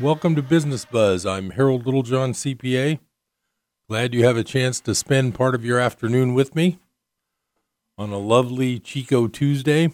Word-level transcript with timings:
Welcome 0.00 0.34
to 0.34 0.42
Business 0.42 0.84
Buzz. 0.84 1.24
I'm 1.24 1.50
Harold 1.50 1.86
Littlejohn, 1.86 2.32
CPA. 2.32 2.98
Glad 3.88 4.12
you 4.12 4.24
have 4.24 4.36
a 4.36 4.42
chance 4.42 4.80
to 4.80 4.92
spend 4.92 5.36
part 5.36 5.54
of 5.54 5.64
your 5.64 5.78
afternoon 5.78 6.34
with 6.34 6.56
me 6.56 6.80
on 7.96 8.10
a 8.10 8.18
lovely 8.18 8.80
Chico 8.80 9.28
Tuesday. 9.28 9.92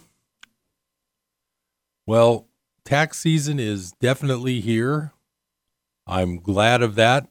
Well, 2.07 2.47
tax 2.83 3.19
season 3.19 3.59
is 3.59 3.91
definitely 3.91 4.59
here. 4.59 5.11
I'm 6.07 6.37
glad 6.37 6.81
of 6.81 6.95
that. 6.95 7.27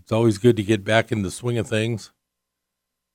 It's 0.00 0.10
always 0.10 0.38
good 0.38 0.56
to 0.56 0.64
get 0.64 0.82
back 0.82 1.12
in 1.12 1.22
the 1.22 1.30
swing 1.30 1.56
of 1.56 1.68
things. 1.68 2.10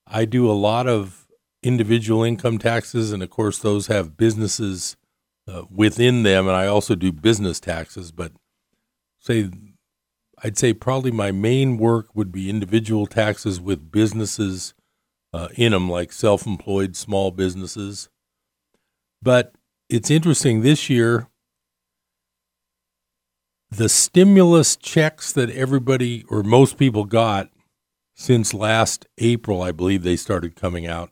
I 0.08 0.24
do 0.24 0.50
a 0.50 0.54
lot 0.54 0.88
of 0.88 1.28
individual 1.62 2.24
income 2.24 2.58
taxes, 2.58 3.12
and 3.12 3.22
of 3.22 3.30
course, 3.32 3.60
those 3.60 3.88
have 3.88 4.16
businesses 4.16 4.96
uh, 5.46 5.64
within 5.70 6.24
them, 6.24 6.48
and 6.48 6.56
I 6.56 6.68
also 6.68 6.96
do 6.96 7.12
business 7.12 7.60
taxes, 7.60 8.14
but 8.14 8.32
say 9.22 9.50
I'd 10.44 10.58
say 10.58 10.74
probably 10.74 11.12
my 11.12 11.32
main 11.32 11.78
work 11.78 12.08
would 12.16 12.32
be 12.32 12.50
individual 12.50 13.06
taxes 13.06 13.62
with 13.62 13.92
businesses 13.92 14.74
uh, 15.34 15.50
in 15.56 15.72
them, 15.72 15.90
like 15.90 16.12
self 16.12 16.46
employed 16.46 16.96
small 16.96 17.32
businesses. 17.32 18.10
But 19.22 19.54
it's 19.88 20.10
interesting 20.10 20.62
this 20.62 20.90
year, 20.90 21.28
the 23.70 23.88
stimulus 23.88 24.76
checks 24.76 25.32
that 25.32 25.50
everybody 25.52 26.26
or 26.28 26.44
most 26.44 26.78
people 26.78 27.06
got 27.06 27.50
since 28.16 28.54
last 28.54 29.08
April, 29.20 29.62
I 29.62 29.72
believe 29.72 30.04
they 30.04 30.16
started 30.16 30.56
coming 30.56 30.88
out 30.88 31.12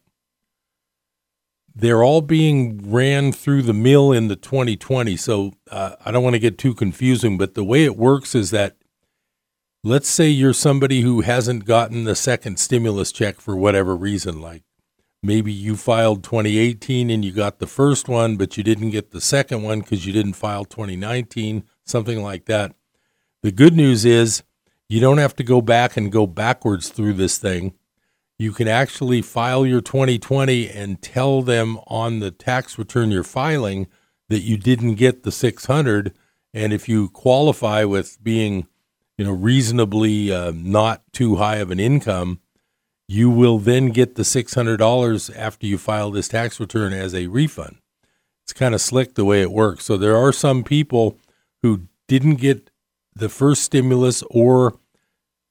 they're 1.79 2.03
all 2.03 2.21
being 2.21 2.91
ran 2.91 3.31
through 3.31 3.61
the 3.61 3.73
mill 3.73 4.11
in 4.11 4.27
the 4.27 4.35
2020. 4.35 5.15
So 5.15 5.53
uh, 5.71 5.95
I 6.03 6.11
don't 6.11 6.23
want 6.23 6.33
to 6.33 6.39
get 6.39 6.57
too 6.57 6.73
confusing, 6.73 7.37
but 7.37 7.53
the 7.53 7.63
way 7.63 7.85
it 7.85 7.95
works 7.95 8.35
is 8.35 8.51
that 8.51 8.75
let's 9.83 10.09
say 10.09 10.27
you're 10.27 10.53
somebody 10.53 11.01
who 11.01 11.21
hasn't 11.21 11.65
gotten 11.65 12.03
the 12.03 12.15
second 12.15 12.59
stimulus 12.59 13.11
check 13.11 13.39
for 13.39 13.55
whatever 13.55 13.95
reason, 13.95 14.41
like 14.41 14.63
maybe 15.23 15.53
you 15.53 15.77
filed 15.77 16.23
2018 16.23 17.09
and 17.09 17.23
you 17.23 17.31
got 17.31 17.59
the 17.59 17.67
first 17.67 18.09
one, 18.09 18.35
but 18.35 18.57
you 18.57 18.63
didn't 18.63 18.91
get 18.91 19.11
the 19.11 19.21
second 19.21 19.63
one 19.63 19.79
because 19.79 20.05
you 20.05 20.11
didn't 20.11 20.33
file 20.33 20.65
2019, 20.65 21.63
something 21.85 22.21
like 22.21 22.45
that. 22.45 22.73
The 23.41 23.51
good 23.53 23.75
news 23.75 24.03
is 24.03 24.43
you 24.89 24.99
don't 24.99 25.17
have 25.17 25.35
to 25.37 25.43
go 25.43 25.61
back 25.61 25.95
and 25.95 26.11
go 26.11 26.27
backwards 26.27 26.89
through 26.89 27.13
this 27.13 27.37
thing 27.37 27.73
you 28.39 28.51
can 28.51 28.67
actually 28.67 29.21
file 29.21 29.65
your 29.65 29.81
2020 29.81 30.69
and 30.69 31.01
tell 31.01 31.43
them 31.43 31.77
on 31.85 32.19
the 32.19 32.31
tax 32.31 32.79
return 32.79 33.11
you're 33.11 33.23
filing 33.23 33.85
that 34.29 34.39
you 34.39 34.57
didn't 34.57 34.95
get 34.95 35.23
the 35.23 35.31
600 35.31 36.13
and 36.53 36.73
if 36.73 36.89
you 36.89 37.09
qualify 37.09 37.83
with 37.83 38.17
being 38.23 38.67
you 39.17 39.25
know 39.25 39.31
reasonably 39.31 40.31
uh, 40.33 40.51
not 40.55 41.03
too 41.13 41.35
high 41.35 41.57
of 41.57 41.69
an 41.69 41.79
income 41.79 42.39
you 43.11 43.27
will 43.27 43.57
then 43.57 43.87
get 43.89 44.13
the 44.13 44.21
$600 44.21 45.35
after 45.35 45.65
you 45.65 45.79
file 45.79 46.11
this 46.11 46.27
tax 46.27 46.59
return 46.59 46.93
as 46.93 47.15
a 47.15 47.25
refund. 47.25 47.77
It's 48.43 48.53
kind 48.53 48.75
of 48.75 48.81
slick 48.81 49.15
the 49.15 49.25
way 49.25 49.41
it 49.41 49.51
works. 49.51 49.85
So 49.85 49.97
there 49.97 50.15
are 50.15 50.31
some 50.31 50.63
people 50.63 51.17
who 51.63 51.87
didn't 52.07 52.35
get 52.35 52.69
the 53.15 53.27
first 53.27 53.63
stimulus 53.63 54.23
or 54.29 54.77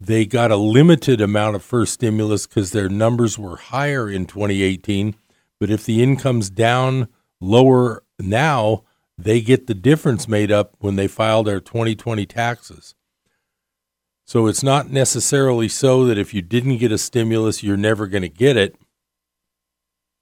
they 0.00 0.26
got 0.26 0.52
a 0.52 0.56
limited 0.56 1.20
amount 1.20 1.56
of 1.56 1.62
first 1.62 1.94
stimulus 1.94 2.46
because 2.46 2.70
their 2.70 2.88
numbers 2.88 3.38
were 3.38 3.56
higher 3.56 4.08
in 4.08 4.26
2018. 4.26 5.16
But 5.58 5.70
if 5.70 5.84
the 5.84 6.02
income's 6.02 6.50
down 6.50 7.08
lower 7.40 8.04
now, 8.18 8.84
they 9.16 9.40
get 9.40 9.66
the 9.66 9.74
difference 9.74 10.28
made 10.28 10.52
up 10.52 10.76
when 10.78 10.94
they 10.94 11.08
file 11.08 11.42
their 11.42 11.60
2020 11.60 12.24
taxes. 12.26 12.94
So 14.24 14.46
it's 14.46 14.62
not 14.62 14.90
necessarily 14.90 15.68
so 15.68 16.04
that 16.04 16.18
if 16.18 16.32
you 16.32 16.42
didn't 16.42 16.78
get 16.78 16.92
a 16.92 16.98
stimulus, 16.98 17.62
you're 17.62 17.76
never 17.76 18.06
going 18.06 18.22
to 18.22 18.28
get 18.28 18.56
it. 18.56 18.76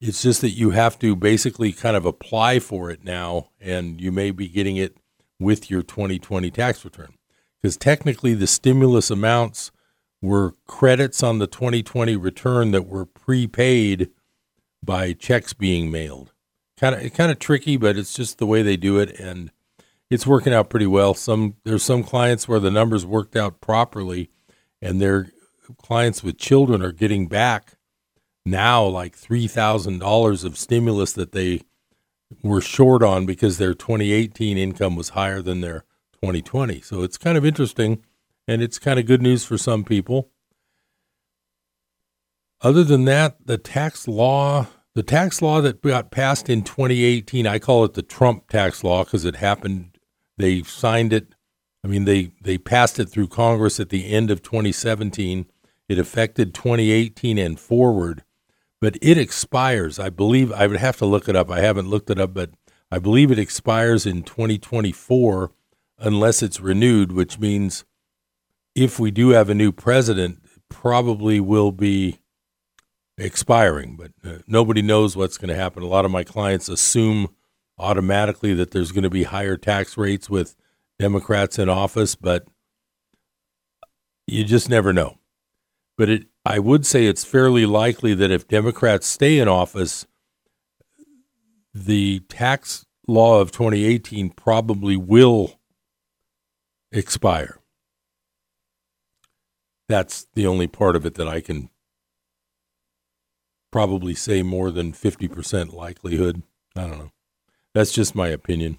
It's 0.01 0.23
just 0.23 0.41
that 0.43 0.51
you 0.51 0.71
have 0.71 0.99
to 1.01 1.17
basically 1.17 1.73
kind 1.73 1.97
of 1.97 2.07
apply 2.07 2.61
for 2.61 2.91
it 2.91 3.03
now, 3.03 3.49
and 3.61 4.01
you 4.01 4.13
may 4.13 4.31
be 4.31 4.49
getting 4.49 4.77
it 4.77 4.97
with 5.39 5.71
your 5.71 5.83
2020 5.83 6.51
tax 6.51 6.85
return 6.85 7.16
because 7.67 7.77
technically 7.77 8.33
the 8.33 8.47
stimulus 8.47 9.11
amounts 9.11 9.73
were 10.23 10.55
credits 10.69 11.21
on 11.21 11.41
the 11.41 11.49
2020 11.49 12.15
return 12.15 12.71
that 12.71 12.87
were 12.87 13.05
prepaid 13.05 14.09
by 14.85 15.13
checks 15.13 15.53
being 15.53 15.91
mailed. 15.91 16.33
Kind 16.79 16.95
of 16.95 17.13
kind 17.13 17.33
of 17.33 17.41
tricky, 17.41 17.77
but 17.77 17.97
it's 17.97 18.15
just 18.15 18.39
the 18.39 18.47
way 18.47 18.63
they 18.63 18.77
do 18.77 19.01
it 19.01 19.19
and 19.19 19.51
it's 20.11 20.29
working 20.29 20.55
out 20.55 20.71
pretty 20.71 20.87
well. 20.87 21.13
Some 21.13 21.57
there's 21.65 21.83
some 21.83 22.05
clients 22.05 22.47
where 22.47 22.61
the 22.61 22.71
numbers 22.71 23.05
worked 23.05 23.35
out 23.35 23.61
properly 23.61 24.31
and 24.81 25.01
their 25.01 25.33
clients 25.77 26.23
with 26.23 26.39
children 26.39 26.83
are 26.83 26.93
getting 26.93 27.27
back 27.27 27.73
now 28.45 28.85
like 28.85 29.19
$3,000 29.19 30.45
of 30.45 30.57
stimulus 30.57 31.13
that 31.15 31.33
they 31.33 31.63
were 32.45 32.61
short 32.61 33.03
on 33.03 33.27
because 33.27 33.59
their 33.59 33.75
2018 33.75 34.57
income 34.57 34.95
was 34.95 35.09
higher 35.09 35.43
than 35.43 35.63
their 35.63 35.83
2020. 36.27 36.81
So 36.81 37.03
it's 37.03 37.17
kind 37.17 37.39
of 37.39 37.47
interesting, 37.47 38.03
and 38.49 38.61
it's 38.61 38.81
kind 38.81 38.99
of 38.99 39.07
good 39.07 39.23
news 39.23 39.45
for 39.45 39.57
some 39.57 39.85
people. 39.85 40.31
Other 42.61 42.83
than 42.83 43.05
that, 43.05 43.47
the 43.47 43.59
tax 43.59 44.09
law, 44.09 44.67
the 44.95 45.05
tax 45.05 45.41
law 45.41 45.61
that 45.61 45.83
got 45.83 46.11
passed 46.11 46.51
in 46.51 46.63
2018, 46.63 47.47
I 47.47 47.61
call 47.61 47.85
it 47.85 47.95
the 47.95 48.03
Trump 48.03 48.49
tax 48.49 48.83
law 48.83 49.05
because 49.05 49.25
it 49.25 49.37
happened. 49.37 49.99
They 50.37 50.65
signed 50.65 51.13
it. 51.13 51.29
I 51.85 51.89
mean, 51.89 52.07
they 52.07 52.33
they 52.41 52.59
passed 52.59 52.99
it 52.99 53.09
through 53.09 53.29
Congress 53.29 53.79
at 53.79 53.91
the 53.91 54.11
end 54.11 54.33
of 54.33 54.43
2017. 54.43 55.47
It 55.89 55.99
affected 55.99 56.55
2018 56.55 57.39
and 57.39 57.61
forward, 57.61 58.25
but 58.81 58.97
it 59.01 59.17
expires. 59.17 60.01
I 60.01 60.09
believe 60.09 60.51
I 60.51 60.67
would 60.67 60.79
have 60.79 60.97
to 60.97 61.07
look 61.07 61.29
it 61.29 61.37
up. 61.37 61.53
I 61.53 61.61
haven't 61.61 61.89
looked 61.89 62.11
it 62.11 62.19
up, 62.19 62.35
but 62.35 62.51
I 62.91 62.99
believe 62.99 63.31
it 63.31 63.39
expires 63.39 64.07
in 64.07 64.25
2024 64.25 65.53
unless 65.99 66.43
it's 66.43 66.61
renewed, 66.61 67.13
which 67.13 67.39
means 67.39 67.85
if 68.75 68.99
we 68.99 69.11
do 69.11 69.31
have 69.31 69.49
a 69.49 69.55
new 69.55 69.73
president, 69.73 70.41
probably 70.69 71.41
will 71.41 71.73
be 71.73 72.21
expiring. 73.19 73.97
But 73.97 74.13
uh, 74.25 74.39
nobody 74.47 74.83
knows 74.83 75.17
what's 75.17 75.39
going 75.39 75.49
to 75.49 75.55
happen. 75.55 75.83
A 75.83 75.87
lot 75.87 76.05
of 76.05 76.11
my 76.11 76.25
clients 76.25 76.69
assume 76.69 77.35
automatically 77.79 78.55
that 78.55 78.71
there's 78.71 78.93
going 78.93 79.05
to 79.05 79.11
be 79.11 79.25
higher 79.25 79.57
tax 79.57 79.97
rates 79.97 80.29
with 80.31 80.57
Democrats 80.99 81.59
in 81.59 81.69
office, 81.69 82.15
but 82.15 82.47
you 84.27 84.45
just 84.45 84.69
never 84.69 84.93
know. 84.93 85.19
But 85.99 86.09
it, 86.11 86.27
I 86.45 86.59
would 86.59 86.85
say 86.87 87.07
it's 87.07 87.25
fairly 87.25 87.67
likely 87.67 88.15
that 88.15 88.31
if 88.31 88.49
Democrats 88.49 89.07
stay 89.07 89.39
in 89.39 89.49
office, 89.49 90.07
the 91.75 92.21
tax 92.29 92.87
law 93.07 93.41
of 93.41 93.53
2018 93.53 94.31
probably 94.31 94.97
will 94.97 95.56
expire. 96.97 97.59
That's 99.89 100.27
the 100.35 100.47
only 100.47 100.67
part 100.67 100.97
of 100.97 101.07
it 101.07 101.15
that 101.15 101.29
I 101.29 101.41
can 101.41 101.71
probably 103.71 104.15
say 104.15 104.43
more 104.43 104.71
than 104.71 104.93
50% 104.93 105.73
likelihood. 105.73 106.43
I 106.75 106.83
don't 106.83 106.99
know. 106.99 107.13
That's 107.75 107.93
just 107.93 108.15
my 108.15 108.29
opinion. 108.29 108.79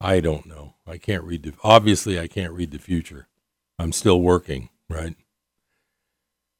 I 0.00 0.20
don't 0.20 0.46
know. 0.46 0.74
I 0.86 0.98
can't 0.98 1.24
read 1.24 1.42
the 1.42 1.54
obviously 1.64 2.20
I 2.20 2.28
can't 2.28 2.52
read 2.52 2.70
the 2.70 2.78
future. 2.78 3.28
I'm 3.78 3.92
still 3.92 4.20
working, 4.20 4.68
right? 4.90 5.16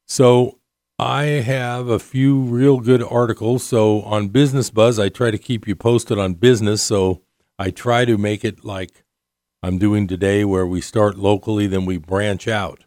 So 0.06 0.58
I 0.98 1.24
have 1.24 1.88
a 1.88 1.98
few 1.98 2.40
real 2.40 2.80
good 2.80 3.02
articles. 3.02 3.62
So 3.62 4.00
on 4.02 4.28
Business 4.28 4.70
Buzz, 4.70 4.98
I 4.98 5.10
try 5.10 5.30
to 5.30 5.38
keep 5.38 5.68
you 5.68 5.76
posted 5.76 6.18
on 6.18 6.34
business. 6.34 6.82
So 6.82 7.22
I 7.58 7.70
try 7.70 8.06
to 8.06 8.16
make 8.16 8.44
it 8.44 8.64
like 8.64 9.04
I'm 9.66 9.78
doing 9.78 10.06
today 10.06 10.44
where 10.44 10.64
we 10.64 10.80
start 10.80 11.18
locally, 11.18 11.66
then 11.66 11.86
we 11.86 11.96
branch 11.96 12.46
out. 12.46 12.84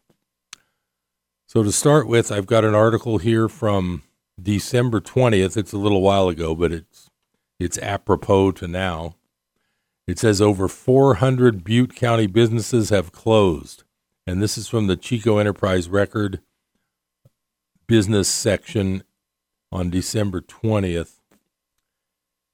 So, 1.45 1.61
to 1.61 1.73
start 1.73 2.07
with, 2.07 2.31
I've 2.31 2.45
got 2.45 2.63
an 2.63 2.73
article 2.73 3.17
here 3.17 3.49
from 3.49 4.03
December 4.41 5.01
20th. 5.01 5.57
It's 5.57 5.73
a 5.73 5.77
little 5.77 6.01
while 6.01 6.29
ago, 6.29 6.55
but 6.55 6.71
it's, 6.71 7.09
it's 7.59 7.77
apropos 7.79 8.53
to 8.53 8.67
now. 8.69 9.15
It 10.07 10.19
says 10.19 10.39
over 10.39 10.69
400 10.69 11.65
Butte 11.65 11.97
County 11.97 12.27
businesses 12.27 12.91
have 12.91 13.11
closed. 13.11 13.83
And 14.25 14.41
this 14.41 14.57
is 14.57 14.69
from 14.69 14.87
the 14.87 14.95
Chico 14.95 15.37
Enterprise 15.37 15.89
Record 15.89 16.39
business 17.87 18.29
section 18.29 19.03
on 19.69 19.89
December 19.89 20.39
20th. 20.39 21.18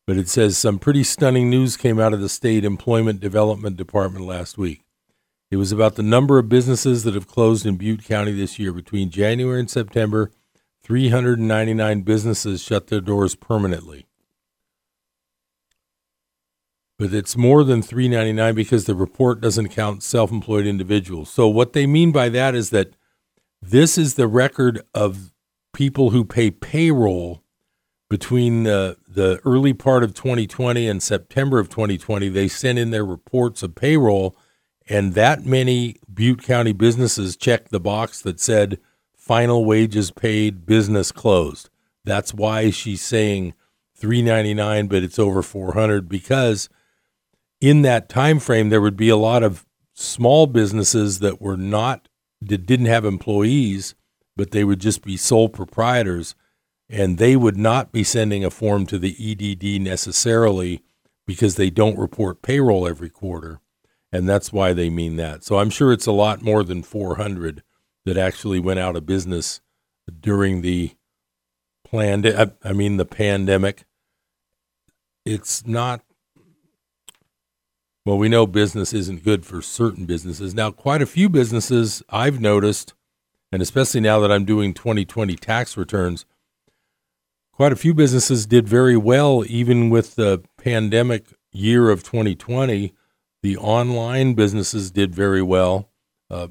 But 0.07 0.18
it 0.18 0.30
says 0.30 0.57
some 0.57 0.80
pretty 0.80 1.04
stunning 1.04 1.50
news 1.50 1.78
came 1.78 2.00
out 2.00 2.13
of 2.13 2.22
the 2.22 2.30
state 2.30 2.63
employment 2.63 3.19
development 3.19 3.78
department 3.78 4.25
last 4.25 4.57
week. 4.57 4.84
It 5.50 5.57
was 5.57 5.72
about 5.72 5.96
the 5.96 6.04
number 6.04 6.38
of 6.38 6.50
businesses 6.50 7.04
that 7.04 7.16
have 7.16 7.28
closed 7.28 7.66
in 7.66 7.78
Butte 7.78 8.04
County 8.04 8.31
this 8.31 8.60
year. 8.60 8.72
Between 8.74 9.10
January 9.10 9.60
and 9.60 9.69
September, 9.69 10.31
399 10.84 12.02
businesses 12.02 12.62
shut 12.62 12.88
their 12.88 13.02
doors 13.02 13.36
permanently. 13.36 14.06
but 16.98 17.13
it's 17.13 17.36
more 17.36 17.63
than 17.63 17.81
399 17.81 18.56
because 18.56 18.86
the 18.86 18.96
report 18.96 19.42
doesn't 19.42 19.69
count 19.69 20.02
self-employed 20.02 20.66
individuals. 20.66 21.30
So 21.30 21.48
what 21.48 21.74
they 21.74 21.86
mean 21.86 22.12
by 22.12 22.30
that 22.30 22.56
is 22.56 22.69
that 22.69 22.96
this 23.62 23.98
is 23.98 24.13
the 24.13 24.28
record 24.28 24.81
of 24.94 25.34
people 25.74 26.12
who 26.12 26.24
pay 26.24 26.52
payroll 26.52 27.44
between 28.15 28.63
the 28.63 28.95
the 29.09 29.41
early 29.44 29.73
part 29.73 30.01
of 30.01 30.13
2020 30.13 30.88
and 30.88 31.03
September 31.03 31.59
of 31.59 31.67
2020. 31.67 32.29
They 32.29 32.47
sent 32.47 32.79
in 32.79 32.91
their 32.91 33.03
reports 33.03 33.62
of 33.62 33.75
payroll 33.75 34.38
and 34.88 35.15
that 35.15 35.45
many 35.45 35.97
Butte 36.13 36.41
County 36.41 36.71
businesses 36.71 37.35
checked 37.35 37.71
the 37.71 37.79
box 37.81 38.21
that 38.21 38.39
said 38.39 38.79
final 39.13 39.65
wages 39.65 40.12
paid, 40.12 40.65
business 40.65 41.12
closed. 41.12 41.69
That's 42.06 42.33
why 42.33 42.69
she's 42.69 43.01
saying 43.01 43.53
399 43.95 44.88
but 44.88 45.03
it's 45.03 45.19
over 45.19 45.41
400 45.41 46.07
because 46.07 46.69
in 47.59 47.81
that 47.81 48.07
time 48.07 48.39
frame 48.39 48.69
there 48.69 48.79
would 48.81 48.95
be 48.95 49.09
a 49.09 49.18
lot 49.18 49.44
of 49.44 49.65
small 49.94 50.47
businesses 50.47 51.19
that 51.19 51.41
were 51.41 51.57
not 51.57 52.07
that 52.41 52.65
didn't 52.65 52.85
have 52.85 53.03
employees 53.03 53.94
but 54.38 54.51
they 54.51 54.63
would 54.63 54.79
just 54.79 55.01
be 55.01 55.18
sole 55.18 55.50
proprietors 55.50 56.33
and 56.89 57.17
they 57.17 57.35
would 57.35 57.57
not 57.57 57.91
be 57.91 58.03
sending 58.03 58.45
a 58.45 58.51
form 58.51 58.85
to 58.85 58.99
the 58.99 59.15
EDD 59.19 59.81
necessarily 59.81 60.83
because 61.25 61.55
they 61.55 61.69
don't 61.69 61.97
report 61.97 62.41
payroll 62.41 62.87
every 62.87 63.09
quarter 63.09 63.59
and 64.15 64.29
that's 64.29 64.53
why 64.53 64.71
they 64.71 64.89
mean 64.89 65.17
that. 65.17 65.43
So 65.43 65.59
I'm 65.59 65.69
sure 65.69 65.91
it's 65.91 66.05
a 66.05 66.11
lot 66.13 66.41
more 66.41 66.63
than 66.63 66.83
400 66.83 67.63
that 68.05 68.17
actually 68.17 68.59
went 68.59 68.79
out 68.79 68.95
of 68.95 69.05
business 69.05 69.59
during 70.21 70.61
the 70.61 70.91
planned 71.83 72.25
I 72.63 72.71
mean 72.71 72.95
the 72.97 73.05
pandemic. 73.05 73.83
It's 75.25 75.67
not 75.67 76.01
well, 78.05 78.17
we 78.17 78.29
know 78.29 78.45
business 78.45 78.93
isn't 78.93 79.23
good 79.23 79.47
for 79.47 79.63
certain 79.63 80.05
businesses. 80.05 80.53
Now, 80.53 80.69
quite 80.69 81.01
a 81.01 81.07
few 81.07 81.27
businesses 81.27 82.03
I've 82.07 82.39
noticed, 82.39 82.93
and 83.51 83.63
especially 83.63 83.99
now 83.99 84.19
that 84.19 84.31
I'm 84.31 84.45
doing 84.45 84.75
2020 84.75 85.35
tax 85.37 85.75
returns, 85.75 86.23
quite 87.56 87.72
a 87.72 87.78
few 87.78 87.94
businesses 87.94 88.46
did 88.46 88.68
very 88.68 88.98
well 88.98 89.44
even 89.48 89.90
with 89.90 90.16
the 90.16 90.44
pandemic 90.57 91.34
year 91.54 91.90
of 91.90 92.04
2020. 92.04 92.94
The 93.42 93.57
online 93.57 94.34
businesses 94.34 94.92
did 94.92 95.16
very 95.16 95.42
well. 95.42 95.90
Uh, 96.30 96.50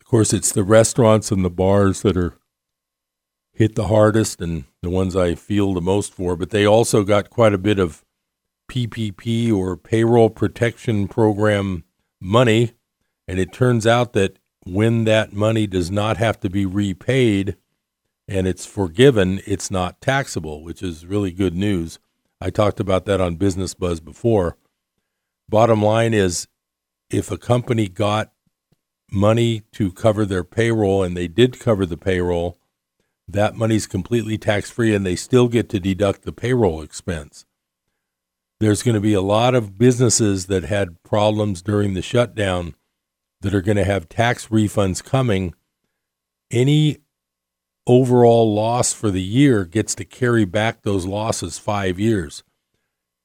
of 0.00 0.04
course, 0.04 0.32
it's 0.32 0.52
the 0.52 0.62
restaurants 0.62 1.32
and 1.32 1.44
the 1.44 1.50
bars 1.50 2.02
that 2.02 2.16
are 2.16 2.34
hit 3.52 3.74
the 3.74 3.88
hardest 3.88 4.40
and 4.40 4.64
the 4.82 4.90
ones 4.90 5.16
I 5.16 5.34
feel 5.34 5.74
the 5.74 5.80
most 5.80 6.14
for, 6.14 6.36
but 6.36 6.50
they 6.50 6.64
also 6.64 7.02
got 7.02 7.30
quite 7.30 7.52
a 7.52 7.58
bit 7.58 7.80
of 7.80 8.04
PPP 8.70 9.52
or 9.52 9.76
payroll 9.76 10.30
protection 10.30 11.08
program 11.08 11.82
money. 12.20 12.72
And 13.26 13.40
it 13.40 13.52
turns 13.52 13.86
out 13.86 14.12
that 14.12 14.38
when 14.64 15.04
that 15.04 15.32
money 15.32 15.66
does 15.66 15.90
not 15.90 16.18
have 16.18 16.38
to 16.40 16.50
be 16.50 16.64
repaid 16.64 17.56
and 18.28 18.46
it's 18.46 18.66
forgiven, 18.66 19.40
it's 19.46 19.70
not 19.70 20.00
taxable, 20.00 20.62
which 20.62 20.82
is 20.82 21.06
really 21.06 21.32
good 21.32 21.54
news. 21.54 21.98
I 22.40 22.50
talked 22.50 22.78
about 22.78 23.06
that 23.06 23.20
on 23.20 23.36
Business 23.36 23.74
Buzz 23.74 24.00
before. 24.00 24.56
Bottom 25.48 25.82
line 25.82 26.14
is 26.14 26.46
if 27.10 27.30
a 27.30 27.38
company 27.38 27.88
got 27.88 28.32
money 29.10 29.62
to 29.72 29.90
cover 29.90 30.26
their 30.26 30.44
payroll 30.44 31.02
and 31.02 31.16
they 31.16 31.26
did 31.26 31.58
cover 31.58 31.86
the 31.86 31.96
payroll, 31.96 32.58
that 33.26 33.56
money's 33.56 33.86
completely 33.86 34.36
tax 34.36 34.70
free 34.70 34.94
and 34.94 35.04
they 35.06 35.16
still 35.16 35.48
get 35.48 35.68
to 35.70 35.80
deduct 35.80 36.22
the 36.22 36.32
payroll 36.32 36.82
expense 36.82 37.46
there's 38.60 38.82
going 38.82 38.94
to 38.94 39.00
be 39.00 39.14
a 39.14 39.22
lot 39.22 39.54
of 39.54 39.78
businesses 39.78 40.46
that 40.46 40.64
had 40.64 41.02
problems 41.02 41.62
during 41.62 41.94
the 41.94 42.02
shutdown 42.02 42.74
that 43.40 43.54
are 43.54 43.62
going 43.62 43.76
to 43.76 43.84
have 43.84 44.08
tax 44.08 44.48
refunds 44.48 45.04
coming. 45.04 45.54
Any 46.50 46.98
overall 47.88 48.54
loss 48.54 48.92
for 48.92 49.10
the 49.10 49.22
year 49.22 49.64
gets 49.64 49.94
to 49.94 50.04
carry 50.04 50.44
back 50.44 50.82
those 50.82 51.06
losses 51.06 51.58
five 51.58 51.98
years. 51.98 52.44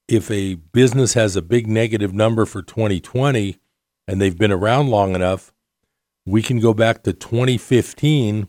If 0.07 0.31
a 0.31 0.55
business 0.55 1.13
has 1.13 1.35
a 1.35 1.41
big 1.41 1.67
negative 1.67 2.13
number 2.13 2.45
for 2.45 2.61
2020 2.61 3.59
and 4.07 4.21
they've 4.21 4.37
been 4.37 4.51
around 4.51 4.89
long 4.89 5.15
enough, 5.15 5.53
we 6.25 6.41
can 6.41 6.59
go 6.59 6.73
back 6.73 7.03
to 7.03 7.13
2015 7.13 8.47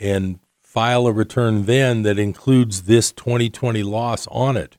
and 0.00 0.40
file 0.60 1.06
a 1.06 1.12
return 1.12 1.66
then 1.66 2.02
that 2.02 2.18
includes 2.18 2.82
this 2.82 3.12
2020 3.12 3.82
loss 3.84 4.26
on 4.28 4.56
it. 4.56 4.76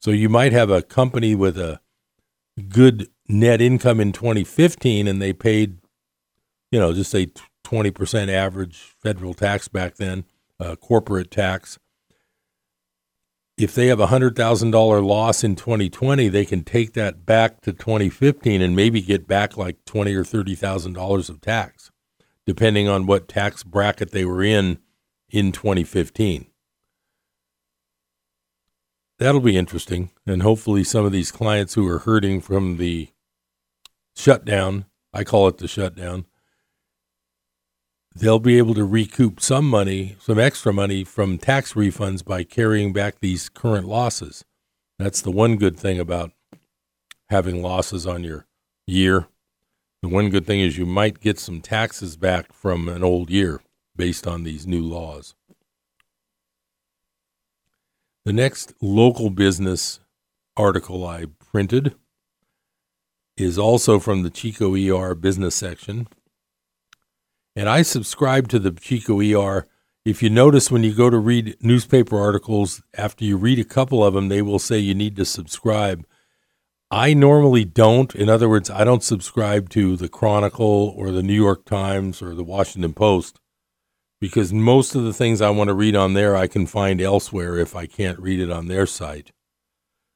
So 0.00 0.10
you 0.10 0.28
might 0.28 0.52
have 0.52 0.70
a 0.70 0.82
company 0.82 1.34
with 1.34 1.56
a 1.56 1.80
good 2.68 3.08
net 3.28 3.62
income 3.62 4.00
in 4.00 4.12
2015 4.12 5.08
and 5.08 5.22
they 5.22 5.32
paid, 5.32 5.78
you 6.70 6.78
know, 6.78 6.92
just 6.92 7.10
say 7.10 7.28
20% 7.64 8.28
average 8.28 8.91
federal 9.02 9.34
tax 9.34 9.68
back 9.68 9.96
then, 9.96 10.24
uh, 10.60 10.76
corporate 10.76 11.30
tax. 11.30 11.78
If 13.58 13.74
they 13.74 13.88
have 13.88 14.00
a 14.00 14.06
$100,000 14.06 15.04
loss 15.04 15.44
in 15.44 15.56
2020, 15.56 16.28
they 16.28 16.44
can 16.44 16.64
take 16.64 16.94
that 16.94 17.26
back 17.26 17.60
to 17.62 17.72
2015 17.72 18.62
and 18.62 18.74
maybe 18.74 19.02
get 19.02 19.28
back 19.28 19.56
like 19.56 19.84
20 19.84 20.14
or 20.14 20.24
$30,000 20.24 21.28
of 21.28 21.40
tax, 21.40 21.90
depending 22.46 22.88
on 22.88 23.06
what 23.06 23.28
tax 23.28 23.62
bracket 23.62 24.10
they 24.10 24.24
were 24.24 24.42
in 24.42 24.78
in 25.28 25.52
2015 25.52 26.46
that'll 29.22 29.40
be 29.40 29.56
interesting. 29.56 30.10
And 30.26 30.42
hopefully, 30.42 30.84
some 30.84 31.04
of 31.04 31.12
these 31.12 31.30
clients 31.30 31.74
who 31.74 31.86
are 31.88 32.00
hurting 32.00 32.40
from 32.40 32.76
the 32.76 33.08
shutdown, 34.14 34.86
I 35.12 35.24
call 35.24 35.48
it 35.48 35.58
the 35.58 35.68
shutdown, 35.68 36.26
they'll 38.14 38.38
be 38.38 38.58
able 38.58 38.74
to 38.74 38.84
recoup 38.84 39.40
some 39.40 39.68
money, 39.68 40.16
some 40.20 40.38
extra 40.38 40.72
money 40.72 41.04
from 41.04 41.38
tax 41.38 41.74
refunds 41.74 42.24
by 42.24 42.44
carrying 42.44 42.92
back 42.92 43.20
these 43.20 43.48
current 43.48 43.86
losses. 43.86 44.44
That's 44.98 45.22
the 45.22 45.30
one 45.30 45.56
good 45.56 45.78
thing 45.78 45.98
about 45.98 46.32
having 47.28 47.62
losses 47.62 48.06
on 48.06 48.24
your 48.24 48.46
year. 48.86 49.28
The 50.02 50.08
one 50.08 50.30
good 50.30 50.46
thing 50.46 50.60
is 50.60 50.78
you 50.78 50.86
might 50.86 51.20
get 51.20 51.38
some 51.38 51.60
taxes 51.60 52.16
back 52.16 52.52
from 52.52 52.88
an 52.88 53.02
old 53.02 53.30
year 53.30 53.60
based 53.96 54.26
on 54.26 54.42
these 54.42 54.66
new 54.66 54.82
laws. 54.82 55.34
The 58.24 58.32
next 58.32 58.74
local 58.80 59.30
business 59.30 60.00
article 60.56 61.06
I 61.06 61.26
printed 61.38 61.94
is 63.36 63.58
also 63.58 63.98
from 63.98 64.22
the 64.22 64.30
Chico 64.30 64.74
ER 64.76 65.14
business 65.14 65.54
section. 65.54 66.06
And 67.54 67.68
I 67.68 67.82
subscribe 67.82 68.48
to 68.48 68.58
the 68.58 68.70
Chico 68.72 69.20
ER. 69.20 69.66
If 70.04 70.22
you 70.22 70.30
notice 70.30 70.70
when 70.70 70.82
you 70.82 70.94
go 70.94 71.10
to 71.10 71.18
read 71.18 71.56
newspaper 71.60 72.18
articles, 72.18 72.82
after 72.94 73.24
you 73.24 73.36
read 73.36 73.58
a 73.58 73.64
couple 73.64 74.04
of 74.04 74.14
them, 74.14 74.28
they 74.28 74.42
will 74.42 74.58
say 74.58 74.78
you 74.78 74.94
need 74.94 75.16
to 75.16 75.24
subscribe. 75.24 76.04
I 76.90 77.14
normally 77.14 77.64
don't. 77.64 78.14
In 78.14 78.28
other 78.28 78.48
words, 78.48 78.68
I 78.68 78.84
don't 78.84 79.02
subscribe 79.02 79.70
to 79.70 79.96
the 79.96 80.08
Chronicle 80.08 80.94
or 80.96 81.10
the 81.10 81.22
New 81.22 81.34
York 81.34 81.64
Times 81.64 82.20
or 82.20 82.34
the 82.34 82.44
Washington 82.44 82.94
Post 82.94 83.38
because 84.22 84.52
most 84.52 84.94
of 84.94 85.02
the 85.02 85.12
things 85.12 85.40
I 85.40 85.50
want 85.50 85.66
to 85.66 85.74
read 85.74 85.96
on 85.96 86.14
there 86.14 86.36
I 86.36 86.46
can 86.46 86.64
find 86.64 87.00
elsewhere 87.00 87.58
if 87.58 87.74
I 87.74 87.86
can't 87.86 88.20
read 88.20 88.38
it 88.38 88.52
on 88.52 88.68
their 88.68 88.86
site. 88.86 89.32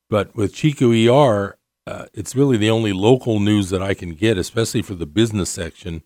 But 0.08 0.36
with 0.36 0.54
Chico 0.54 0.92
ER, 0.92 1.58
uh, 1.88 2.06
it's 2.14 2.36
really 2.36 2.56
the 2.56 2.70
only 2.70 2.92
local 2.92 3.40
news 3.40 3.70
that 3.70 3.82
I 3.82 3.94
can 3.94 4.14
get, 4.14 4.38
especially 4.38 4.82
for 4.82 4.94
the 4.94 5.06
business 5.06 5.50
section. 5.50 6.04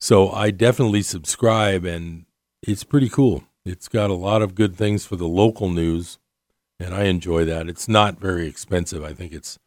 So 0.00 0.30
I 0.30 0.50
definitely 0.50 1.02
subscribe, 1.02 1.84
and 1.84 2.26
it's 2.62 2.84
pretty 2.84 3.08
cool. 3.08 3.44
It's 3.64 3.88
got 3.88 4.10
a 4.10 4.14
lot 4.14 4.42
of 4.42 4.54
good 4.54 4.76
things 4.76 5.04
for 5.04 5.16
the 5.16 5.28
local 5.28 5.68
news, 5.68 6.18
and 6.78 6.94
I 6.94 7.04
enjoy 7.04 7.44
that. 7.46 7.68
It's 7.68 7.88
not 7.88 8.20
very 8.20 8.46
expensive. 8.46 9.02
I 9.04 9.12
think 9.12 9.32
it's 9.32 9.58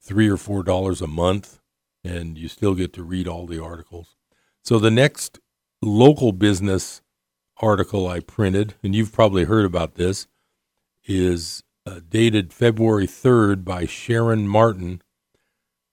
three 0.00 0.28
or 0.28 0.36
four 0.36 0.62
dollars 0.62 1.00
a 1.00 1.06
month, 1.06 1.60
and 2.02 2.38
you 2.38 2.48
still 2.48 2.74
get 2.74 2.92
to 2.94 3.02
read 3.02 3.28
all 3.28 3.46
the 3.46 3.62
articles. 3.62 4.16
So 4.62 4.78
the 4.78 4.90
next 4.90 5.38
local 5.82 6.32
business 6.32 7.02
article 7.60 8.08
I 8.08 8.20
printed, 8.20 8.74
and 8.82 8.94
you've 8.94 9.12
probably 9.12 9.44
heard 9.44 9.66
about 9.66 9.94
this, 9.94 10.26
is 11.06 11.62
uh, 11.86 12.00
dated 12.08 12.52
February 12.52 13.06
3rd 13.06 13.64
by 13.64 13.84
Sharon 13.86 14.48
Martin. 14.48 15.02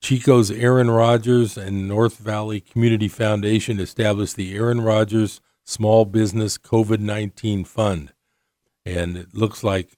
Chico's 0.01 0.50
Aaron 0.50 0.89
Rodgers 0.89 1.58
and 1.58 1.88
North 1.88 2.17
Valley 2.17 2.60
Community 2.60 3.08
Foundation 3.08 3.79
established 3.79 4.36
the 4.36 4.55
Aaron 4.55 4.81
Rodgers 4.81 5.41
Small 5.63 6.05
Business 6.05 6.58
COVID 6.58 7.00
19 7.00 7.65
Fund. 7.65 8.12
And 8.84 9.15
it 9.15 9.36
looks 9.36 9.63
like 9.63 9.98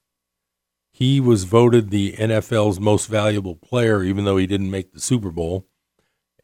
he 0.91 1.21
was 1.21 1.45
voted 1.45 1.89
the 1.89 2.13
NFL's 2.13 2.79
most 2.81 3.07
valuable 3.07 3.55
player, 3.55 4.03
even 4.03 4.25
though 4.25 4.37
he 4.37 4.45
didn't 4.45 4.69
make 4.69 4.91
the 4.91 4.99
Super 4.99 5.31
Bowl. 5.31 5.65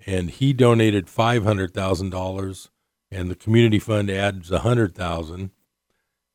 And 0.06 0.30
he 0.30 0.54
donated 0.54 1.08
$500,000 1.08 2.70
and 3.12 3.30
the 3.30 3.36
community 3.36 3.80
fund 3.80 4.10
adds 4.10 4.52
a 4.52 4.60
hundred 4.60 4.96
thousand, 4.96 5.52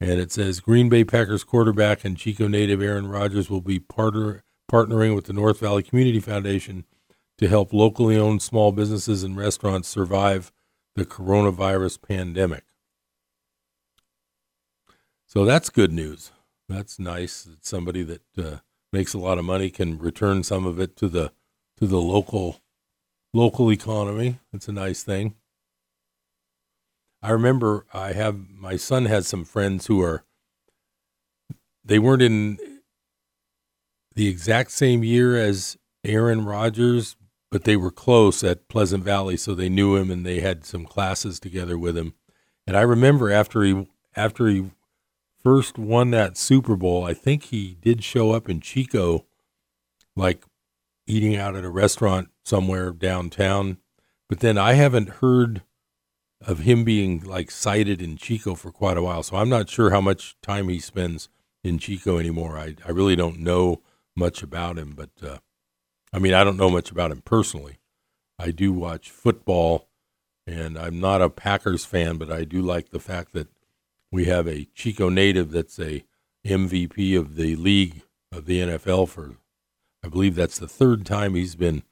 And 0.01 0.21
it 0.21 0.33
says 0.33 0.61
Green 0.61 0.89
Bay 0.89 1.05
Packers 1.05 1.45
quarterback 1.45 2.05
and 2.05 2.17
Chico 2.17 2.49
native 2.49 2.83
Aaron 2.83 3.07
Rodgers 3.07 3.49
will 3.49 3.61
be 3.61 3.79
partner, 3.79 4.43
partnering 4.71 5.15
with 5.15 5.27
the 5.27 5.33
North 5.33 5.61
Valley 5.61 5.83
Community 5.83 6.21
Foundation 6.21 6.85
to 7.45 7.51
help 7.51 7.75
locally 7.75 8.17
owned 8.17 8.41
small 8.41 8.73
businesses 8.73 9.23
and 9.23 9.37
restaurants 9.37 9.87
survive 9.87 10.51
the 10.97 11.05
coronavirus 11.05 12.01
pandemic. 12.01 12.65
So 15.27 15.45
that's 15.45 15.69
good 15.69 15.93
news. 15.93 16.33
That's 16.71 16.99
nice 16.99 17.43
that 17.43 17.67
somebody 17.67 18.03
that 18.03 18.23
uh, 18.39 18.57
makes 18.95 19.13
a 19.13 19.19
lot 19.19 19.37
of 19.37 19.45
money 19.45 19.69
can 19.69 19.99
return 19.99 20.43
some 20.43 20.65
of 20.65 20.81
it 20.81 20.97
to 20.97 21.07
the 21.07 21.33
to 21.77 21.87
the 21.87 22.01
local 22.01 22.63
local 23.35 23.71
economy. 23.71 24.39
That's 24.51 24.69
a 24.69 24.73
nice 24.73 25.03
thing. 25.03 25.35
I 27.21 27.31
remember 27.31 27.85
I 27.93 28.15
have 28.15 28.39
my 28.49 28.77
son 28.77 29.05
has 29.05 29.29
some 29.29 29.45
friends 29.45 29.85
who 29.85 30.01
are 30.01 30.25
they 31.85 31.99
weren't 31.99 32.23
in 32.23 32.59
the 34.15 34.29
exact 34.29 34.71
same 34.71 35.05
year 35.05 35.37
as 35.37 35.77
Aaron 36.05 36.47
Rodgers, 36.47 37.17
but 37.55 37.63
they 37.63 37.77
were 37.77 37.93
close 37.93 38.43
at 38.43 38.67
Pleasant 38.67 39.05
Valley, 39.05 39.37
so 39.37 39.55
they 39.55 39.69
knew 39.69 39.95
him 39.95 40.11
and 40.11 40.27
they 40.27 40.41
had 40.41 40.65
some 40.65 40.85
classes 40.85 41.39
together 41.39 41.79
with 41.79 41.97
him. 41.97 42.13
And 42.67 42.77
I 42.77 42.81
remember 42.81 43.31
after 43.31 43.63
he 43.63 43.87
after 44.17 44.49
he 44.49 44.73
first 45.41 45.79
won 45.79 46.11
that 46.11 46.37
Super 46.37 46.75
Bowl, 46.75 47.05
I 47.05 47.15
think 47.15 47.45
he 47.45 47.77
did 47.81 48.03
show 48.03 48.33
up 48.33 48.49
in 48.49 48.61
Chico, 48.61 49.27
like 50.17 50.43
eating 51.07 51.37
out 51.37 51.55
at 51.55 51.65
a 51.65 51.71
restaurant 51.71 52.29
somewhere 52.45 52.91
downtown. 52.91 53.79
But 54.29 54.41
then 54.41 54.59
I 54.59 54.73
haven't 54.73 55.21
heard 55.21 55.63
of 56.41 56.59
him 56.59 56.83
being 56.83 57.21
like 57.21 57.53
sighted 57.53 58.03
in 58.03 58.17
Chico 58.17 58.57
for 58.57 58.73
quite 58.73 58.97
a 58.97 59.03
while. 59.03 59.23
So 59.23 59.37
I'm 59.37 59.49
not 59.49 59.71
sure 59.71 59.91
how 59.91 60.01
much 60.01 60.35
time 60.43 60.69
he 60.69 60.81
spends 60.81 61.29
in 61.63 61.79
Chico 61.79 62.19
anymore. 62.19 62.59
I, 62.59 62.75
I 62.85 62.91
really 62.91 63.15
don't 63.15 63.39
know 63.39 63.81
much 64.17 64.43
about 64.43 64.77
him, 64.77 64.95
but 64.97 65.11
uh, 65.23 65.39
I 66.15 66.21
mean, 66.21 66.33
I 66.33 66.45
don't 66.45 66.57
know 66.57 66.71
much 66.71 66.93
about 66.93 67.11
him 67.11 67.23
personally. 67.23 67.79
I 68.39 68.53
do 68.53 68.73
watch 68.73 69.11
football, 69.11 69.89
and 70.47 70.79
I'm 70.79 71.01
not 71.01 71.21
a 71.21 71.29
Packers 71.29 71.85
fan, 71.85 72.19
but 72.19 72.31
I 72.31 72.45
do 72.45 72.63
like 72.63 72.91
the 72.91 73.01
fact 73.01 73.33
that 73.33 73.49
we 74.13 74.27
have 74.27 74.47
a 74.47 74.69
Chico 74.77 75.09
native 75.09 75.51
that's 75.51 75.77
a 75.81 76.05
MVP 76.47 77.19
of 77.19 77.35
the 77.35 77.57
league 77.57 78.03
of 78.31 78.47
the 78.47 78.61
NFL 78.61 79.09
for, 79.09 79.39
I 80.05 80.09
believe 80.09 80.37
that's 80.37 80.59
the 80.59 80.69
third 80.69 81.05
time 81.05 81.35
he's 81.35 81.57
been 81.57 81.83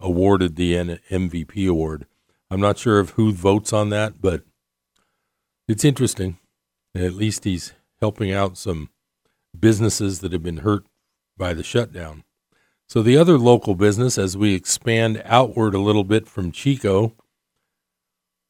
awarded 0.00 0.56
the 0.56 0.74
MVP 0.74 1.68
award. 1.68 2.06
I'm 2.50 2.60
not 2.60 2.78
sure 2.78 2.98
of 2.98 3.10
who 3.10 3.30
votes 3.30 3.74
on 3.74 3.90
that, 3.90 4.22
but 4.22 4.42
it's 5.68 5.84
interesting. 5.84 6.38
At 6.94 7.12
least 7.12 7.44
he's 7.44 7.74
helping 8.00 8.32
out 8.32 8.56
some 8.56 8.88
businesses 9.58 10.20
that 10.20 10.32
have 10.32 10.42
been 10.42 10.58
hurt 10.58 10.86
by 11.36 11.52
the 11.52 11.62
shutdown. 11.62 12.24
So, 12.88 13.02
the 13.02 13.16
other 13.16 13.36
local 13.36 13.74
business, 13.74 14.16
as 14.16 14.36
we 14.36 14.54
expand 14.54 15.20
outward 15.24 15.74
a 15.74 15.80
little 15.80 16.04
bit 16.04 16.28
from 16.28 16.52
Chico, 16.52 17.14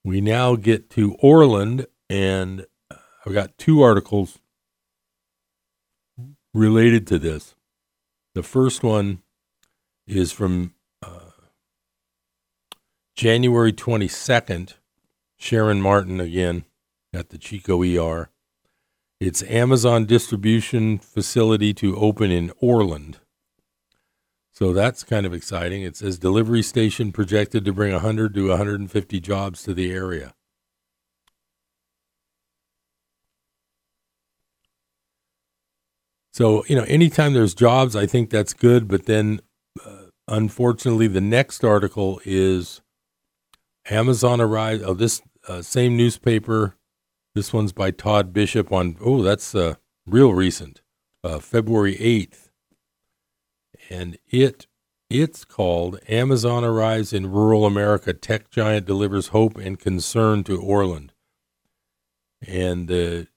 we 0.05 0.21
now 0.21 0.57
get 0.57 0.91
to 0.91 1.15
Orland, 1.21 1.87
and 2.11 2.67
I've 2.91 3.33
got 3.33 3.57
two 3.59 3.83
articles 3.83 4.39
related 6.53 7.07
to 7.09 7.19
this. 7.19 7.55
The 8.35 8.43
first 8.43 8.83
one 8.83 9.23
is 10.07 10.33
from 10.33 10.75
January 13.17 13.73
22nd, 13.73 14.75
Sharon 15.39 15.81
Martin 15.81 16.21
again 16.21 16.67
at 17.15 17.31
the 17.31 17.39
Chico 17.39 17.83
ER. 17.83 18.29
It's 19.19 19.43
Amazon 19.45 20.05
distribution 20.05 20.99
facility 20.99 21.73
to 21.75 21.97
open 21.97 22.31
in 22.31 22.53
Orland. 22.61 23.19
So 24.57 24.73
that's 24.73 25.05
kind 25.05 25.27
of 25.27 25.35
exciting. 25.35 25.83
It 25.83 25.97
says 25.97 26.19
delivery 26.19 26.63
station 26.63 27.13
projected 27.13 27.63
to 27.67 27.75
bring 27.75 27.93
100 27.93 28.33
to 28.33 28.49
150 28.49 29.21
jobs 29.21 29.63
to 29.65 29.75
the 29.75 29.93
area. 29.93 30.33
So, 36.33 36.65
you 36.69 36.77
know, 36.77 36.85
anytime 36.85 37.35
there's 37.35 37.55
jobs, 37.55 37.95
I 37.95 38.07
think 38.07 38.31
that's 38.31 38.55
good. 38.55 38.89
But 38.89 39.05
then, 39.05 39.43
uh, 39.85 40.07
unfortunately, 40.27 41.09
the 41.09 41.21
next 41.21 41.63
article 41.63 42.23
is 42.25 42.81
Amazon 43.91 44.41
arrived. 44.41 44.83
Oh, 44.87 44.95
this 44.95 45.21
uh, 45.47 45.61
same 45.61 45.99
newspaper. 45.99 46.77
This 47.35 47.53
one's 47.53 47.75
by 47.75 47.91
Todd 47.91 48.33
Bishop 48.33 48.73
on. 48.73 48.97
Oh, 49.03 49.23
that's 49.23 49.55
uh, 49.55 49.75
real 50.07 50.33
recent, 50.33 50.81
uh, 51.23 51.41
February 51.41 52.01
eighth, 52.01 52.46
and 53.91 54.19
it 54.29 54.67
it's 55.09 55.45
called 55.45 56.01
Amazon 56.09 56.65
arrives 56.65 57.13
in 57.13 57.31
rural 57.31 57.65
America. 57.65 58.13
Tech 58.13 58.51
giant 58.51 58.87
delivers 58.87 59.29
hope 59.29 59.57
and 59.57 59.79
concern 59.79 60.43
to 60.45 60.61
Orland. 60.61 61.13
And 62.45 62.89
the 62.89 63.29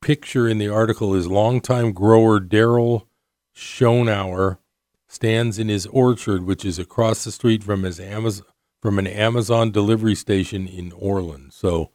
picture 0.00 0.48
in 0.48 0.58
the 0.58 0.68
article 0.68 1.14
is 1.14 1.26
longtime 1.26 1.92
grower 1.92 2.40
Daryl 2.40 3.06
Schonauer 3.54 4.58
stands 5.06 5.58
in 5.58 5.68
his 5.68 5.86
orchard, 5.86 6.44
which 6.44 6.64
is 6.64 6.78
across 6.78 7.24
the 7.24 7.32
street 7.32 7.62
from 7.62 7.82
his 7.82 8.00
Amazon 8.00 8.46
from 8.82 8.98
an 8.98 9.06
Amazon 9.06 9.72
delivery 9.72 10.14
station 10.14 10.68
in 10.68 10.92
Orland. 10.92 11.52
So 11.52 11.90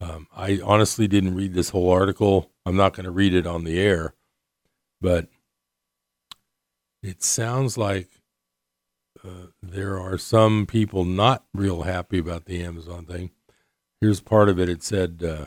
um, 0.00 0.28
I 0.34 0.60
honestly 0.62 1.08
didn't 1.08 1.34
read 1.34 1.54
this 1.54 1.70
whole 1.70 1.90
article. 1.90 2.52
I'm 2.64 2.76
not 2.76 2.94
going 2.94 3.04
to 3.04 3.10
read 3.10 3.34
it 3.34 3.46
on 3.46 3.64
the 3.64 3.80
air, 3.80 4.14
but 5.00 5.28
it 7.02 7.22
sounds 7.22 7.78
like 7.78 8.08
uh, 9.24 9.48
there 9.62 9.98
are 9.98 10.18
some 10.18 10.66
people 10.66 11.04
not 11.04 11.44
real 11.52 11.82
happy 11.82 12.18
about 12.18 12.46
the 12.46 12.62
Amazon 12.62 13.04
thing. 13.06 13.30
Here's 14.00 14.20
part 14.20 14.48
of 14.48 14.58
it. 14.58 14.68
It 14.68 14.82
said, 14.82 15.22
uh, 15.22 15.46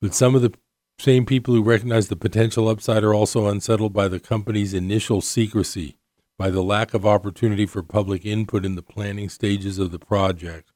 but 0.00 0.14
some 0.14 0.34
of 0.34 0.42
the 0.42 0.52
same 0.98 1.24
people 1.24 1.54
who 1.54 1.62
recognize 1.62 2.08
the 2.08 2.16
potential 2.16 2.68
upside 2.68 3.02
are 3.02 3.14
also 3.14 3.46
unsettled 3.46 3.92
by 3.92 4.08
the 4.08 4.20
company's 4.20 4.74
initial 4.74 5.20
secrecy 5.20 5.96
by 6.38 6.50
the 6.50 6.62
lack 6.62 6.94
of 6.94 7.06
opportunity 7.06 7.66
for 7.66 7.82
public 7.82 8.24
input 8.26 8.64
in 8.64 8.74
the 8.74 8.82
planning 8.82 9.28
stages 9.28 9.78
of 9.78 9.92
the 9.92 9.98
project, 9.98 10.72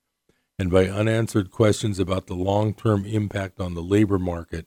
and 0.58 0.70
by 0.70 0.86
unanswered 0.86 1.50
questions 1.50 1.98
about 1.98 2.26
the 2.26 2.34
long 2.34 2.72
term 2.72 3.04
impact 3.04 3.60
on 3.60 3.74
the 3.74 3.82
labor 3.82 4.18
market 4.18 4.66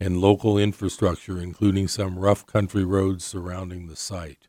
and 0.00 0.20
local 0.20 0.56
infrastructure, 0.56 1.38
including 1.38 1.86
some 1.86 2.18
rough 2.18 2.46
country 2.46 2.84
roads 2.84 3.24
surrounding 3.24 3.86
the 3.86 3.96
site. 3.96 4.48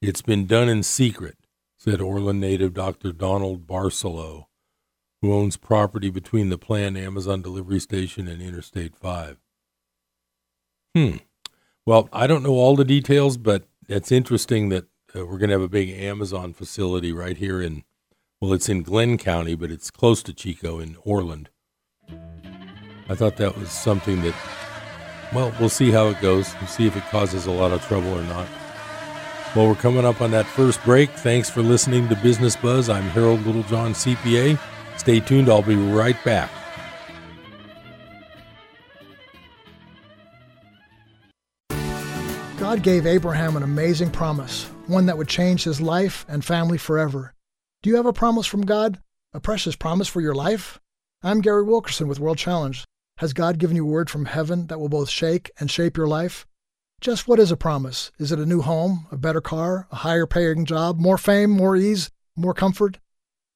It's 0.00 0.22
been 0.22 0.46
done 0.46 0.68
in 0.68 0.82
secret, 0.82 1.36
said 1.76 2.00
Orland 2.00 2.40
native 2.40 2.72
Dr. 2.72 3.12
Donald 3.12 3.66
Barcelo, 3.66 4.46
who 5.20 5.34
owns 5.34 5.56
property 5.56 6.08
between 6.08 6.48
the 6.48 6.58
planned 6.58 6.96
Amazon 6.96 7.42
delivery 7.42 7.80
station 7.80 8.26
and 8.26 8.40
Interstate 8.40 8.96
5. 8.96 9.36
Hmm. 10.94 11.16
Well, 11.84 12.08
I 12.12 12.26
don't 12.26 12.42
know 12.42 12.54
all 12.54 12.74
the 12.74 12.84
details, 12.84 13.36
but 13.36 13.64
it's 13.88 14.10
interesting 14.10 14.70
that 14.70 14.84
uh, 15.14 15.26
we're 15.26 15.38
going 15.38 15.50
to 15.50 15.54
have 15.54 15.62
a 15.62 15.68
big 15.68 15.90
Amazon 15.90 16.52
facility 16.52 17.12
right 17.12 17.36
here 17.36 17.60
in, 17.60 17.84
well, 18.40 18.52
it's 18.52 18.68
in 18.68 18.82
Glenn 18.82 19.18
County, 19.18 19.54
but 19.54 19.70
it's 19.70 19.90
close 19.90 20.22
to 20.24 20.32
Chico 20.32 20.80
in 20.80 20.96
Orland. 21.04 21.50
I 23.08 23.14
thought 23.14 23.36
that 23.36 23.56
was 23.56 23.70
something 23.70 24.20
that, 24.22 24.34
well, 25.32 25.54
we'll 25.60 25.68
see 25.68 25.90
how 25.90 26.08
it 26.08 26.20
goes. 26.20 26.52
We'll 26.58 26.66
see 26.66 26.86
if 26.86 26.96
it 26.96 27.04
causes 27.04 27.46
a 27.46 27.52
lot 27.52 27.70
of 27.70 27.82
trouble 27.86 28.12
or 28.12 28.22
not. 28.22 28.48
Well, 29.54 29.68
we're 29.68 29.76
coming 29.76 30.04
up 30.04 30.20
on 30.20 30.32
that 30.32 30.44
first 30.46 30.82
break. 30.84 31.10
Thanks 31.10 31.48
for 31.48 31.62
listening 31.62 32.08
to 32.08 32.16
Business 32.16 32.56
Buzz. 32.56 32.88
I'm 32.88 33.04
Harold 33.04 33.46
Littlejohn, 33.46 33.92
CPA. 33.92 34.58
Stay 34.98 35.20
tuned. 35.20 35.48
I'll 35.48 35.62
be 35.62 35.76
right 35.76 36.16
back. 36.24 36.50
God 42.58 42.82
gave 42.82 43.06
Abraham 43.06 43.56
an 43.56 43.62
amazing 43.62 44.10
promise, 44.10 44.64
one 44.88 45.06
that 45.06 45.16
would 45.16 45.28
change 45.28 45.62
his 45.62 45.80
life 45.80 46.26
and 46.28 46.44
family 46.44 46.78
forever. 46.78 47.32
Do 47.82 47.90
you 47.90 47.96
have 47.96 48.06
a 48.06 48.12
promise 48.12 48.46
from 48.46 48.66
God? 48.66 48.98
A 49.32 49.38
precious 49.38 49.76
promise 49.76 50.08
for 50.08 50.20
your 50.20 50.34
life? 50.34 50.80
I'm 51.22 51.40
Gary 51.40 51.62
Wilkerson 51.62 52.08
with 52.08 52.18
World 52.18 52.38
Challenge. 52.38 52.84
Has 53.18 53.32
God 53.32 53.58
given 53.58 53.76
you 53.76 53.84
a 53.84 53.90
word 53.90 54.10
from 54.10 54.26
heaven 54.26 54.66
that 54.66 54.78
will 54.78 54.88
both 54.88 55.08
shake 55.08 55.50
and 55.58 55.70
shape 55.70 55.96
your 55.96 56.06
life? 56.06 56.46
Just 57.00 57.26
what 57.28 57.38
is 57.38 57.50
a 57.50 57.56
promise? 57.56 58.10
Is 58.18 58.32
it 58.32 58.38
a 58.38 58.46
new 58.46 58.62
home, 58.62 59.06
a 59.10 59.16
better 59.16 59.40
car, 59.40 59.86
a 59.90 59.96
higher 59.96 60.26
paying 60.26 60.64
job, 60.64 60.98
more 60.98 61.18
fame, 61.18 61.50
more 61.50 61.76
ease, 61.76 62.10
more 62.36 62.54
comfort? 62.54 62.98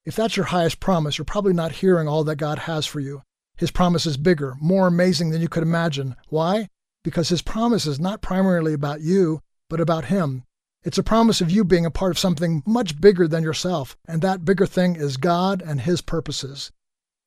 If 0.05 0.17
that's 0.17 0.37
your 0.37 0.47
highest 0.47 0.81
promise, 0.81 1.19
you're 1.19 1.25
probably 1.25 1.53
not 1.53 1.73
hearing 1.73 2.09
all 2.09 2.25
that 2.25 2.37
God 2.37 2.61
has 2.61 2.87
for 2.87 3.01
you. 3.01 3.23
His 3.57 3.71
promise 3.71 4.07
is 4.07 4.17
bigger, 4.17 4.55
more 4.61 4.87
amazing 4.87 5.31
than 5.31 5.43
you 5.43 5.49
could 5.49 5.63
imagine. 5.63 6.17
Why? 6.29 6.69
because 7.03 7.29
his 7.29 7.43
promise 7.43 7.87
is 7.87 7.99
not 7.99 8.23
primarily 8.23 8.73
about 8.75 9.01
you, 9.01 9.41
but 9.69 9.81
about 9.81 10.07
him. 10.07 10.45
It's 10.83 10.99
a 10.99 11.03
promise 11.03 11.41
of 11.41 11.51
you 11.51 11.65
being 11.65 11.87
a 11.87 11.91
part 11.91 12.11
of 12.11 12.19
something 12.19 12.63
much 12.67 13.01
bigger 13.01 13.29
than 13.29 13.43
yourself, 13.43 13.97
and 14.07 14.23
that 14.23 14.45
bigger 14.45 14.67
thing 14.67 14.97
is 14.97 15.17
God 15.17 15.63
and 15.65 15.83
his 15.83 16.01
purposes. 16.01 16.71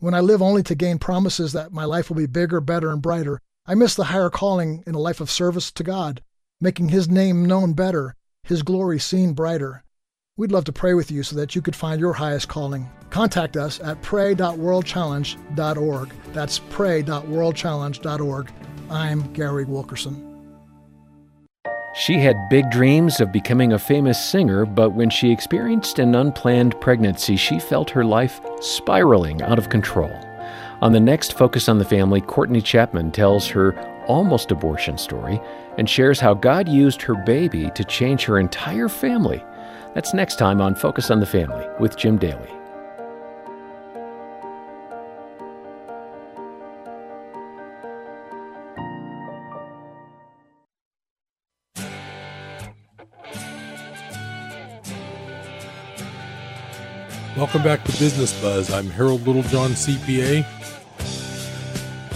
When 0.03 0.13
I 0.13 0.19
live 0.19 0.41
only 0.41 0.63
to 0.63 0.75
gain 0.75 0.99
promises 0.99 1.53
that 1.53 1.71
my 1.71 1.85
life 1.85 2.09
will 2.09 2.17
be 2.17 2.25
bigger, 2.25 2.59
better, 2.59 2.91
and 2.91 3.01
brighter, 3.01 3.39
I 3.65 3.73
miss 3.73 3.95
the 3.95 4.03
higher 4.03 4.29
calling 4.29 4.83
in 4.85 4.95
a 4.95 4.99
life 4.99 5.21
of 5.21 5.31
service 5.31 5.71
to 5.71 5.81
God, 5.81 6.21
making 6.59 6.89
His 6.89 7.07
name 7.07 7.45
known 7.45 7.71
better, 7.71 8.13
His 8.43 8.63
glory 8.63 8.99
seen 8.99 9.31
brighter. 9.31 9.85
We'd 10.35 10.51
love 10.51 10.65
to 10.65 10.73
pray 10.73 10.93
with 10.93 11.09
you 11.09 11.23
so 11.23 11.37
that 11.37 11.55
you 11.55 11.61
could 11.61 11.73
find 11.73 12.01
your 12.01 12.11
highest 12.11 12.49
calling. 12.49 12.89
Contact 13.11 13.55
us 13.55 13.79
at 13.79 14.01
pray.worldchallenge.org. 14.01 16.13
That's 16.33 16.59
pray.worldchallenge.org. 16.59 18.51
I'm 18.89 19.31
Gary 19.31 19.63
Wilkerson. 19.63 20.32
She 21.95 22.17
had 22.17 22.49
big 22.49 22.71
dreams 22.71 23.21
of 23.21 23.31
becoming 23.31 23.71
a 23.71 23.77
famous 23.77 24.19
singer, 24.19 24.65
but 24.65 24.93
when 24.93 25.11
she 25.11 25.31
experienced 25.31 25.99
an 25.99 26.15
unplanned 26.15 26.79
pregnancy, 26.81 27.35
she 27.35 27.59
felt 27.59 27.91
her 27.91 28.03
life 28.03 28.41
spiraling 28.61 29.43
out 29.43 29.59
of 29.59 29.69
control. 29.69 30.11
On 30.81 30.91
the 30.91 30.99
next 30.99 31.33
Focus 31.33 31.69
on 31.69 31.77
the 31.77 31.85
Family, 31.85 32.19
Courtney 32.19 32.61
Chapman 32.61 33.11
tells 33.11 33.47
her 33.47 33.77
almost 34.07 34.49
abortion 34.49 34.97
story 34.97 35.39
and 35.77 35.87
shares 35.87 36.19
how 36.19 36.33
God 36.33 36.67
used 36.67 37.01
her 37.03 37.13
baby 37.13 37.69
to 37.75 37.83
change 37.83 38.25
her 38.25 38.39
entire 38.39 38.89
family. 38.89 39.43
That's 39.93 40.15
next 40.15 40.39
time 40.39 40.61
on 40.61 40.73
Focus 40.73 41.11
on 41.11 41.19
the 41.19 41.27
Family 41.27 41.67
with 41.79 41.95
Jim 41.95 42.17
Daly. 42.17 42.49
Welcome 57.35 57.63
back 57.63 57.83
to 57.85 57.91
Business 57.93 58.39
Buzz. 58.43 58.71
I'm 58.71 58.91
Harold 58.91 59.25
Littlejohn, 59.25 59.71
CPA. 59.71 60.45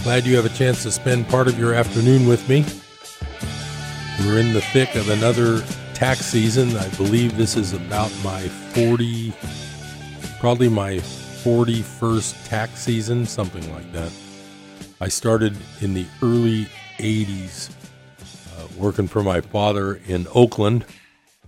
Glad 0.04 0.24
you 0.24 0.36
have 0.36 0.46
a 0.46 0.50
chance 0.50 0.84
to 0.84 0.92
spend 0.92 1.28
part 1.28 1.48
of 1.48 1.58
your 1.58 1.74
afternoon 1.74 2.28
with 2.28 2.48
me. 2.48 2.64
We're 4.20 4.38
in 4.38 4.52
the 4.52 4.60
thick 4.60 4.94
of 4.94 5.08
another 5.08 5.62
tax 5.92 6.20
season. 6.20 6.76
I 6.76 6.88
believe 6.90 7.36
this 7.36 7.56
is 7.56 7.72
about 7.72 8.12
my 8.22 8.42
40, 8.42 9.34
probably 10.38 10.68
my 10.68 10.98
41st 10.98 12.48
tax 12.48 12.78
season, 12.78 13.26
something 13.26 13.74
like 13.74 13.90
that. 13.90 14.12
I 15.00 15.08
started 15.08 15.56
in 15.80 15.94
the 15.94 16.06
early 16.22 16.68
80s 16.98 17.70
uh, 18.56 18.68
working 18.76 19.08
for 19.08 19.24
my 19.24 19.40
father 19.40 19.96
in 20.06 20.28
Oakland. 20.32 20.84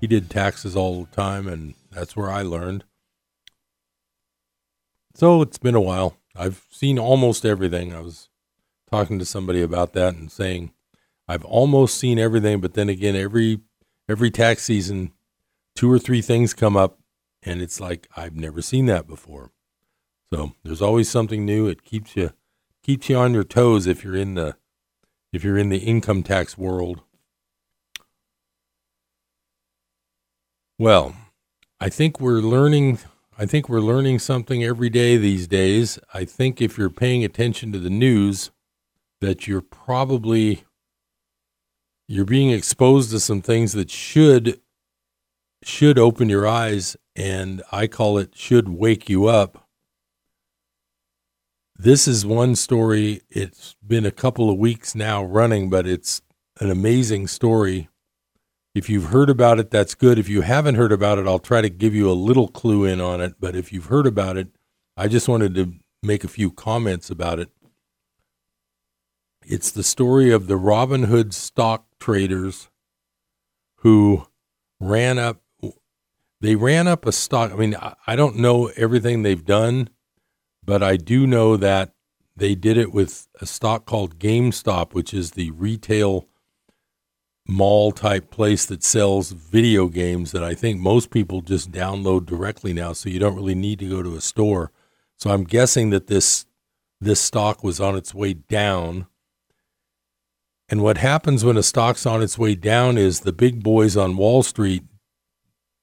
He 0.00 0.09
did 0.09 0.29
taxes 0.29 0.75
all 0.75 1.05
the 1.05 1.15
time, 1.15 1.47
and 1.47 1.75
that's 1.93 2.17
where 2.17 2.33
I 2.33 2.43
learned. 2.43 2.83
So 5.14 5.43
it's 5.43 5.59
been 5.59 5.75
a 5.75 5.81
while. 5.81 6.17
I've 6.37 6.67
seen 6.71 6.99
almost 6.99 7.45
everything. 7.45 7.95
I 7.95 8.00
was 8.00 8.29
talking 8.90 9.19
to 9.19 9.25
somebody 9.25 9.62
about 9.62 9.93
that 9.95 10.14
and 10.14 10.31
saying 10.31 10.73
I've 11.29 11.45
almost 11.45 11.97
seen 11.97 12.19
everything, 12.19 12.61
but 12.61 12.75
then 12.75 12.88
again, 12.88 13.17
every 13.17 13.61
every 14.09 14.31
tax 14.31 14.62
season, 14.64 15.12
two 15.75 15.90
or 15.90 15.99
three 15.99 16.23
things 16.23 16.55
come 16.55 16.76
up, 16.76 16.99
and 17.43 17.61
it's 17.61 17.81
like 17.81 18.09
I've 18.17 18.37
never 18.37 18.62
seen 18.62 18.87
that 18.87 19.07
before. 19.07 19.52
So 20.33 20.52
there's 20.64 20.83
always 20.83 21.09
something 21.09 21.45
new. 21.45 21.67
It 21.67 21.85
keeps 21.85 22.17
you 22.17 22.33
keeps 22.82 23.08
you 23.08 23.17
on 23.17 23.35
your 23.35 23.45
toes 23.45 23.87
if 23.87 24.02
you're 24.04 24.17
in 24.17 24.35
the 24.35 24.56
if 25.32 25.45
you're 25.45 25.58
in 25.58 25.69
the 25.69 25.78
income 25.78 26.23
tax 26.23 26.56
world. 26.56 27.02
Well, 30.78 31.15
I 31.80 31.91
think 31.91 32.21
we're 32.21 32.41
learning 32.41 33.00
I 33.41 33.47
think 33.47 33.71
we're 33.71 33.81
learning 33.81 34.19
something 34.19 34.63
every 34.63 34.91
day 34.91 35.17
these 35.17 35.49
days. 35.49 35.99
I 36.13 36.26
think 36.26 36.61
if 36.61 36.76
you're 36.76 36.91
paying 36.91 37.25
attention 37.25 37.73
to 37.73 37.79
the 37.79 37.89
news 37.89 38.50
that 39.23 39.49
you're 39.49 39.63
probably 39.63 40.65
you're 42.07 42.26
being 42.26 42.50
exposed 42.50 43.11
to 43.13 43.19
some 43.19 43.41
things 43.41 43.73
that 43.73 43.91
should 43.91 44.61
should 45.65 45.99
open 45.99 46.29
your 46.29 46.47
eyes 46.47 46.99
and 47.17 47.63
I 47.73 47.87
call 47.87 48.19
it 48.19 48.37
should 48.37 48.69
wake 48.69 49.09
you 49.09 49.25
up. 49.25 49.67
This 51.79 52.07
is 52.07 52.26
one 52.26 52.57
story. 52.57 53.23
It's 53.31 53.75
been 53.87 54.05
a 54.05 54.11
couple 54.11 54.50
of 54.50 54.59
weeks 54.59 54.95
now 54.95 55.25
running, 55.25 55.71
but 55.71 55.87
it's 55.87 56.21
an 56.61 56.71
amazing 56.71 57.26
story. 57.26 57.89
If 58.75 58.89
you've 58.89 59.06
heard 59.06 59.30
about 59.30 59.59
it, 59.59 59.71
that's 59.71 59.95
good. 59.95 60.19
If 60.19 60.28
you 60.28 60.43
haven't 60.43 60.76
heard 60.76 60.93
about 60.93 61.19
it, 61.19 61.26
I'll 61.26 61.41
try 61.41 61.61
to 61.61 61.69
give 61.69 61.95
you 61.95 62.11
a 62.11 62.13
little 62.13 62.49
clue 62.49 62.85
in 62.85 63.00
on 63.00 63.21
it. 63.21 63.35
But 63.41 63.56
if 63.56 63.73
you've 63.73 63.87
heard 63.87 64.06
about 64.06 64.37
it, 64.37 64.49
I 64.97 65.09
just 65.09 65.28
wanted 65.28 65.54
to 65.56 65.75
make 66.02 66.23
a 66.23 66.28
few 66.28 66.50
comments 66.50 67.11
about 67.11 67.41
it. 67.41 67.50
It's 69.45 69.73
the 69.73 69.83
story 69.83 70.30
of 70.30 70.47
the 70.47 70.59
Robinhood 70.59 71.33
stock 71.33 71.87
traders 71.99 72.69
who 73.76 74.26
ran 74.78 75.19
up 75.19 75.41
they 76.41 76.54
ran 76.54 76.89
up 76.89 77.04
a 77.04 77.13
stock. 77.13 77.52
I 77.52 77.56
mean, 77.56 77.76
I 78.06 78.17
don't 78.17 78.37
know 78.37 78.71
everything 78.76 79.23
they've 79.23 79.45
done, 79.45 79.91
but 80.65 80.83
I 80.83 80.97
do 80.97 81.26
know 81.26 81.56
that 81.59 81.93
they 82.35 82.54
did 82.54 82.78
it 82.78 82.95
with 82.95 83.28
a 83.43 83.47
stock 83.47 83.85
called 83.85 84.19
GameStop, 84.19 84.95
which 84.95 85.13
is 85.13 85.33
the 85.33 85.50
retail 85.50 86.29
mall 87.50 87.93
type 87.93 88.30
place 88.30 88.65
that 88.67 88.82
sells 88.82 89.32
video 89.32 89.89
games 89.89 90.32
that 90.32 90.45
I 90.45 90.54
think 90.54 90.80
most 90.80 91.10
people 91.10 91.41
just 91.43 91.73
download 91.73 92.26
directly 92.26 92.73
now, 92.73 92.93
so 92.93 93.08
you 93.08 93.19
don't 93.19 93.36
really 93.36 93.54
need 93.54 93.78
to 93.80 93.89
go 93.89 94.02
to 94.02 94.17
a 94.17 94.21
store. 94.21 94.73
So 95.17 95.30
I'm 95.30 95.45
guessing 95.45 95.91
that 95.91 96.06
this 96.06 96.47
this 97.00 97.21
stock 97.21 97.65
was 97.65 97.80
on 97.80 97.97
its 97.97 98.15
way 98.15 98.34
down 98.34 99.06
and 100.71 100.82
what 100.82 100.99
happens 100.99 101.45
when 101.45 101.56
a 101.56 101.65
stock's 101.65 102.06
on 102.06 102.23
its 102.23 102.39
way 102.39 102.54
down 102.54 102.97
is 102.97 103.21
the 103.21 103.32
big 103.32 103.60
boys 103.63 103.97
on 103.97 104.17
Wall 104.17 104.45
Street 104.45 104.84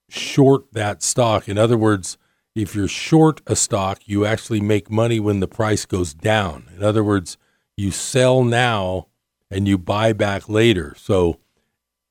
short 0.09 0.71
that 0.71 1.03
stock. 1.03 1.49
In 1.49 1.57
other 1.57 1.77
words, 1.77 2.17
if 2.55 2.73
you're 2.73 2.87
short 2.87 3.41
a 3.45 3.55
stock, 3.57 3.99
you 4.05 4.25
actually 4.25 4.61
make 4.61 4.89
money 4.89 5.19
when 5.19 5.41
the 5.41 5.47
price 5.47 5.85
goes 5.85 6.13
down. 6.13 6.69
In 6.73 6.83
other 6.83 7.03
words, 7.03 7.37
you 7.75 7.91
sell 7.91 8.45
now 8.45 9.07
and 9.51 9.67
you 9.67 9.77
buy 9.77 10.13
back 10.13 10.47
later. 10.47 10.95
So 10.97 11.37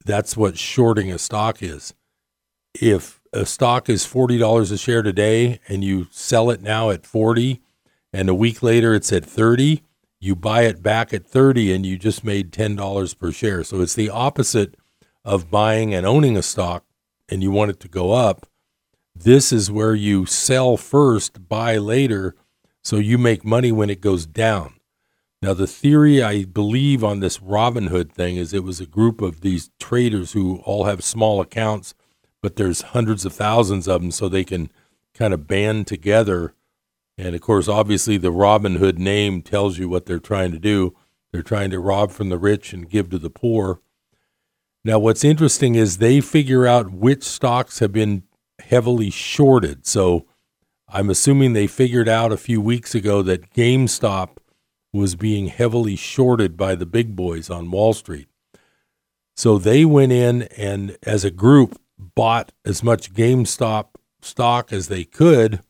that's 0.07 0.37
what 0.37 0.57
shorting 0.57 1.13
a 1.13 1.19
stock 1.19 1.63
is. 1.63 1.93
If 2.75 3.21
a 3.33 3.45
stock 3.45 3.89
is 3.89 4.07
$40 4.07 4.73
a 4.73 4.79
share 4.79 5.03
today 5.03 5.61
and 5.69 5.83
you 5.83 6.07
sell 6.11 6.51
it 6.51 6.63
now 6.63 6.91
at 6.91 7.05
40 7.05 7.61
and 8.13 8.29
a 8.29 8.35
week 8.35 8.63
later 8.63 8.95
it's 8.95 9.13
at 9.13 9.25
30, 9.25 9.83
you 10.21 10.37
buy 10.37 10.63
it 10.63 10.83
back 10.83 11.13
at 11.13 11.27
30 11.27 11.73
and 11.73 11.85
you 11.85 11.99
just 11.99 12.25
made 12.25 12.53
$10 12.53 13.19
per 13.19 13.33
share. 13.33 13.65
So 13.65 13.81
it's 13.81 13.95
the 13.95 14.11
opposite 14.11 14.77
of 15.25 15.51
buying 15.51 15.93
and 15.93 16.07
owning 16.07 16.37
a 16.37 16.43
stock 16.43 16.85
and 17.29 17.43
you 17.43 17.51
want 17.51 17.73
it 17.73 17.81
to 17.81 17.89
go 17.89 18.13
up. 18.13 18.47
This 19.15 19.53
is 19.53 19.71
where 19.71 19.95
you 19.95 20.27
sell 20.27 20.77
first, 20.77 21.49
buy 21.49 21.79
later, 21.79 22.37
so 22.85 22.97
you 22.97 23.19
make 23.19 23.45
money 23.45 23.73
when 23.73 23.91
it 23.91 24.01
goes 24.01 24.27
down. 24.27 24.76
Now, 25.43 25.55
the 25.55 25.67
theory 25.67 26.23
I 26.23 26.45
believe 26.45 27.05
on 27.05 27.21
this 27.21 27.39
Robinhood 27.39 28.11
thing 28.11 28.37
is 28.37 28.53
it 28.53 28.65
was 28.65 28.81
a 28.81 28.87
group 28.87 29.21
of 29.21 29.43
these 29.43 29.71
traders 29.79 30.33
who 30.33 30.57
all 30.65 30.85
have 30.85 31.05
small 31.05 31.41
accounts, 31.41 31.95
but 32.43 32.57
there's 32.57 32.83
hundreds 32.83 33.25
of 33.25 33.33
thousands 33.33 33.87
of 33.87 34.01
them, 34.01 34.11
so 34.11 34.29
they 34.29 34.45
can 34.45 34.71
kind 35.15 35.35
of 35.35 35.47
band 35.47 35.87
together 35.87 36.55
and 37.19 37.35
of 37.35 37.41
course, 37.41 37.69
obviously, 37.69 38.19
the 38.19 38.31
Robin 38.31 38.77
Hood 38.77 38.99
name 38.99 39.41
tells 39.43 39.79
you 39.79 39.89
what 39.89 40.07
they're 40.07 40.19
trying 40.19 40.53
to 40.53 40.59
do. 40.59 40.95
They're 41.33 41.43
trying 41.43 41.71
to 41.71 41.81
rob 41.81 42.11
from 42.11 42.29
the 42.29 42.39
rich 42.39 42.73
and 42.73 42.89
give 42.89 43.11
to 43.11 43.19
the 43.19 43.31
poor. 43.31 43.81
Now, 44.85 44.99
what's 44.99 45.25
interesting 45.25 45.75
is 45.75 45.99
they 45.99 46.21
figure 46.21 46.67
out 46.67 46.93
which 46.93 47.25
stocks 47.25 47.79
have 47.79 47.93
been 47.93 48.25
heavily 48.61 49.11
shorted. 49.11 49.87
So 49.87 50.27
I'm 50.89 51.11
assuming 51.11 51.53
they 51.53 51.67
figured 51.67 52.09
out 52.09 52.33
a 52.33 52.37
few 52.37 52.61
weeks 52.61 52.95
ago 52.95 53.23
that 53.23 53.53
GameStop 53.53 54.37
was 54.93 55.15
being 55.15 55.49
heavily 55.49 55.97
shorted 55.97 56.57
by 56.57 56.75
the 56.75 56.87
big 56.87 57.15
boys 57.15 57.51
on 57.51 57.71
Wall 57.71 57.93
Street. 57.93 58.29
So 59.35 59.59
they 59.59 59.85
went 59.85 60.13
in 60.13 60.43
and, 60.57 60.97
as 61.03 61.25
a 61.25 61.31
group, 61.31 61.81
bought 61.99 62.53
as 62.65 62.83
much 62.83 63.13
GameStop 63.13 63.89
stock 64.23 64.73
as 64.73 64.89
they 64.89 65.05
could 65.05 65.61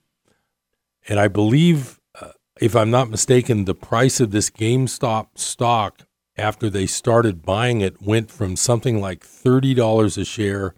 and 1.09 1.20
I 1.20 1.29
believe, 1.29 2.00
uh, 2.20 2.33
if 2.61 2.74
I'm 2.74 2.90
not 2.90 3.11
mistaken, 3.11 3.64
the 3.64 3.74
price 3.74 4.20
of 4.20 4.31
this 4.31 4.50
GameStop 4.50 5.29
stock 5.37 6.02
after 6.37 6.68
they 6.68 6.87
started 6.87 7.44
buying 7.44 7.81
it 7.81 8.02
went 8.02 8.31
from 8.31 8.57
something 8.57 9.00
like 9.00 9.20
$30 9.20 10.18
a 10.18 10.24
share 10.24 10.74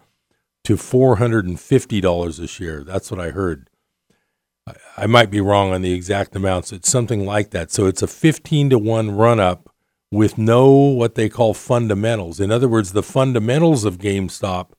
to 0.65 0.77
$450 0.77 2.41
a 2.41 2.47
share. 2.47 2.85
That's 2.85 3.11
what 3.11 3.21
I 3.21 3.31
heard. 3.31 3.71
I, 4.97 5.07
might 5.07 5.31
be 5.31 5.41
wrong 5.41 5.73
on 5.73 5.83
the 5.83 5.93
exact 5.93 6.35
amounts. 6.35 6.73
It's 6.73 6.91
something 6.91 7.25
like 7.25 7.51
that. 7.51 7.71
So 7.71 7.87
it's 7.87 8.03
a 8.03 8.07
15 8.07 8.71
to 8.71 8.79
1 8.79 9.11
run 9.11 9.41
up 9.41 9.69
with 10.11 10.39
no 10.39 10.71
what 10.71 11.15
they 11.15 11.29
call 11.29 11.55
fundamentals. 11.55 12.41
In 12.41 12.51
other 12.51 12.69
words, 12.69 12.93
the 12.93 13.03
fundamentals 13.03 13.85
of 13.85 13.99
GameStop 13.99 14.71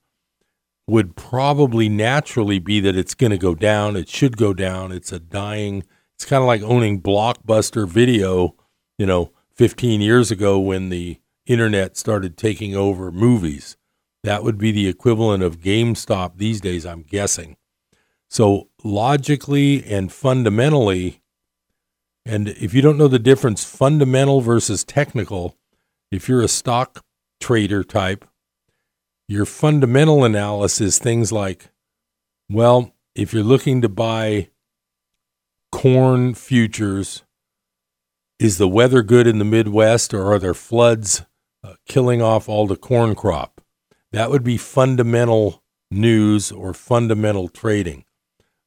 would 0.87 1.15
probably 1.15 1.87
naturally 1.87 2.59
be 2.59 2.79
that 2.79 2.97
it's 2.97 3.13
going 3.13 3.31
to 3.31 3.37
go 3.37 3.53
down. 3.53 3.95
It 3.95 4.09
should 4.09 4.37
go 4.37 4.53
down. 4.53 4.91
It's 4.91 5.11
a 5.11 5.19
dying, 5.19 5.83
It's 6.15 6.25
kind 6.25 6.41
of 6.41 6.47
like 6.47 6.63
owning 6.63 7.01
Blockbuster 7.01 7.87
Video, 7.87 8.55
you 8.97 9.05
know, 9.05 9.31
15 9.55 10.01
years 10.01 10.31
ago 10.31 10.59
when 10.59 10.89
the 10.89 11.19
internet 11.45 11.95
started 11.97 12.37
taking 12.37 12.75
over 12.75 13.11
movies. 13.11 13.77
That 14.23 14.43
would 14.43 14.57
be 14.57 14.71
the 14.71 14.87
equivalent 14.87 15.43
of 15.43 15.59
GameStop 15.59 16.37
these 16.37 16.59
days, 16.59 16.85
I'm 16.85 17.03
guessing. 17.03 17.55
So, 18.29 18.69
logically 18.83 19.83
and 19.83 20.11
fundamentally, 20.11 21.21
and 22.25 22.47
if 22.47 22.75
you 22.75 22.81
don't 22.81 22.97
know 22.97 23.07
the 23.07 23.17
difference, 23.17 23.63
fundamental 23.63 24.41
versus 24.41 24.83
technical, 24.83 25.57
if 26.11 26.29
you're 26.29 26.43
a 26.43 26.47
stock 26.47 27.03
trader 27.39 27.83
type, 27.83 28.25
your 29.27 29.45
fundamental 29.45 30.23
analysis, 30.23 30.99
things 30.99 31.31
like, 31.31 31.71
well, 32.49 32.93
if 33.15 33.33
you're 33.33 33.43
looking 33.43 33.81
to 33.81 33.89
buy 33.89 34.49
corn 35.71 36.35
futures, 36.35 37.23
is 38.39 38.57
the 38.57 38.67
weather 38.67 39.01
good 39.01 39.27
in 39.27 39.39
the 39.39 39.45
Midwest 39.45 40.13
or 40.13 40.31
are 40.31 40.39
there 40.39 40.53
floods 40.53 41.25
uh, 41.63 41.73
killing 41.87 42.21
off 42.21 42.47
all 42.47 42.67
the 42.67 42.77
corn 42.77 43.15
crop? 43.15 43.61
That 44.11 44.29
would 44.29 44.43
be 44.43 44.57
fundamental 44.57 45.63
news 45.91 46.51
or 46.51 46.73
fundamental 46.73 47.49
trading. 47.49 48.05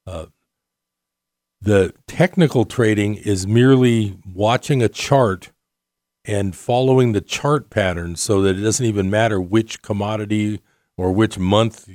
Uh, 0.06 0.26
the 1.60 1.94
technical 2.06 2.64
trading 2.64 3.14
is 3.14 3.46
merely 3.46 4.18
watching 4.26 4.82
a 4.82 4.88
chart 4.88 5.52
and 6.24 6.56
following 6.56 7.12
the 7.12 7.20
chart 7.20 7.70
pattern 7.70 8.16
so 8.16 8.42
that 8.42 8.56
it 8.56 8.62
doesn't 8.62 8.86
even 8.86 9.10
matter 9.10 9.40
which 9.40 9.82
commodity 9.82 10.60
or 10.96 11.12
which 11.12 11.38
month 11.38 11.88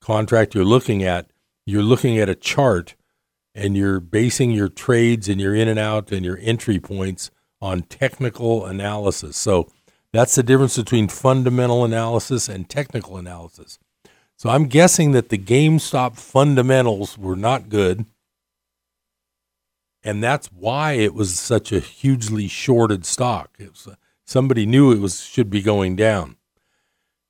contract 0.00 0.54
you're 0.54 0.64
looking 0.64 1.02
at. 1.02 1.30
You're 1.66 1.82
looking 1.82 2.18
at 2.18 2.28
a 2.28 2.34
chart 2.34 2.94
and 3.54 3.76
you're 3.76 4.00
basing 4.00 4.52
your 4.52 4.68
trades 4.68 5.28
and 5.28 5.40
your 5.40 5.54
in 5.54 5.68
and 5.68 5.78
out 5.78 6.12
and 6.12 6.24
your 6.24 6.38
entry 6.40 6.78
points 6.78 7.30
on 7.60 7.82
technical 7.82 8.64
analysis. 8.64 9.36
So 9.36 9.68
that's 10.12 10.34
the 10.34 10.42
difference 10.42 10.76
between 10.76 11.08
fundamental 11.08 11.84
analysis 11.84 12.48
and 12.48 12.68
technical 12.68 13.16
analysis. 13.16 13.78
So 14.38 14.50
I'm 14.50 14.66
guessing 14.66 15.10
that 15.12 15.30
the 15.30 15.36
GameStop 15.36 16.16
fundamentals 16.16 17.18
were 17.18 17.34
not 17.34 17.68
good. 17.68 18.06
And 20.04 20.22
that's 20.22 20.46
why 20.52 20.92
it 20.92 21.12
was 21.12 21.36
such 21.36 21.72
a 21.72 21.80
hugely 21.80 22.46
shorted 22.46 23.04
stock. 23.04 23.58
Was, 23.58 23.88
uh, 23.88 23.96
somebody 24.24 24.64
knew 24.64 24.92
it 24.92 25.00
was 25.00 25.24
should 25.24 25.50
be 25.50 25.60
going 25.60 25.96
down. 25.96 26.36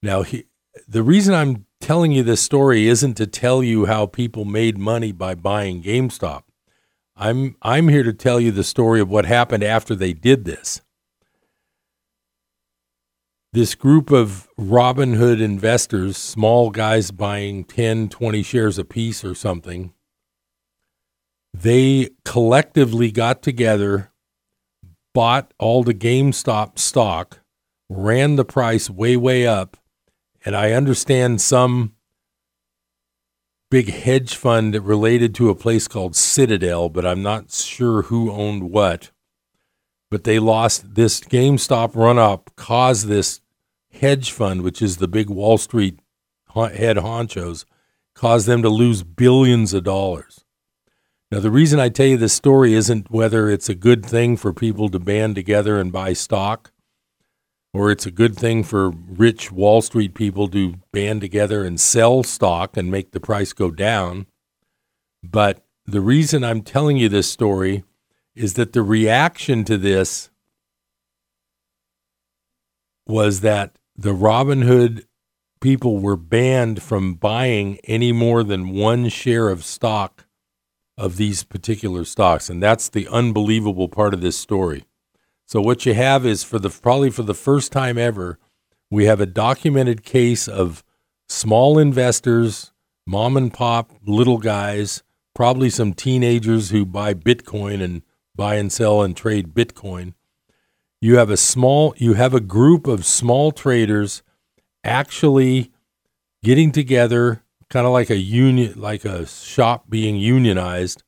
Now, 0.03 0.21
he, 0.21 0.45
the 0.87 1.03
reason 1.03 1.35
I'm 1.35 1.65
telling 1.81 2.13
you 2.13 2.23
this 2.23 2.43
story 2.43 2.89
isn't 2.89 3.15
to 3.15 3.27
tell 3.27 3.63
you 3.63 3.87
how 3.87 4.05
people 4.05 4.45
made 4.45 4.77
money 4.77 5.11
by 5.11 5.35
buying 5.35 5.83
GameStop. 5.83 6.43
I'm 7.17 7.57
I'm 7.63 7.89
here 7.89 8.03
to 8.03 8.13
tell 8.13 8.39
you 8.39 8.53
the 8.53 8.63
story 8.63 9.01
of 9.01 9.09
what 9.09 9.25
happened 9.25 9.65
after 9.65 9.95
they 9.95 10.13
did 10.13 10.45
this 10.45 10.83
this 13.53 13.75
group 13.75 14.11
of 14.11 14.49
Robinhood 14.59 15.41
investors, 15.41 16.17
small 16.17 16.71
guys 16.71 17.11
buying 17.11 17.65
10, 17.65 18.09
20 18.09 18.43
shares 18.43 18.79
a 18.79 18.85
piece 18.85 19.25
or 19.25 19.35
something, 19.35 19.93
they 21.55 22.11
collectively 22.25 23.11
got 23.11 23.43
together, 23.43 24.13
bought 25.15 25.53
all 25.59 25.83
the 25.83 25.95
GameStop 25.95 26.79
stock, 26.79 27.39
ran 27.89 28.37
the 28.37 28.45
price 28.45 28.91
way, 28.91 29.17
way 29.17 29.47
up. 29.47 29.77
And 30.45 30.55
I 30.55 30.73
understand 30.73 31.41
some 31.41 31.95
big 33.71 33.89
hedge 33.89 34.37
fund 34.37 34.75
related 34.75 35.35
to 35.37 35.51
a 35.51 35.55
place 35.55 35.89
called 35.89 36.15
Citadel, 36.15 36.89
but 36.89 37.07
I'm 37.07 37.23
not 37.23 37.51
sure 37.51 38.03
who 38.03 38.31
owned 38.31 38.71
what 38.71 39.11
but 40.11 40.25
they 40.25 40.39
lost 40.39 40.95
this 40.95 41.21
GameStop 41.21 41.95
run 41.95 42.19
up 42.19 42.51
caused 42.57 43.07
this 43.07 43.41
hedge 43.93 44.33
fund, 44.33 44.63
which 44.63 44.81
is 44.81 44.97
the 44.97 45.09
big 45.09 45.29
Wall 45.29 45.59
Street 45.59 45.99
head 46.55 46.97
honchos, 46.97 47.65
caused 48.15 48.47
them 48.47 48.63
to 48.63 48.69
lose 48.69 49.03
billions 49.03 49.73
of 49.75 49.85
dollars. 49.85 50.45
Now, 51.31 51.41
the 51.41 51.51
reason 51.51 51.79
I 51.79 51.91
tell 51.91 52.07
you 52.07 52.17
this 52.17 52.33
story 52.33 52.73
isn't 52.73 53.11
whether 53.11 53.51
it's 53.51 53.69
a 53.69 53.75
good 53.75 54.05
thing 54.05 54.37
for 54.37 54.53
people 54.53 54.89
to 54.89 54.99
band 54.99 55.35
together 55.35 55.79
and 55.79 55.93
buy 55.93 56.15
stock, 56.15 56.73
or 57.75 57.91
it's 57.91 58.07
a 58.07 58.11
good 58.11 58.35
thing 58.35 58.65
for 58.65 58.91
rich 58.91 59.53
Wall 59.53 59.83
Street 59.83 60.15
people 60.15 60.49
to 60.49 60.77
band 60.91 61.21
together 61.21 61.65
and 61.65 61.79
sell 61.79 62.23
stock 62.23 62.77
and 62.79 62.91
make 62.91 63.13
the 63.13 63.21
price 63.21 63.53
go 63.53 63.71
down. 63.71 64.27
But 65.23 65.65
the 65.85 66.01
reason 66.01 66.45
I'm 66.45 66.63
telling 66.63 66.97
you 66.97 67.11
this 67.11 67.31
story 67.31 67.85
is 68.39 68.55
that 68.55 68.73
the 68.73 68.83
reaction 68.83 69.65
to 69.65 69.77
this 69.77 70.31
was 73.07 73.41
that 73.41 73.77
the 73.97 74.15
Robinhood 74.15 75.05
people 75.61 75.99
were 75.99 76.17
banned 76.17 76.83
from 76.83 77.15
buying 77.15 77.79
any 77.85 78.13
more 78.13 78.45
than 78.45 78.71
one 78.71 79.09
share 79.09 79.49
of 79.49 79.65
stock 79.65 80.27
of 80.97 81.17
these 81.17 81.43
particular 81.43 82.05
stocks. 82.05 82.49
And 82.49 82.63
that's 82.63 82.89
the 82.89 83.09
unbelievable 83.09 83.89
part 83.89 84.15
of 84.15 84.21
this 84.21 84.39
story. 84.39 84.85
So 85.47 85.61
what 85.61 85.85
you 85.85 85.95
have 85.95 86.25
is 86.25 86.45
for 86.45 86.59
the 86.59 86.71
probably 86.71 87.11
for 87.11 87.23
the 87.23 87.35
first 87.35 87.73
time 87.73 87.99
ever, 87.99 88.39
we 88.91 89.07
have 89.07 89.21
a 89.21 89.27
documented 89.27 90.05
case 90.05 90.47
of 90.47 90.85
small 91.29 91.79
investors, 91.79 92.73
mom 93.07 93.37
and 93.37 93.53
pop 93.53 93.93
little 94.07 94.39
guys, 94.39 95.03
probably 95.35 95.71
some 95.71 95.93
teenagers 95.93 96.71
who 96.71 96.85
buy 96.85 97.15
Bitcoin 97.15 97.83
and 97.83 98.03
buy 98.39 98.55
and 98.55 98.73
sell 98.73 99.03
and 99.03 99.17
trade 99.17 99.53
Bitcoin. 99.53 100.15
You 101.01 101.19
have 101.19 101.29
a 101.29 101.37
small 101.37 101.93
you 101.99 102.15
have 102.15 102.33
a 102.33 102.41
group 102.41 102.87
of 102.87 103.05
small 103.05 103.53
traders 103.53 104.23
actually 104.85 105.73
getting 106.43 106.73
together 106.73 107.43
kind 107.69 107.85
of 107.85 107.93
like 107.93 108.09
a 108.09 108.17
union 108.17 108.73
like 108.81 109.05
a 109.05 109.27
shop 109.27 109.91
being 109.91 110.17
unionized 110.17 111.03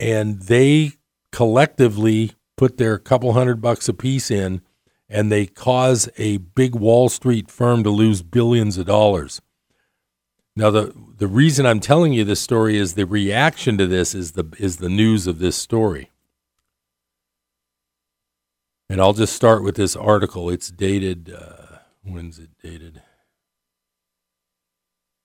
and 0.00 0.42
they 0.42 0.92
collectively 1.32 2.32
put 2.56 2.78
their 2.78 2.98
couple 2.98 3.32
hundred 3.32 3.60
bucks 3.60 3.88
a 3.88 3.92
piece 3.92 4.30
in 4.30 4.62
and 5.08 5.32
they 5.32 5.46
cause 5.46 6.08
a 6.18 6.36
big 6.38 6.74
Wall 6.74 7.08
Street 7.08 7.50
firm 7.50 7.82
to 7.82 7.90
lose 7.90 8.22
billions 8.22 8.78
of 8.78 8.86
dollars. 8.86 9.40
Now 10.54 10.70
the 10.70 10.94
the 11.16 11.26
reason 11.26 11.66
I'm 11.66 11.80
telling 11.80 12.12
you 12.12 12.24
this 12.24 12.40
story 12.40 12.76
is 12.76 12.94
the 12.94 13.06
reaction 13.06 13.76
to 13.78 13.86
this 13.86 14.14
is 14.14 14.32
the 14.32 14.44
is 14.58 14.76
the 14.76 14.88
news 14.88 15.26
of 15.26 15.40
this 15.40 15.56
story. 15.56 16.10
And 18.90 19.00
I'll 19.00 19.12
just 19.12 19.34
start 19.34 19.62
with 19.62 19.76
this 19.76 19.94
article. 19.94 20.48
It's 20.48 20.70
dated, 20.70 21.34
uh, 21.34 21.78
when's 22.02 22.38
it 22.38 22.50
dated? 22.62 23.02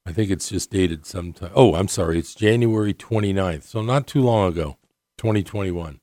I 0.06 0.12
think 0.12 0.30
it's 0.30 0.49
just 0.49 0.69
dated 0.69 1.06
sometime. 1.06 1.52
Oh, 1.56 1.76
I'm 1.76 1.88
sorry. 1.88 2.19
It's 2.19 2.36
January 2.36 2.93
29th. 2.93 3.63
So 3.63 3.82
not 3.82 4.06
too 4.06 4.21
long 4.21 4.49
ago, 4.49 4.78
2021. 5.17 6.02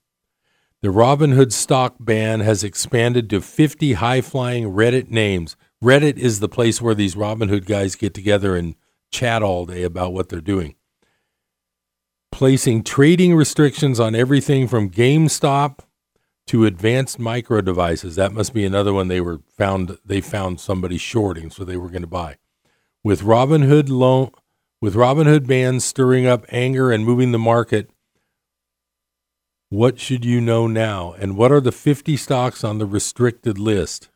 The 0.83 0.89
Robinhood 0.89 1.53
stock 1.53 1.97
ban 2.01 2.41
has 2.41 2.65
expanded 2.65 3.29
to 3.29 3.43
50 3.43 3.95
high 3.95 4.23
flying 4.23 4.65
Reddit 4.73 5.11
names. 5.11 5.55
Reddit 5.85 6.17
is 6.17 6.41
the 6.41 6.49
place 6.49 6.81
where 6.81 6.95
these 6.95 7.15
Robinhood 7.15 7.67
guys 7.67 7.95
get 7.95 8.15
together 8.15 8.57
and 8.57 8.75
chat 9.11 9.43
all 9.43 9.67
day 9.67 9.83
about 9.83 10.15
what 10.15 10.31
they're 10.31 10.41
doing. 10.41 10.77
Placing 12.33 12.83
trading 12.83 13.35
restrictions 13.35 14.01
on 14.01 14.15
everything 14.15 14.67
from 14.67 14.89
GameStop 14.89 15.81
to 16.47 16.65
advanced 16.65 17.19
micro 17.19 17.61
devices. 17.61 18.17
That 18.17 18.33
must 18.33 18.53
be 18.53 18.65
another 18.65 18.93
one 18.93 19.09
they 19.09 19.21
were 19.21 19.41
found 19.57 19.99
they 20.05 20.21
found 20.21 20.61
somebody 20.61 20.99
shorting, 20.99 21.51
so 21.51 21.65
they 21.65 21.77
were 21.77 21.89
going 21.89 22.03
to 22.03 22.09
buy. 22.09 22.37
With 23.03 23.23
Robinhood 23.23 23.89
loan 23.89 24.31
with 24.81 24.95
Robinhood 24.95 25.47
bans 25.47 25.85
stirring 25.85 26.27
up 26.27 26.47
anger 26.49 26.91
and 26.91 27.05
moving 27.05 27.33
the 27.33 27.39
market, 27.39 27.91
what 29.69 30.01
should 30.01 30.25
you 30.25 30.41
know 30.41 30.67
now? 30.67 31.15
And 31.19 31.37
what 31.37 31.53
are 31.53 31.61
the 31.61 31.71
50 31.71 32.17
stocks 32.17 32.65
on 32.65 32.79
the 32.79 32.87
restricted 32.87 33.59
list? 33.59 34.09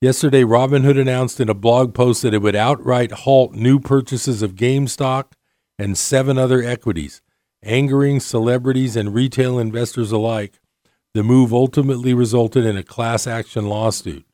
Yesterday, 0.00 0.42
Robinhood 0.42 1.00
announced 1.00 1.40
in 1.40 1.48
a 1.48 1.54
blog 1.54 1.94
post 1.94 2.22
that 2.22 2.34
it 2.34 2.42
would 2.42 2.54
outright 2.54 3.10
halt 3.10 3.52
new 3.52 3.80
purchases 3.80 4.42
of 4.42 4.54
GameStop 4.54 5.32
and 5.78 5.96
seven 5.96 6.38
other 6.38 6.62
equities, 6.62 7.22
angering 7.62 8.20
celebrities 8.20 8.96
and 8.96 9.14
retail 9.14 9.58
investors 9.58 10.12
alike 10.12 10.60
the 11.14 11.22
move 11.22 11.52
ultimately 11.52 12.14
resulted 12.14 12.64
in 12.64 12.76
a 12.76 12.82
class 12.82 13.26
action 13.26 13.66
lawsuit. 13.66 14.24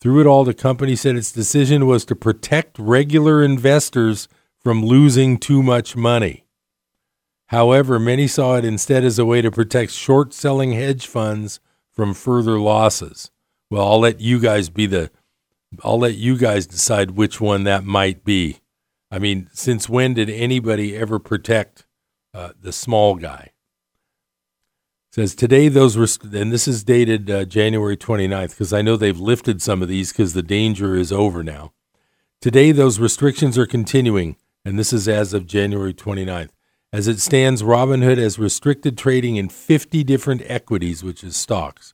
Through 0.00 0.20
it 0.20 0.26
all, 0.26 0.44
the 0.44 0.54
company 0.54 0.96
said 0.96 1.14
its 1.14 1.30
decision 1.30 1.86
was 1.86 2.04
to 2.06 2.16
protect 2.16 2.78
regular 2.78 3.42
investors 3.42 4.26
from 4.58 4.84
losing 4.84 5.38
too 5.38 5.62
much 5.62 5.94
money. 5.94 6.44
However, 7.46 7.98
many 7.98 8.26
saw 8.26 8.56
it 8.56 8.64
instead 8.64 9.04
as 9.04 9.18
a 9.18 9.24
way 9.24 9.42
to 9.42 9.50
protect 9.50 9.92
short 9.92 10.32
selling 10.32 10.72
hedge 10.72 11.06
funds 11.06 11.60
from 11.92 12.14
further 12.14 12.58
losses. 12.58 13.30
Well, 13.70 13.86
I'll 13.86 14.00
let 14.00 14.20
you 14.20 14.40
guys 14.40 14.70
be 14.70 14.86
the 14.86 15.10
I'll 15.84 15.98
let 15.98 16.16
you 16.16 16.36
guys 16.36 16.66
decide 16.66 17.12
which 17.12 17.40
one 17.40 17.64
that 17.64 17.84
might 17.84 18.24
be. 18.24 18.58
I 19.10 19.18
mean, 19.18 19.48
since 19.52 19.88
when 19.88 20.14
did 20.14 20.28
anybody 20.28 20.96
ever 20.96 21.18
protect 21.18 21.86
uh, 22.34 22.50
the 22.60 22.72
small 22.72 23.14
guy? 23.14 23.52
Says 25.12 25.34
today 25.34 25.68
those 25.68 25.98
rest- 25.98 26.24
and 26.24 26.50
this 26.50 26.66
is 26.66 26.82
dated 26.82 27.30
uh, 27.30 27.44
January 27.44 27.98
29th 27.98 28.50
because 28.50 28.72
I 28.72 28.80
know 28.80 28.96
they've 28.96 29.20
lifted 29.20 29.60
some 29.60 29.82
of 29.82 29.88
these 29.88 30.10
because 30.10 30.32
the 30.32 30.42
danger 30.42 30.96
is 30.96 31.12
over 31.12 31.42
now. 31.42 31.74
Today 32.40 32.72
those 32.72 32.98
restrictions 32.98 33.58
are 33.58 33.66
continuing, 33.66 34.36
and 34.64 34.78
this 34.78 34.90
is 34.90 35.06
as 35.06 35.34
of 35.34 35.46
January 35.46 35.92
29th. 35.92 36.48
As 36.94 37.08
it 37.08 37.20
stands, 37.20 37.62
Robinhood 37.62 38.16
has 38.16 38.38
restricted 38.38 38.96
trading 38.96 39.36
in 39.36 39.50
50 39.50 40.02
different 40.02 40.42
equities, 40.46 41.04
which 41.04 41.22
is 41.22 41.36
stocks. 41.36 41.92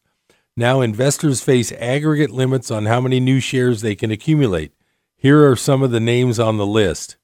Now 0.57 0.81
investors 0.81 1.43
face 1.43 1.73
aggregate 1.73 2.31
limits 2.31 2.71
on 2.71 2.87
how 2.87 3.01
many 3.01 3.19
new 3.19 3.41
shares 3.41 3.81
they 3.81 3.97
can 3.97 4.13
accumulate. 4.13 4.73
Here 5.17 5.49
are 5.49 5.57
some 5.57 5.83
of 5.83 5.91
the 5.91 6.01
names 6.01 6.39
on 6.39 6.57
the 6.57 6.67
list. 6.67 7.17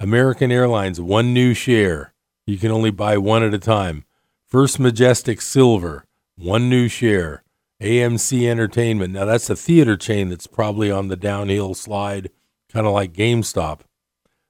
American 0.00 0.50
Airlines, 0.50 1.02
one 1.02 1.34
new 1.34 1.52
share. 1.52 2.14
You 2.46 2.56
can 2.56 2.70
only 2.70 2.90
buy 2.90 3.18
one 3.18 3.42
at 3.42 3.52
a 3.52 3.58
time. 3.58 4.04
First 4.48 4.80
Majestic 4.80 5.42
Silver, 5.42 6.06
one 6.36 6.70
new 6.70 6.88
share. 6.88 7.42
AMC 7.82 8.48
Entertainment. 8.48 9.12
Now 9.12 9.26
that's 9.26 9.50
a 9.50 9.54
theater 9.54 9.94
chain 9.94 10.30
that's 10.30 10.46
probably 10.46 10.90
on 10.90 11.08
the 11.08 11.16
downhill 11.16 11.74
slide, 11.74 12.30
kind 12.72 12.86
of 12.86 12.94
like 12.94 13.12
GameStop. 13.12 13.80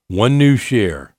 One 0.06 0.38
new 0.38 0.56
share. 0.56 1.16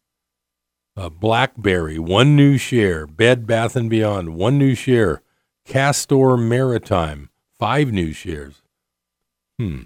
Uh, 0.95 1.09
BlackBerry, 1.09 1.99
one 1.99 2.37
new 2.37 2.57
share. 2.57 3.05
Bed 3.05 3.45
Bath 3.45 3.75
and 3.75 3.89
Beyond, 3.89 4.35
one 4.35 4.57
new 4.57 4.75
share. 4.75 5.23
Castor 5.65 6.37
Maritime, 6.37 7.29
five 7.59 7.91
new 7.91 8.13
shares. 8.13 8.61
Hmm. 9.59 9.81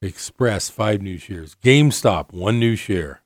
Express, 0.00 0.70
five 0.70 1.02
new 1.02 1.18
shares. 1.18 1.56
GameStop, 1.62 2.32
one 2.32 2.58
new 2.58 2.74
share. 2.74 3.20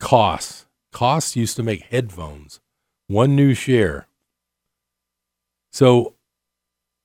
Koss. 0.00 0.66
Koss 0.92 1.34
used 1.34 1.56
to 1.56 1.64
make 1.64 1.82
headphones. 1.82 2.60
One 3.06 3.36
new 3.36 3.54
share. 3.54 4.06
So 5.72 6.14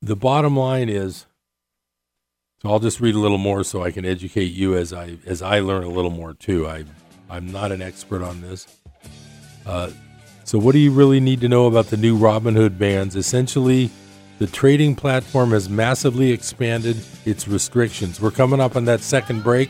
the 0.02 0.16
bottom 0.16 0.56
line 0.56 0.90
is 0.90 1.26
so 2.62 2.70
I'll 2.70 2.80
just 2.80 3.00
read 3.00 3.16
a 3.16 3.20
little 3.20 3.38
more 3.38 3.64
so 3.64 3.84
I 3.84 3.92
can 3.92 4.04
educate 4.06 4.52
you 4.52 4.76
as 4.76 4.92
I 4.92 5.18
as 5.26 5.42
I 5.42 5.60
learn 5.60 5.84
a 5.84 5.90
little 5.90 6.12
more 6.12 6.34
too. 6.34 6.68
I 6.68 6.84
I'm 7.30 7.52
not 7.52 7.72
an 7.72 7.82
expert 7.82 8.22
on 8.22 8.42
this. 8.42 8.68
Uh, 9.66 9.92
so 10.44 10.58
what 10.58 10.74
do 10.74 10.80
you 10.80 10.92
really 10.92 11.20
need 11.20 11.42
to 11.42 11.48
know 11.48 11.68
about 11.68 11.88
the 11.88 11.98
new 11.98 12.18
Robinhood 12.18 12.78
bans? 12.78 13.16
Essentially, 13.16 13.90
the 14.40 14.48
trading 14.48 14.96
platform 14.96 15.52
has 15.52 15.70
massively 15.70 16.32
expanded 16.32 16.98
its 17.26 17.48
restrictions. 17.48 18.20
We're 18.20 18.32
coming 18.32 18.60
up 18.60 18.76
on 18.76 18.86
that 18.86 19.02
second 19.02 19.44
break. 19.44 19.70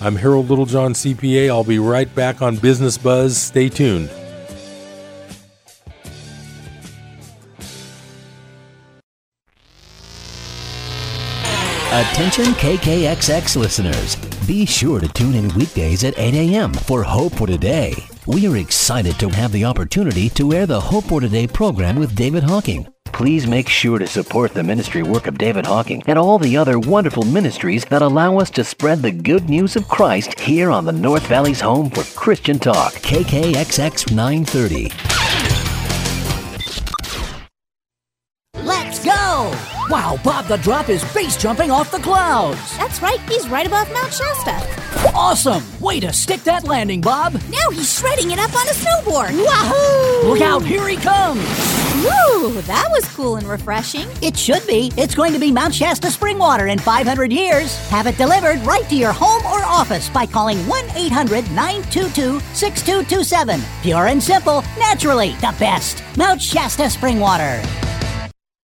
I'm 0.00 0.14
Harold 0.14 0.50
Littlejohn, 0.50 0.92
CPA. 0.92 1.48
I'll 1.48 1.64
be 1.64 1.78
right 1.78 2.12
back 2.14 2.42
on 2.42 2.56
Business 2.56 2.98
Buzz. 2.98 3.36
Stay 3.36 3.68
tuned. 3.68 4.10
Attention 11.98 12.44
KKXX 12.44 13.56
listeners. 13.56 14.14
Be 14.46 14.64
sure 14.64 15.00
to 15.00 15.08
tune 15.08 15.34
in 15.34 15.52
weekdays 15.56 16.04
at 16.04 16.16
8 16.16 16.32
a.m. 16.32 16.72
for 16.72 17.02
Hope 17.02 17.32
for 17.32 17.48
Today. 17.48 17.92
We 18.24 18.46
are 18.46 18.56
excited 18.56 19.18
to 19.18 19.28
have 19.30 19.50
the 19.50 19.64
opportunity 19.64 20.28
to 20.30 20.52
air 20.52 20.64
the 20.64 20.80
Hope 20.80 21.06
for 21.06 21.20
Today 21.20 21.48
program 21.48 21.96
with 21.96 22.14
David 22.14 22.44
Hocking. 22.44 22.86
Please 23.06 23.48
make 23.48 23.68
sure 23.68 23.98
to 23.98 24.06
support 24.06 24.54
the 24.54 24.62
ministry 24.62 25.02
work 25.02 25.26
of 25.26 25.38
David 25.38 25.66
Hocking 25.66 26.04
and 26.06 26.16
all 26.16 26.38
the 26.38 26.56
other 26.56 26.78
wonderful 26.78 27.24
ministries 27.24 27.84
that 27.86 28.00
allow 28.00 28.38
us 28.38 28.50
to 28.50 28.62
spread 28.62 29.02
the 29.02 29.10
good 29.10 29.50
news 29.50 29.74
of 29.74 29.88
Christ 29.88 30.38
here 30.38 30.70
on 30.70 30.84
the 30.84 30.92
North 30.92 31.26
Valley's 31.26 31.60
home 31.60 31.90
for 31.90 32.04
Christian 32.16 32.60
Talk, 32.60 32.92
KKXX 32.92 34.12
930. 34.12 34.92
Let's 38.64 39.04
go! 39.04 39.77
Wow, 39.90 40.20
Bob 40.22 40.44
the 40.44 40.58
Drop 40.58 40.90
is 40.90 41.02
base 41.14 41.34
jumping 41.38 41.70
off 41.70 41.90
the 41.90 41.98
clouds. 41.98 42.76
That's 42.76 43.00
right, 43.00 43.18
he's 43.20 43.48
right 43.48 43.66
above 43.66 43.90
Mount 43.90 44.12
Shasta. 44.12 45.08
Awesome! 45.14 45.62
Way 45.80 45.98
to 46.00 46.12
stick 46.12 46.42
that 46.42 46.64
landing, 46.64 47.00
Bob. 47.00 47.32
Now 47.48 47.70
he's 47.70 47.98
shredding 47.98 48.30
it 48.30 48.38
up 48.38 48.54
on 48.54 48.66
a 48.66 48.72
snowboard. 48.72 49.32
Wahoo! 49.32 50.28
Look 50.28 50.42
out, 50.42 50.62
here 50.62 50.86
he 50.86 50.96
comes. 50.96 51.40
Woo, 52.04 52.60
that 52.62 52.88
was 52.90 53.08
cool 53.14 53.36
and 53.36 53.48
refreshing. 53.48 54.06
It 54.20 54.36
should 54.36 54.66
be. 54.66 54.92
It's 54.98 55.14
going 55.14 55.32
to 55.32 55.38
be 55.38 55.50
Mount 55.50 55.74
Shasta 55.74 56.10
spring 56.10 56.36
water 56.36 56.66
in 56.66 56.78
500 56.78 57.32
years. 57.32 57.74
Have 57.88 58.06
it 58.06 58.18
delivered 58.18 58.60
right 58.66 58.86
to 58.90 58.94
your 58.94 59.12
home 59.12 59.44
or 59.46 59.64
office 59.64 60.10
by 60.10 60.26
calling 60.26 60.58
1 60.66 60.84
800 60.96 61.50
922 61.52 62.40
6227. 62.52 63.62
Pure 63.82 64.06
and 64.06 64.22
simple, 64.22 64.62
naturally 64.78 65.32
the 65.36 65.54
best. 65.58 66.02
Mount 66.18 66.42
Shasta 66.42 66.90
spring 66.90 67.20
water. 67.20 67.62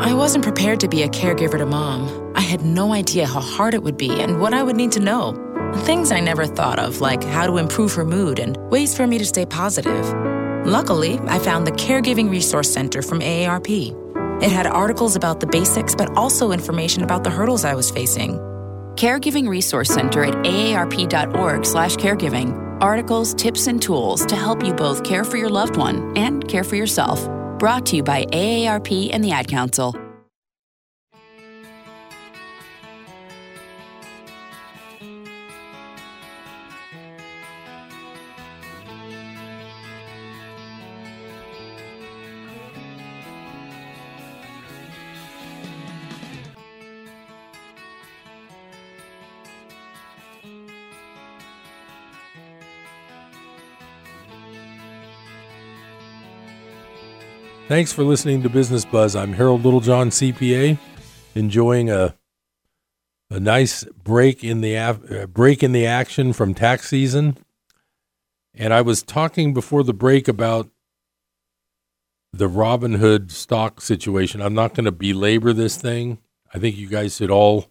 I 0.00 0.14
wasn't 0.14 0.44
prepared 0.44 0.80
to 0.80 0.88
be 0.88 1.02
a 1.02 1.08
caregiver 1.08 1.58
to 1.58 1.66
mom. 1.66 2.32
I 2.34 2.40
had 2.40 2.62
no 2.62 2.94
idea 2.94 3.26
how 3.26 3.40
hard 3.40 3.74
it 3.74 3.82
would 3.82 3.98
be 3.98 4.22
and 4.22 4.40
what 4.40 4.54
I 4.54 4.62
would 4.62 4.74
need 4.74 4.92
to 4.92 5.00
know. 5.00 5.34
Things 5.84 6.10
I 6.10 6.20
never 6.20 6.46
thought 6.46 6.78
of, 6.78 7.02
like 7.02 7.22
how 7.22 7.46
to 7.46 7.58
improve 7.58 7.92
her 7.92 8.06
mood 8.06 8.38
and 8.38 8.56
ways 8.70 8.96
for 8.96 9.06
me 9.06 9.18
to 9.18 9.26
stay 9.26 9.44
positive. 9.44 10.10
Luckily, 10.64 11.18
I 11.24 11.38
found 11.38 11.66
the 11.66 11.72
Caregiving 11.72 12.30
Resource 12.30 12.72
Center 12.72 13.02
from 13.02 13.20
AARP. 13.20 13.94
It 14.42 14.50
had 14.50 14.66
articles 14.66 15.16
about 15.16 15.40
the 15.40 15.46
basics, 15.46 15.94
but 15.94 16.16
also 16.16 16.52
information 16.52 17.02
about 17.02 17.22
the 17.22 17.28
hurdles 17.28 17.66
I 17.66 17.74
was 17.74 17.90
facing. 17.90 18.38
Caregiving 18.96 19.48
Resource 19.48 19.90
Center 19.90 20.24
at 20.24 20.32
aarp.org/caregiving. 20.46 22.56
Articles, 22.80 23.34
tips, 23.34 23.66
and 23.66 23.82
tools 23.82 24.24
to 24.24 24.34
help 24.34 24.64
you 24.64 24.72
both 24.72 25.04
care 25.04 25.24
for 25.24 25.36
your 25.36 25.50
loved 25.50 25.76
one 25.76 26.16
and 26.16 26.48
care 26.48 26.64
for 26.64 26.76
yourself. 26.76 27.28
Brought 27.60 27.84
to 27.86 27.96
you 27.96 28.02
by 28.02 28.24
AARP 28.24 29.10
and 29.12 29.22
the 29.22 29.32
Ad 29.32 29.46
Council. 29.48 30.09
Thanks 57.70 57.92
for 57.92 58.02
listening 58.02 58.42
to 58.42 58.48
Business 58.48 58.84
Buzz. 58.84 59.14
I'm 59.14 59.34
Harold 59.34 59.64
Littlejohn, 59.64 60.08
CPA, 60.08 60.76
enjoying 61.36 61.88
a 61.88 62.16
a 63.30 63.38
nice 63.38 63.84
break 63.84 64.42
in 64.42 64.60
the 64.60 64.76
uh, 64.76 65.26
break 65.26 65.62
in 65.62 65.70
the 65.70 65.86
action 65.86 66.32
from 66.32 66.52
tax 66.52 66.88
season. 66.88 67.38
And 68.54 68.74
I 68.74 68.80
was 68.80 69.04
talking 69.04 69.54
before 69.54 69.84
the 69.84 69.94
break 69.94 70.26
about 70.26 70.68
the 72.32 72.48
Robinhood 72.48 73.30
stock 73.30 73.80
situation. 73.80 74.42
I'm 74.42 74.52
not 74.52 74.74
going 74.74 74.86
to 74.86 74.90
belabor 74.90 75.52
this 75.52 75.76
thing. 75.76 76.18
I 76.52 76.58
think 76.58 76.76
you 76.76 76.88
guys 76.88 77.18
should 77.18 77.30
all 77.30 77.70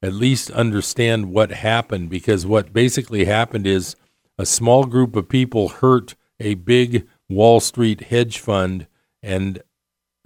at 0.00 0.12
least 0.12 0.48
understand 0.52 1.32
what 1.32 1.50
happened 1.50 2.08
because 2.08 2.46
what 2.46 2.72
basically 2.72 3.24
happened 3.24 3.66
is 3.66 3.96
a 4.38 4.46
small 4.46 4.84
group 4.84 5.16
of 5.16 5.28
people 5.28 5.70
hurt 5.70 6.14
a 6.38 6.54
big 6.54 7.08
Wall 7.28 7.58
Street 7.58 8.02
hedge 8.02 8.38
fund 8.38 8.86
and 9.24 9.62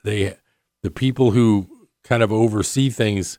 they 0.04 0.37
the 0.82 0.90
people 0.90 1.30
who 1.30 1.88
kind 2.04 2.22
of 2.22 2.32
oversee 2.32 2.90
things 2.90 3.38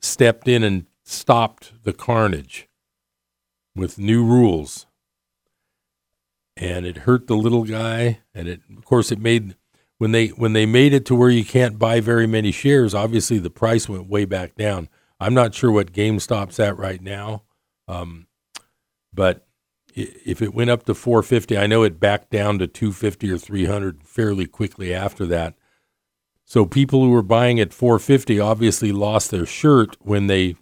stepped 0.00 0.48
in 0.48 0.62
and 0.62 0.86
stopped 1.04 1.72
the 1.84 1.92
carnage 1.92 2.68
with 3.74 3.98
new 3.98 4.24
rules. 4.24 4.86
And 6.56 6.86
it 6.86 6.98
hurt 6.98 7.26
the 7.26 7.36
little 7.36 7.64
guy. 7.64 8.20
And 8.34 8.48
it 8.48 8.62
of 8.76 8.84
course 8.84 9.12
it 9.12 9.18
made 9.18 9.56
when 9.98 10.12
they 10.12 10.28
when 10.28 10.52
they 10.52 10.66
made 10.66 10.92
it 10.92 11.04
to 11.06 11.14
where 11.14 11.30
you 11.30 11.44
can't 11.44 11.78
buy 11.78 12.00
very 12.00 12.26
many 12.26 12.50
shares 12.50 12.94
obviously 12.94 13.38
the 13.38 13.50
price 13.50 13.88
went 13.88 14.08
way 14.08 14.24
back 14.24 14.54
down. 14.54 14.88
I'm 15.18 15.34
not 15.34 15.54
sure 15.54 15.70
what 15.70 15.92
GameStop's 15.92 16.60
at 16.60 16.76
right 16.76 17.00
now 17.00 17.44
um, 17.88 18.26
but 19.12 19.45
if 19.96 20.42
it 20.42 20.54
went 20.54 20.70
up 20.70 20.84
to 20.84 20.94
450, 20.94 21.56
I 21.56 21.66
know 21.66 21.82
it 21.82 21.98
backed 21.98 22.30
down 22.30 22.58
to 22.58 22.66
250 22.66 23.30
or 23.30 23.38
300 23.38 24.02
fairly 24.04 24.46
quickly 24.46 24.94
after 24.94 25.24
that. 25.26 25.54
So 26.44 26.66
people 26.66 27.02
who 27.02 27.10
were 27.10 27.22
buying 27.22 27.58
at 27.58 27.72
450 27.72 28.38
obviously 28.38 28.92
lost 28.92 29.30
their 29.30 29.46
shirt 29.46 29.96
when 30.00 30.26
they 30.26 30.56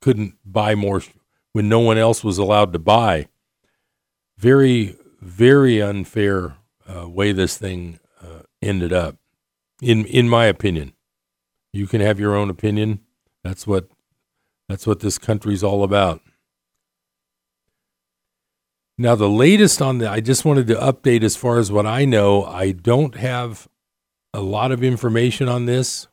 couldn't 0.00 0.34
buy 0.44 0.74
more 0.74 1.00
when 1.52 1.68
no 1.68 1.80
one 1.80 1.96
else 1.96 2.24
was 2.24 2.38
allowed 2.38 2.72
to 2.72 2.78
buy. 2.78 3.28
Very 4.36 4.96
very 5.20 5.80
unfair 5.80 6.56
uh, 6.88 7.08
way 7.08 7.30
this 7.30 7.56
thing 7.56 8.00
uh, 8.20 8.40
ended 8.60 8.92
up 8.92 9.16
in 9.80 10.04
in 10.06 10.28
my 10.28 10.46
opinion. 10.46 10.92
You 11.72 11.86
can 11.86 12.00
have 12.00 12.20
your 12.20 12.34
own 12.34 12.50
opinion. 12.50 13.00
That's 13.44 13.66
what 13.66 13.88
that's 14.68 14.86
what 14.86 15.00
this 15.00 15.18
country's 15.18 15.62
all 15.62 15.84
about. 15.84 16.20
Now, 18.98 19.14
the 19.14 19.28
latest 19.28 19.80
on 19.80 19.98
the, 19.98 20.08
I 20.08 20.20
just 20.20 20.44
wanted 20.44 20.66
to 20.68 20.74
update 20.74 21.22
as 21.22 21.34
far 21.34 21.58
as 21.58 21.72
what 21.72 21.86
I 21.86 22.04
know. 22.04 22.44
I 22.44 22.72
don't 22.72 23.14
have 23.16 23.68
a 24.34 24.40
lot 24.40 24.70
of 24.70 24.84
information 24.84 25.48
on 25.48 25.66
this, 25.66 26.08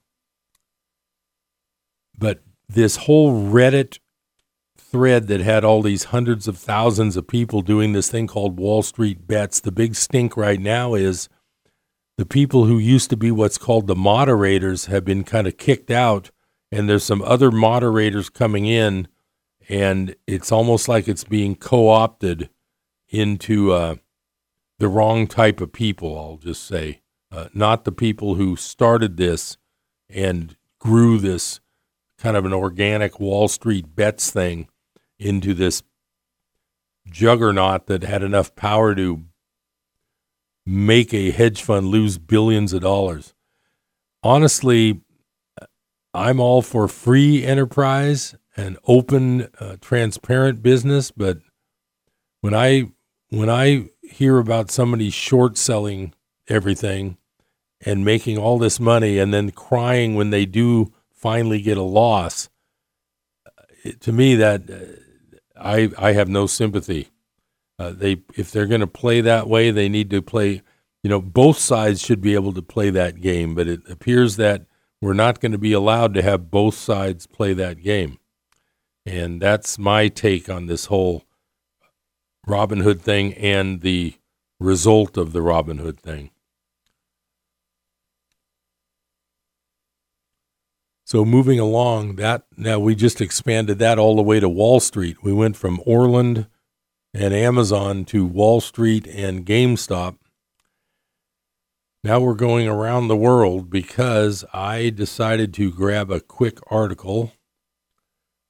but 2.17 2.41
this 2.67 2.95
whole 2.97 3.51
Reddit 3.51 3.99
thread 4.77 5.27
that 5.27 5.41
had 5.41 5.63
all 5.63 5.81
these 5.81 6.05
hundreds 6.05 6.47
of 6.47 6.57
thousands 6.57 7.15
of 7.15 7.27
people 7.27 7.61
doing 7.61 7.93
this 7.93 8.09
thing 8.09 8.27
called 8.27 8.59
Wall 8.59 8.81
Street 8.81 9.27
bets, 9.27 9.59
the 9.59 9.71
big 9.71 9.95
stink 9.95 10.35
right 10.35 10.59
now 10.59 10.95
is 10.95 11.29
the 12.17 12.25
people 12.25 12.65
who 12.65 12.77
used 12.77 13.09
to 13.09 13.17
be 13.17 13.31
what's 13.31 13.57
called 13.57 13.87
the 13.87 13.95
moderators 13.95 14.85
have 14.85 15.05
been 15.05 15.23
kind 15.23 15.47
of 15.47 15.57
kicked 15.57 15.91
out, 15.91 16.31
and 16.71 16.89
there's 16.89 17.03
some 17.03 17.21
other 17.21 17.51
moderators 17.51 18.29
coming 18.29 18.65
in, 18.65 19.07
and 19.67 20.15
it's 20.27 20.51
almost 20.51 20.87
like 20.87 21.07
it's 21.07 21.23
being 21.23 21.55
co 21.55 21.89
opted 21.89 22.49
into 23.09 23.71
uh, 23.71 23.95
the 24.77 24.87
wrong 24.87 25.27
type 25.27 25.61
of 25.61 25.71
people, 25.71 26.17
I'll 26.17 26.37
just 26.37 26.65
say. 26.65 27.01
Uh, 27.31 27.49
not 27.53 27.83
the 27.83 27.91
people 27.91 28.35
who 28.35 28.55
started 28.55 29.17
this 29.17 29.57
and 30.09 30.55
grew 30.79 31.19
this 31.19 31.59
kind 32.17 32.35
of 32.35 32.45
an 32.45 32.53
organic 32.53 33.19
Wall 33.19 33.47
Street 33.47 33.95
bets 33.95 34.31
thing 34.31 34.67
into 35.19 35.53
this 35.53 35.83
juggernaut 37.09 37.87
that 37.87 38.03
had 38.03 38.23
enough 38.23 38.55
power 38.55 38.95
to 38.95 39.23
make 40.65 41.13
a 41.13 41.31
hedge 41.31 41.61
fund 41.61 41.87
lose 41.87 42.17
billions 42.17 42.73
of 42.73 42.81
dollars. 42.81 43.33
Honestly, 44.23 45.01
I'm 46.13 46.39
all 46.39 46.61
for 46.61 46.87
free 46.87 47.43
enterprise 47.43 48.35
and 48.57 48.77
open, 48.85 49.49
uh, 49.59 49.77
transparent 49.79 50.61
business, 50.61 51.11
but 51.11 51.39
when 52.41 52.53
I 52.53 52.91
when 53.29 53.49
I 53.49 53.89
hear 54.01 54.37
about 54.37 54.71
somebody 54.71 55.09
short 55.09 55.57
selling 55.57 56.13
everything 56.47 57.17
and 57.81 58.03
making 58.03 58.37
all 58.37 58.57
this 58.57 58.79
money 58.79 59.19
and 59.19 59.33
then 59.33 59.51
crying 59.51 60.15
when 60.15 60.31
they 60.31 60.45
do 60.45 60.93
finally 61.11 61.61
get 61.61 61.77
a 61.77 61.83
loss, 61.83 62.49
to 63.99 64.11
me 64.11 64.35
that 64.35 64.69
uh, 64.69 65.59
I 65.59 65.89
I 65.97 66.11
have 66.13 66.27
no 66.27 66.47
sympathy. 66.47 67.09
Uh, 67.77 67.91
they 67.91 68.23
if 68.35 68.51
they're 68.51 68.65
going 68.65 68.81
to 68.81 68.87
play 68.87 69.21
that 69.21 69.47
way, 69.47 69.71
they 69.71 69.89
need 69.89 70.09
to 70.09 70.21
play. 70.21 70.61
You 71.03 71.09
know, 71.09 71.21
both 71.21 71.57
sides 71.57 72.01
should 72.01 72.19
be 72.19 72.33
able 72.33 72.51
to 72.53 72.61
play 72.61 72.89
that 72.89 73.21
game, 73.21 73.55
but 73.55 73.67
it 73.67 73.89
appears 73.89 74.35
that 74.35 74.65
we're 75.01 75.13
not 75.13 75.39
going 75.39 75.53
to 75.53 75.57
be 75.57 75.71
allowed 75.71 76.13
to 76.15 76.21
have 76.21 76.51
both 76.51 76.75
sides 76.75 77.25
play 77.25 77.53
that 77.53 77.81
game, 77.81 78.19
and 79.05 79.41
that's 79.41 79.79
my 79.79 80.09
take 80.09 80.49
on 80.49 80.65
this 80.65 80.85
whole 80.85 81.23
Robinhood 82.47 83.01
thing 83.01 83.33
and 83.33 83.81
the 83.81 84.15
result 84.59 85.17
of 85.17 85.33
the 85.33 85.39
Robinhood 85.39 85.99
thing. 85.99 86.31
So 91.05 91.25
moving 91.25 91.59
along, 91.59 92.17
that 92.17 92.43
now 92.55 92.77
we 92.77 92.93
just 92.93 93.19
expanded 93.19 93.79
that 93.79 93.97
all 93.97 94.15
the 94.15 94.21
way 94.21 94.39
to 94.39 94.47
Wall 94.47 94.79
Street. 94.79 95.23
We 95.23 95.33
went 95.33 95.57
from 95.57 95.81
Orland 95.85 96.45
and 97.15 97.33
Amazon 97.33 98.05
to 98.05 98.25
Wall 98.25 98.61
Street 98.61 99.07
and 99.07 99.43
GameStop. 99.45 100.17
Now 102.03 102.19
we're 102.19 102.35
going 102.35 102.67
around 102.67 103.07
the 103.07 103.17
world 103.17 103.69
because 103.71 104.45
I 104.53 104.89
decided 104.91 105.53
to 105.55 105.71
grab 105.71 106.11
a 106.11 106.19
quick 106.19 106.59
article 106.67 107.33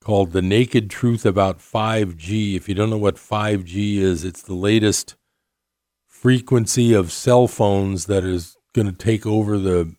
called 0.10 0.32
The 0.32 0.42
Naked 0.42 0.90
Truth 0.90 1.24
About 1.24 1.60
5G. 1.60 2.56
If 2.56 2.68
you 2.68 2.74
don't 2.74 2.90
know 2.90 2.98
what 2.98 3.18
5G 3.18 3.98
is, 3.98 4.26
it's 4.26 4.42
the 4.42 4.56
latest 4.56 5.16
frequency 6.08 6.96
of 6.96 7.12
cell 7.12 7.48
phones 7.48 8.08
that 8.08 8.24
is 8.24 8.58
going 8.74 8.88
to 8.88 8.92
take 8.92 9.28
over 9.28 9.60
the 9.60 9.96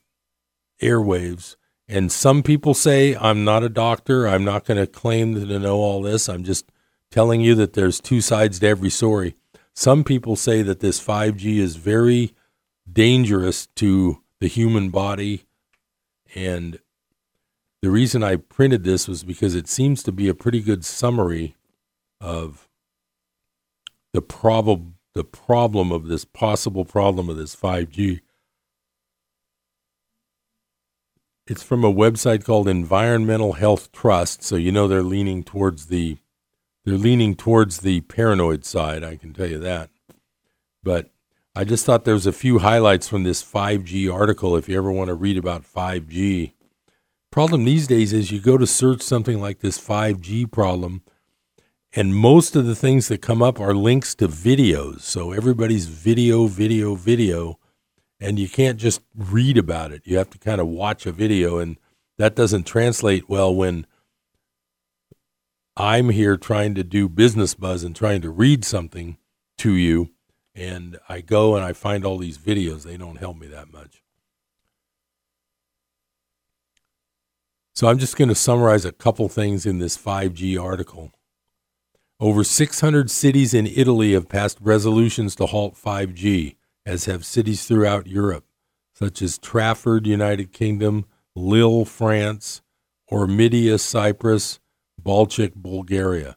airwaves. 0.83 1.55
And 1.87 2.11
some 2.11 2.43
people 2.43 2.75
say, 2.75 3.15
I'm 3.15 3.45
not 3.45 3.63
a 3.63 3.69
doctor. 3.69 4.27
I'm 4.27 4.45
not 4.45 4.65
going 4.65 4.79
to 4.79 4.87
claim 4.89 5.37
to 5.37 5.59
know 5.61 5.77
all 5.77 6.03
this. 6.03 6.29
I'm 6.29 6.43
just 6.43 6.73
telling 7.13 7.41
you 7.41 7.55
that 7.55 7.75
there's 7.75 8.01
two 8.01 8.21
sides 8.21 8.59
to 8.59 8.67
every 8.67 8.91
story. 8.91 9.37
Some 9.75 10.03
people 10.03 10.35
say 10.35 10.63
that 10.63 10.81
this 10.81 11.01
5G 11.01 11.59
is 11.59 11.77
very 11.77 12.35
dangerous 12.93 13.69
to 13.77 14.25
the 14.41 14.49
human 14.49 14.91
body 14.91 15.45
and 16.35 16.81
the 17.83 17.91
reason 17.91 18.23
I 18.23 18.37
printed 18.37 18.85
this 18.85 19.09
was 19.09 19.25
because 19.25 19.55
it 19.55 19.69
seems 19.69 20.03
to 20.03 20.13
be 20.13 20.29
a 20.29 20.35
pretty 20.35 20.61
good 20.61 20.85
summary 20.85 21.57
of 22.21 22.69
the 24.13 24.23
problem 24.23 24.97
the 25.13 25.25
problem 25.25 25.91
of 25.91 26.07
this 26.07 26.25
possible 26.25 26.85
problem 26.85 27.29
of 27.29 27.37
this 27.37 27.57
5G. 27.57 28.21
It's 31.49 31.65
from 31.65 31.83
a 31.83 31.93
website 31.93 32.45
called 32.45 32.69
Environmental 32.69 33.55
Health 33.55 33.91
Trust, 33.91 34.45
so 34.45 34.55
you 34.55 34.71
know 34.71 34.87
they're 34.87 35.03
leaning 35.03 35.43
towards 35.43 35.87
the 35.87 36.19
they're 36.85 36.97
leaning 36.97 37.35
towards 37.35 37.79
the 37.79 38.03
paranoid 38.03 38.65
side, 38.65 39.03
I 39.03 39.17
can 39.17 39.33
tell 39.35 39.49
you 39.49 39.59
that. 39.59 39.91
But 40.83 41.11
I 41.55 41.65
just 41.65 41.85
thought 41.85 42.05
there 42.05 42.15
was 42.15 42.27
a 42.27 42.33
few 42.33 42.61
highlights 42.61 43.09
from 43.09 43.25
this 43.25 43.43
5G 43.43 44.13
article 44.13 44.57
if 44.57 44.69
you 44.69 44.79
ever 44.79 44.93
want 44.93 45.09
to 45.09 45.15
read 45.15 45.37
about 45.37 45.65
5G 45.65 46.53
problem 47.31 47.65
these 47.65 47.87
days 47.87 48.13
is 48.13 48.31
you 48.31 48.41
go 48.41 48.59
to 48.59 48.67
search 48.67 49.03
something 49.03 49.41
like 49.41 49.61
this 49.61 49.79
5G 49.79 50.51
problem, 50.51 51.03
and 51.95 52.15
most 52.15 52.57
of 52.57 52.67
the 52.67 52.75
things 52.75 53.09
that 53.09 53.23
come 53.23 53.43
up 53.43 53.61
are 53.61 53.75
links 53.75 54.15
to 54.17 54.29
videos. 54.29 55.01
So 55.01 55.33
everybody's 55.33 55.87
video, 55.87 56.47
video, 56.47 56.95
video, 56.95 57.59
and 58.21 58.39
you 58.39 58.49
can't 58.49 58.79
just 58.79 59.01
read 59.15 59.57
about 59.57 59.93
it. 59.93 60.03
You 60.05 60.19
have 60.19 60.31
to 60.31 60.39
kind 60.39 60.61
of 60.61 60.67
watch 60.69 61.07
a 61.07 61.13
video, 61.13 61.59
and 61.59 61.79
that 62.19 62.37
doesn't 62.37 62.65
translate 62.65 63.29
well 63.29 63.55
when 63.55 63.87
I'm 65.77 66.11
here 66.11 66.37
trying 66.37 66.75
to 66.75 66.85
do 66.85 67.09
business 67.09 67.55
buzz 67.55 67.83
and 67.83 67.97
trying 67.97 68.21
to 68.23 68.31
read 68.31 68.65
something 68.65 69.17
to 69.59 69.73
you, 69.73 70.11
and 70.55 70.99
I 71.09 71.21
go 71.21 71.57
and 71.57 71.65
I 71.65 71.73
find 71.73 72.05
all 72.05 72.19
these 72.19 72.39
videos. 72.39 72.83
They 72.83 72.97
don't 72.97 73.17
help 73.17 73.39
me 73.39 73.47
that 73.47 73.73
much. 73.73 74.03
So 77.75 77.89
I'm 77.89 77.99
just 77.99 78.17
going 78.17 78.29
to 78.29 78.35
summarize 78.35 78.85
a 78.85 78.93
couple 78.93 79.29
things 79.29 79.65
in 79.65 79.79
this 79.79 79.97
5G 79.97 80.61
article. 80.61 81.13
Over 82.19 82.45
600 82.45 83.11
cities 83.11 83.55
in 83.55 83.67
Italy 83.67 84.13
have 84.13 84.29
passed 84.29 84.59
resolutions 84.61 85.35
to 85.37 85.47
halt 85.47 85.75
5G, 85.75 86.57
as 86.85 87.07
have 87.07 87.25
cities 87.25 87.65
throughout 87.65 88.07
Europe, 88.07 88.45
such 88.93 89.23
as 89.23 89.39
Trafford, 89.39 90.07
United 90.07 90.53
Kingdom, 90.53 91.07
Lille, 91.35 91.85
France, 91.85 92.61
Ormidia, 93.11 93.81
Cyprus, 93.81 94.61
Balchik, 95.03 95.55
Bulgaria. 95.55 96.37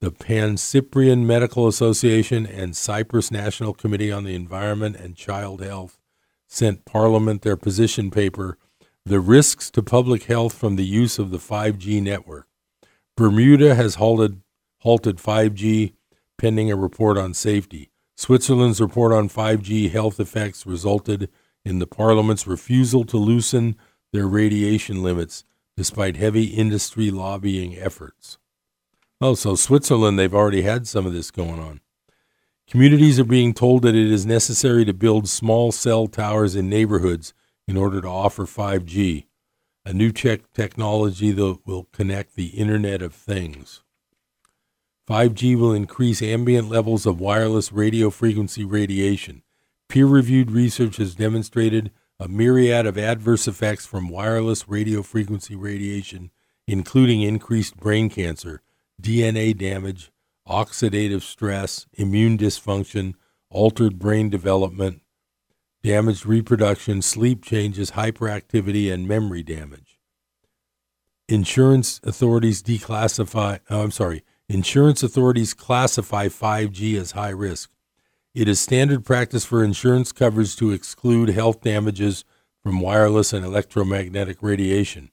The 0.00 0.10
Pan-Cyprian 0.10 1.26
Medical 1.26 1.68
Association 1.68 2.46
and 2.46 2.74
Cyprus 2.74 3.30
National 3.30 3.74
Committee 3.74 4.10
on 4.10 4.24
the 4.24 4.34
Environment 4.34 4.96
and 4.96 5.14
Child 5.14 5.60
Health 5.60 5.98
sent 6.48 6.86
Parliament 6.86 7.42
their 7.42 7.56
position 7.56 8.10
paper 8.10 8.56
the 9.04 9.20
risks 9.20 9.70
to 9.70 9.82
public 9.82 10.24
health 10.24 10.54
from 10.54 10.76
the 10.76 10.84
use 10.84 11.18
of 11.18 11.30
the 11.30 11.38
5G 11.38 12.02
network. 12.02 12.46
Bermuda 13.16 13.74
has 13.74 13.96
halted, 13.96 14.40
halted 14.78 15.16
5G 15.16 15.94
pending 16.38 16.70
a 16.70 16.76
report 16.76 17.18
on 17.18 17.34
safety. 17.34 17.90
Switzerland's 18.16 18.80
report 18.80 19.12
on 19.12 19.28
5G 19.28 19.90
health 19.90 20.20
effects 20.20 20.66
resulted 20.66 21.28
in 21.64 21.78
the 21.78 21.86
parliament's 21.86 22.46
refusal 22.46 23.04
to 23.04 23.16
loosen 23.16 23.76
their 24.12 24.26
radiation 24.26 25.02
limits 25.02 25.44
despite 25.76 26.16
heavy 26.16 26.44
industry 26.44 27.10
lobbying 27.10 27.76
efforts. 27.76 28.38
Oh, 29.20 29.34
so 29.34 29.54
Switzerland, 29.54 30.18
they've 30.18 30.34
already 30.34 30.62
had 30.62 30.86
some 30.86 31.06
of 31.06 31.12
this 31.12 31.30
going 31.30 31.58
on. 31.58 31.80
Communities 32.68 33.18
are 33.18 33.24
being 33.24 33.52
told 33.52 33.82
that 33.82 33.94
it 33.94 34.10
is 34.10 34.24
necessary 34.24 34.84
to 34.84 34.94
build 34.94 35.28
small 35.28 35.72
cell 35.72 36.06
towers 36.06 36.54
in 36.54 36.68
neighborhoods 36.68 37.34
in 37.70 37.76
order 37.76 38.00
to 38.00 38.08
offer 38.08 38.46
5G, 38.46 39.26
a 39.84 39.92
new 39.92 40.10
tech 40.10 40.52
technology 40.52 41.30
that 41.30 41.60
will 41.64 41.84
connect 41.92 42.34
the 42.34 42.48
Internet 42.48 43.00
of 43.00 43.14
Things. 43.14 43.84
5G 45.08 45.56
will 45.56 45.72
increase 45.72 46.20
ambient 46.20 46.68
levels 46.68 47.06
of 47.06 47.20
wireless 47.20 47.70
radio 47.70 48.10
frequency 48.10 48.64
radiation. 48.64 49.42
Peer 49.88 50.06
reviewed 50.06 50.50
research 50.50 50.96
has 50.96 51.14
demonstrated 51.14 51.92
a 52.18 52.26
myriad 52.26 52.86
of 52.86 52.98
adverse 52.98 53.46
effects 53.46 53.86
from 53.86 54.08
wireless 54.08 54.68
radio 54.68 55.00
frequency 55.00 55.54
radiation, 55.54 56.32
including 56.66 57.22
increased 57.22 57.76
brain 57.76 58.10
cancer, 58.10 58.62
DNA 59.00 59.56
damage, 59.56 60.10
oxidative 60.44 61.22
stress, 61.22 61.86
immune 61.92 62.36
dysfunction, 62.36 63.14
altered 63.48 63.96
brain 63.96 64.28
development, 64.28 65.02
damaged 65.82 66.26
reproduction, 66.26 67.02
sleep 67.02 67.44
changes, 67.44 67.92
hyperactivity, 67.92 68.92
and 68.92 69.08
memory 69.08 69.42
damage. 69.42 69.98
Insurance 71.28 72.00
authorities 72.02 72.62
declassify, 72.62 73.60
oh, 73.70 73.82
I'm 73.82 73.90
sorry, 73.90 74.24
insurance 74.48 75.02
authorities 75.02 75.54
classify 75.54 76.26
5G 76.26 76.98
as 76.98 77.12
high 77.12 77.30
risk. 77.30 77.70
It 78.34 78.48
is 78.48 78.60
standard 78.60 79.04
practice 79.04 79.44
for 79.44 79.64
insurance 79.64 80.12
coverage 80.12 80.56
to 80.56 80.72
exclude 80.72 81.30
health 81.30 81.62
damages 81.62 82.24
from 82.62 82.80
wireless 82.80 83.32
and 83.32 83.44
electromagnetic 83.44 84.38
radiation. 84.42 85.10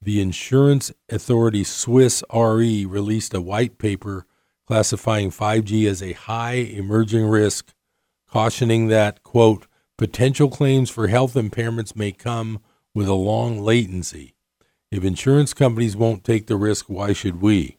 The 0.00 0.20
insurance 0.20 0.90
authority 1.08 1.64
Swiss 1.64 2.24
Re 2.32 2.84
released 2.84 3.34
a 3.34 3.40
white 3.40 3.78
paper 3.78 4.26
classifying 4.66 5.30
5G 5.30 5.86
as 5.86 6.02
a 6.02 6.12
high 6.12 6.54
emerging 6.54 7.26
risk, 7.26 7.72
cautioning 8.28 8.88
that, 8.88 9.22
quote, 9.22 9.66
potential 10.02 10.48
claims 10.48 10.90
for 10.90 11.06
health 11.06 11.34
impairments 11.34 11.94
may 11.94 12.10
come 12.10 12.60
with 12.92 13.06
a 13.06 13.14
long 13.14 13.60
latency. 13.60 14.34
If 14.90 15.04
insurance 15.04 15.54
companies 15.54 15.96
won't 15.96 16.24
take 16.24 16.48
the 16.48 16.56
risk, 16.56 16.86
why 16.88 17.12
should 17.12 17.40
we? 17.40 17.78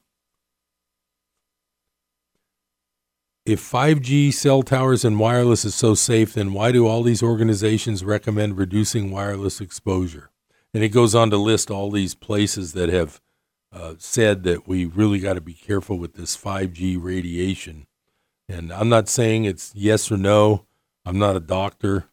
If 3.46 3.60
5G 3.60 4.34
cell 4.34 4.64
towers 4.64 5.04
and 5.04 5.20
wireless 5.20 5.66
is 5.66 5.76
so 5.76 5.96
safe, 5.96 6.36
then 6.36 6.54
why 6.54 6.72
do 6.72 6.88
all 6.88 7.04
these 7.04 7.22
organizations 7.22 8.06
recommend 8.06 8.58
reducing 8.58 9.12
wireless 9.12 9.60
exposure? 9.60 10.30
And 10.74 10.82
it 10.82 10.94
goes 10.94 11.14
on 11.14 11.30
to 11.32 11.36
list 11.36 11.70
all 11.70 11.92
these 11.92 12.16
places 12.16 12.72
that 12.72 12.88
have 12.88 13.20
uh, 13.74 13.96
said 13.98 14.44
that 14.44 14.66
we 14.66 14.86
really 14.86 15.20
got 15.20 15.34
to 15.34 15.42
be 15.42 15.56
careful 15.56 15.98
with 15.98 16.14
this 16.14 16.38
5G 16.38 16.98
radiation. 17.04 17.86
And 18.48 18.72
I'm 18.72 18.88
not 18.88 19.10
saying 19.10 19.44
it's 19.44 19.74
yes 19.76 20.10
or 20.10 20.16
no. 20.16 20.68
I'm 21.06 21.20
not 21.20 21.36
a 21.36 21.42
doctor. 21.42 22.08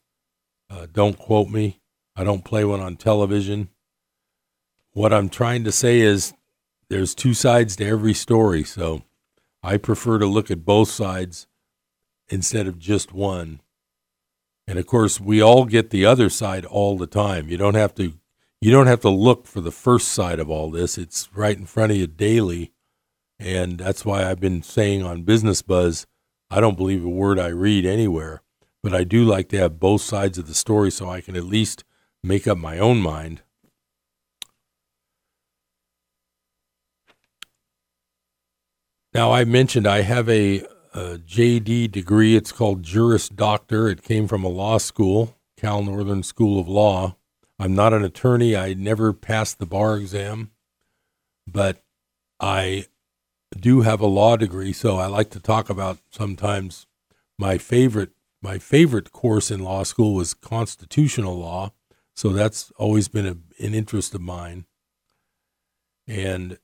Uh, 0.71 0.87
don't 0.93 1.19
quote 1.19 1.49
me. 1.49 1.81
I 2.17 2.25
don't 2.25 2.45
play 2.45 2.65
one 2.65 2.81
on 2.81 2.97
television. 2.97 3.71
What 4.93 5.13
I'm 5.13 5.29
trying 5.29 5.65
to 5.65 5.73
say 5.73 6.01
is 6.01 6.33
there's 6.89 7.15
two 7.15 7.35
sides 7.35 7.77
to 7.77 7.87
every 7.87 8.15
story. 8.15 8.65
So 8.65 9.03
I 9.63 9.77
prefer 9.77 10.19
to 10.19 10.27
look 10.27 10.51
at 10.51 10.65
both 10.65 10.91
sides 10.91 11.47
instead 12.29 12.67
of 12.67 12.79
just 12.79 13.13
one. 13.13 13.61
And 14.67 14.79
of 14.79 14.87
course, 14.87 15.21
we 15.21 15.43
all 15.43 15.65
get 15.65 15.91
the 15.91 16.07
other 16.07 16.29
side 16.29 16.65
all 16.65 16.97
the 16.97 17.07
time. 17.07 17.49
You 17.49 17.57
don't 17.57 17.75
have 17.75 17.95
to 17.97 18.15
you 18.61 18.71
don't 18.71 18.87
have 18.87 19.01
to 19.01 19.09
look 19.09 19.47
for 19.47 19.63
the 19.63 19.73
first 19.73 20.09
side 20.09 20.39
of 20.39 20.51
all 20.51 20.71
this. 20.71 20.99
It's 20.99 21.31
right 21.35 21.57
in 21.57 21.65
front 21.65 21.93
of 21.93 21.99
you 21.99 22.07
daily. 22.07 22.73
And 23.39 23.79
that's 23.79 24.05
why 24.05 24.25
I've 24.25 24.39
been 24.39 24.63
saying 24.63 25.03
on 25.03 25.23
Business 25.23 25.63
Buzz, 25.63 26.07
I 26.51 26.61
don't 26.61 26.77
believe 26.77 27.03
a 27.03 27.09
word 27.09 27.39
I 27.39 27.49
read 27.49 27.87
anywhere, 27.87 28.43
but 28.83 28.95
I 28.95 29.05
do 29.05 29.25
like 29.25 29.49
to 29.51 29.59
have 29.59 29.81
both 29.81 30.03
sides 30.03 30.39
of 30.39 30.47
the 30.47 30.55
story 30.55 30.91
so 30.91 31.09
I 31.09 31.21
can 31.21 31.37
at 31.37 31.45
least 31.45 31.85
make 32.23 32.47
up 32.47 32.59
my 32.59 32.79
own 32.79 33.01
mind. 33.01 33.43
Now, 39.13 39.33
I 39.33 39.45
mentioned 39.45 39.87
I 39.87 40.03
have 40.03 40.29
a, 40.29 40.61
a 40.95 41.19
JD 41.19 41.91
degree. 41.91 42.37
It's 42.37 42.53
called 42.53 42.85
Juris 42.85 43.29
Doctor. 43.29 43.89
It 43.89 44.03
came 44.03 44.29
from 44.29 44.45
a 44.45 44.49
law 44.49 44.79
school, 44.79 45.37
Cal 45.57 45.83
Northern 45.83 46.23
School 46.23 46.61
of 46.61 46.69
Law. 46.69 47.17
I'm 47.59 47.75
not 47.75 47.93
an 47.93 48.05
attorney. 48.05 48.57
I 48.57 48.73
never 48.73 49.13
passed 49.13 49.59
the 49.59 49.67
bar 49.67 49.97
exam, 49.97 50.53
but 51.47 51.83
I 52.39 52.87
do 53.59 53.81
have 53.81 54.01
a 54.01 54.07
law 54.07 54.37
degree, 54.37 54.73
so 54.73 54.97
I 54.97 55.07
like 55.07 55.31
to 55.31 55.41
talk 55.41 55.69
about 55.69 55.99
sometimes 56.11 56.87
my 57.37 57.59
favorite 57.59 58.13
my 58.43 58.59
favorite 58.59 59.13
course 59.13 59.51
in 59.51 59.61
law 59.61 59.83
school 59.83 60.15
was 60.15 60.35
constitutional 60.35 61.39
law, 61.39 61.73
so 62.15 62.31
that's 62.31 62.71
always 62.77 63.09
been 63.09 63.27
a, 63.27 63.37
an 63.65 63.75
interest 63.75 64.15
of 64.15 64.21
mine. 64.21 64.67
And 66.07 66.59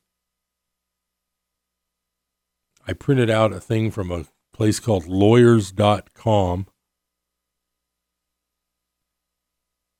I 2.87 2.93
printed 2.93 3.29
out 3.29 3.53
a 3.53 3.59
thing 3.59 3.91
from 3.91 4.11
a 4.11 4.25
place 4.53 4.79
called 4.79 5.07
lawyers.com 5.07 6.67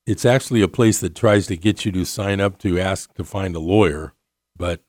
it's 0.08 0.24
actually 0.24 0.62
a 0.62 0.70
place 0.70 1.00
that 1.02 1.14
tries 1.14 1.48
to 1.48 1.58
get 1.58 1.84
you 1.84 1.92
to 1.92 2.06
sign 2.06 2.40
up 2.40 2.58
to 2.60 2.80
ask 2.80 3.14
to 3.16 3.26
find 3.26 3.54
a 3.56 3.60
lawyer, 3.60 4.14
but 4.56 4.82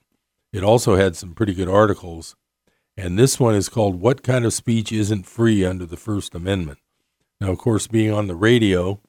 it 0.53 0.63
also 0.63 0.95
had 0.95 1.17
some 1.17 1.35
pretty 1.35 1.53
good 1.53 1.69
articles. 1.69 2.37
And 2.99 3.17
this 3.17 3.39
one 3.39 3.55
is 3.55 3.69
called 3.69 4.01
What 4.01 4.25
Kind 4.25 4.45
of 4.45 4.53
Speech 4.53 4.91
Isn't 4.91 5.25
Free 5.25 5.65
Under 5.65 5.87
the 5.87 5.97
First 5.97 6.35
Amendment? 6.35 6.81
Now, 7.41 7.53
of 7.53 7.59
course, 7.59 7.87
being 7.87 8.13
on 8.13 8.27
the 8.27 8.35
radio, 8.35 9.01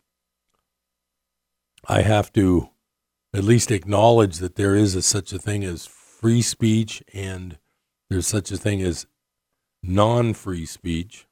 I 1.87 2.03
have 2.03 2.31
to 2.33 2.69
at 3.33 3.43
least 3.43 3.71
acknowledge 3.71 4.37
that 4.37 4.57
there 4.57 4.75
is 4.75 4.93
a, 4.93 5.01
such 5.01 5.33
a 5.33 5.39
thing 5.39 5.63
as 5.63 5.87
free 5.87 6.43
speech 6.43 7.01
and 7.15 7.57
there's 8.11 8.27
such 8.27 8.51
a 8.51 8.57
thing 8.57 8.83
as 8.83 9.07
non 9.81 10.35
free 10.35 10.67
speech. 10.67 11.25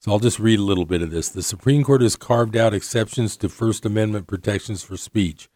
So 0.00 0.10
I'll 0.10 0.18
just 0.18 0.40
read 0.40 0.58
a 0.58 0.64
little 0.64 0.84
bit 0.84 1.00
of 1.02 1.12
this. 1.12 1.28
The 1.28 1.44
Supreme 1.44 1.84
Court 1.84 2.02
has 2.02 2.16
carved 2.16 2.56
out 2.56 2.74
exceptions 2.74 3.36
to 3.36 3.48
First 3.48 3.86
Amendment 3.86 4.26
protections 4.26 4.82
for 4.82 4.96
speech 4.96 5.48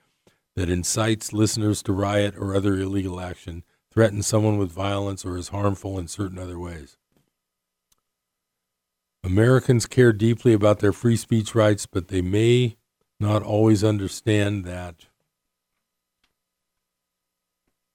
that 0.55 0.71
incites 0.71 1.33
listeners 1.33 1.83
to 1.83 1.93
riot 1.93 2.37
or 2.39 2.55
other 2.55 2.79
illegal 2.79 3.21
action, 3.21 3.65
threatens 3.93 4.27
someone 4.27 4.59
with 4.59 4.73
violence, 4.73 5.25
or 5.25 5.37
is 5.37 5.49
harmful 5.49 5.99
in 5.99 6.09
certain 6.09 6.39
other 6.39 6.59
ways. 6.59 6.97
Americans 9.25 9.87
care 9.87 10.13
deeply 10.13 10.53
about 10.53 10.81
their 10.81 10.93
free 10.93 11.17
speech 11.17 11.55
rights, 11.55 11.87
but 11.87 12.09
they 12.09 12.23
may 12.23 12.77
not 13.21 13.43
always 13.43 13.85
understand 13.85 14.65
that 14.65 15.07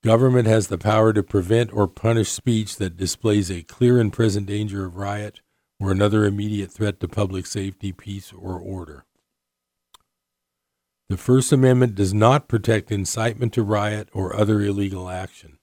government 0.03 0.47
has 0.47 0.67
the 0.67 0.77
power 0.77 1.11
to 1.11 1.21
prevent 1.21 1.73
or 1.73 1.87
punish 1.87 2.29
speech 2.29 2.77
that 2.77 2.95
displays 2.95 3.51
a 3.51 3.63
clear 3.63 3.99
and 3.99 4.13
present 4.13 4.45
danger 4.45 4.85
of 4.85 4.95
riot 4.95 5.41
or 5.79 5.91
another 5.91 6.23
immediate 6.23 6.71
threat 6.71 6.99
to 6.99 7.07
public 7.07 7.45
safety, 7.45 7.91
peace, 7.91 8.31
or 8.31 8.57
order. 8.57 9.05
The 11.09 11.17
First 11.17 11.51
Amendment 11.51 11.95
does 11.95 12.13
not 12.13 12.47
protect 12.47 12.91
incitement 12.91 13.53
to 13.53 13.63
riot 13.63 14.09
or 14.13 14.35
other 14.35 14.61
illegal 14.61 15.09
action. 15.09 15.56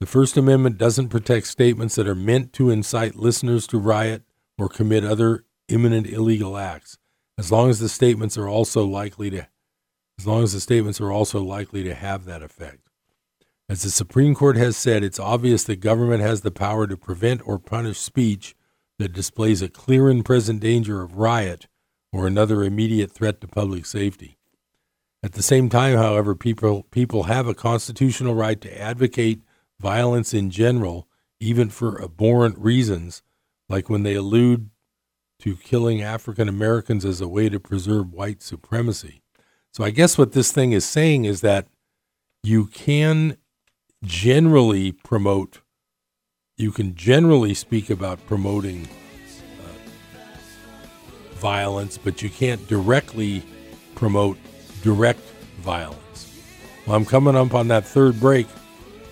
The 0.00 0.06
First 0.06 0.36
Amendment 0.36 0.76
doesn't 0.76 1.08
protect 1.08 1.46
statements 1.46 1.94
that 1.94 2.08
are 2.08 2.14
meant 2.14 2.52
to 2.54 2.70
incite 2.70 3.14
listeners 3.14 3.66
to 3.68 3.78
riot 3.78 4.22
or 4.58 4.68
commit 4.68 5.04
other 5.04 5.44
imminent 5.68 6.06
illegal 6.06 6.56
acts, 6.56 6.98
as 7.38 7.52
long 7.52 7.70
as 7.70 7.78
the 7.78 7.88
statements 7.88 8.36
are 8.36 8.48
also 8.48 8.84
likely 8.84 9.30
to 9.30 9.46
as 10.18 10.26
long 10.26 10.44
as 10.44 10.52
the 10.52 10.60
statements 10.60 11.00
are 11.00 11.10
also 11.10 11.42
likely 11.42 11.82
to 11.82 11.94
have 11.94 12.24
that 12.24 12.42
effect. 12.42 12.88
As 13.68 13.82
the 13.82 13.90
Supreme 13.90 14.34
Court 14.34 14.56
has 14.56 14.76
said, 14.76 15.02
it's 15.02 15.18
obvious 15.18 15.64
that 15.64 15.80
government 15.80 16.22
has 16.22 16.42
the 16.42 16.52
power 16.52 16.86
to 16.86 16.96
prevent 16.96 17.40
or 17.46 17.58
punish 17.58 17.98
speech 17.98 18.54
that 18.98 19.12
displays 19.12 19.60
a 19.60 19.68
clear 19.68 20.08
and 20.08 20.24
present 20.24 20.60
danger 20.60 21.02
of 21.02 21.16
riot 21.16 21.66
or 22.12 22.26
another 22.26 22.62
immediate 22.62 23.10
threat 23.10 23.40
to 23.40 23.48
public 23.48 23.86
safety. 23.86 24.38
At 25.22 25.32
the 25.32 25.42
same 25.42 25.68
time, 25.68 25.96
however, 25.96 26.34
people, 26.34 26.84
people 26.90 27.24
have 27.24 27.48
a 27.48 27.54
constitutional 27.54 28.34
right 28.34 28.60
to 28.60 28.80
advocate 28.80 29.40
violence 29.84 30.32
in 30.32 30.48
general, 30.48 31.06
even 31.40 31.68
for 31.68 32.02
abhorrent 32.02 32.58
reasons, 32.58 33.22
like 33.68 33.90
when 33.90 34.02
they 34.02 34.14
allude 34.14 34.70
to 35.40 35.56
killing 35.56 36.00
African 36.00 36.48
Americans 36.48 37.04
as 37.04 37.20
a 37.20 37.28
way 37.28 37.50
to 37.50 37.60
preserve 37.60 38.10
white 38.10 38.42
supremacy. 38.42 39.20
So 39.74 39.84
I 39.84 39.90
guess 39.90 40.16
what 40.16 40.32
this 40.32 40.52
thing 40.52 40.72
is 40.72 40.86
saying 40.86 41.26
is 41.26 41.42
that 41.42 41.66
you 42.42 42.64
can 42.64 43.36
generally 44.02 44.90
promote 44.90 45.60
you 46.56 46.70
can 46.70 46.94
generally 46.94 47.52
speak 47.52 47.90
about 47.90 48.24
promoting 48.26 48.88
uh, 49.58 49.90
violence, 51.34 51.98
but 51.98 52.22
you 52.22 52.30
can't 52.30 52.66
directly 52.68 53.42
promote 53.96 54.38
direct 54.82 55.20
violence. 55.58 56.32
Well, 56.86 56.96
I'm 56.96 57.04
coming 57.04 57.34
up 57.34 57.54
on 57.54 57.68
that 57.68 57.84
third 57.84 58.20
break. 58.20 58.46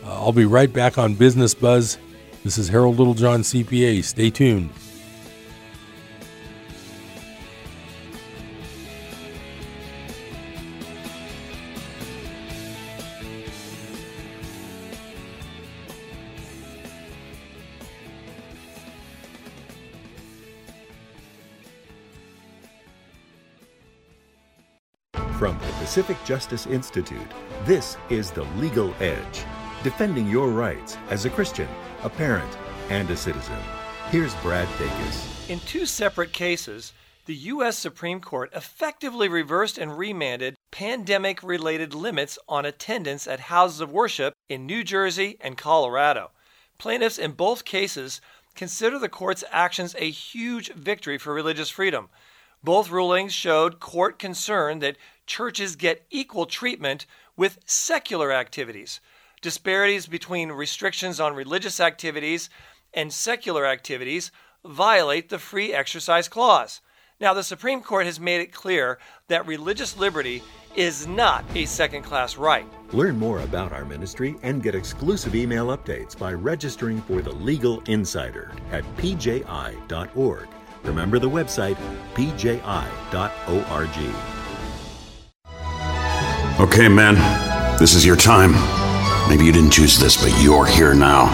Uh, 0.05 0.09
I'll 0.09 0.32
be 0.32 0.44
right 0.44 0.72
back 0.72 0.98
on 0.98 1.14
Business 1.14 1.55
Buzz. 1.55 1.98
This 2.44 2.59
is 2.59 2.68
Harold 2.68 2.98
Littlejohn, 2.98 3.42
CPA. 3.42 4.03
Stay 4.03 4.30
tuned. 4.30 4.70
From 25.38 25.59
the 25.59 25.72
Pacific 25.80 26.16
Justice 26.24 26.66
Institute, 26.66 27.18
this 27.64 27.96
is 28.11 28.30
The 28.30 28.44
Legal 28.59 28.94
Edge 29.00 29.44
defending 29.83 30.28
your 30.28 30.49
rights 30.49 30.97
as 31.11 31.24
a 31.24 31.30
Christian, 31.30 31.68
a 32.03 32.09
parent, 32.09 32.57
and 32.89 33.11
a 33.11 33.16
citizen. 33.16 33.59
Here's 34.11 34.35
Brad 34.37 34.68
Dacus. 34.78 35.51
In 35.51 35.61
two 35.61 35.87
separate 35.87 36.33
cases, 36.33 36.93
the 37.26 37.35
U.S. 37.35 37.78
Supreme 37.78 38.20
Court 38.20 38.51
effectively 38.55 39.28
reversed 39.28 39.78
and 39.78 39.97
remanded 39.97 40.57
pandemic 40.70 41.43
related 41.43 41.95
limits 41.95 42.39
on 42.49 42.64
attendance 42.64 43.26
at 43.26 43.41
houses 43.41 43.80
of 43.80 43.93
worship 43.93 44.35
in 44.49 44.66
New 44.66 44.83
Jersey 44.83 45.37
and 45.41 45.57
Colorado. 45.57 46.33
Plaintiffs 46.78 47.18
in 47.18 47.33
both 47.33 47.64
cases 47.64 48.20
consider 48.55 48.99
the 48.99 49.09
court's 49.09 49.45
actions 49.51 49.95
a 49.99 50.11
huge 50.11 50.72
victory 50.72 51.16
for 51.16 51.33
religious 51.33 51.70
freedom. 51.70 52.09
Both 52.64 52.91
rulings 52.91 53.33
showed 53.33 53.80
court 53.80 54.18
concern 54.18 54.80
that 54.80 54.97
churches 55.26 55.76
get 55.76 56.07
equal 56.11 56.47
treatment 56.47 57.07
with 57.37 57.59
secular 57.66 58.33
activities. 58.33 59.01
Disparities 59.43 60.07
between 60.07 60.53
restrictions 60.53 61.18
on 61.18 61.34
religious 61.34 61.80
activities 61.80 62.49
and 62.95 63.12
secular 63.12 63.66
activities 63.66 64.30
violate 64.64 65.30
the 65.30 65.38
free 65.40 65.74
exercise 65.74 66.28
clause. 66.28 66.80
Now, 67.20 67.34
the 67.34 67.43
Supreme 67.43 67.82
Court 67.82 68.07
has 68.07 68.20
made 68.20 68.40
it 68.40 68.53
clear 68.53 68.99
that 69.26 69.47
religious 69.47 69.97
liberty 69.97 70.45
is 70.76 71.09
not 71.09 71.45
a 71.57 71.66
second 71.66 72.03
class 72.03 72.36
right. 72.36 72.66
Learn 72.93 73.18
more 73.18 73.40
about 73.40 73.72
our 73.72 73.84
ministry 73.84 74.36
and 74.45 74.62
get 74.62 74.76
exclusive 74.76 75.34
email 75.34 75.76
updates 75.76 76.16
by 76.16 76.32
registering 76.32 77.03
for 77.03 77.20
the 77.20 77.32
Legal 77.32 77.80
Insider 77.86 78.53
at 78.70 78.84
pji.org. 78.97 80.49
Remember 80.84 81.18
the 81.18 81.30
website 81.30 81.76
pji.org. 82.14 82.61
Okay, 86.61 86.88
man, 86.88 87.78
this 87.78 87.95
is 87.95 88.07
your 88.07 88.16
time. 88.16 88.82
Maybe 89.28 89.44
you 89.44 89.52
didn't 89.52 89.70
choose 89.70 89.98
this, 89.98 90.22
but 90.22 90.42
you're 90.42 90.66
here 90.66 90.94
now. 90.94 91.30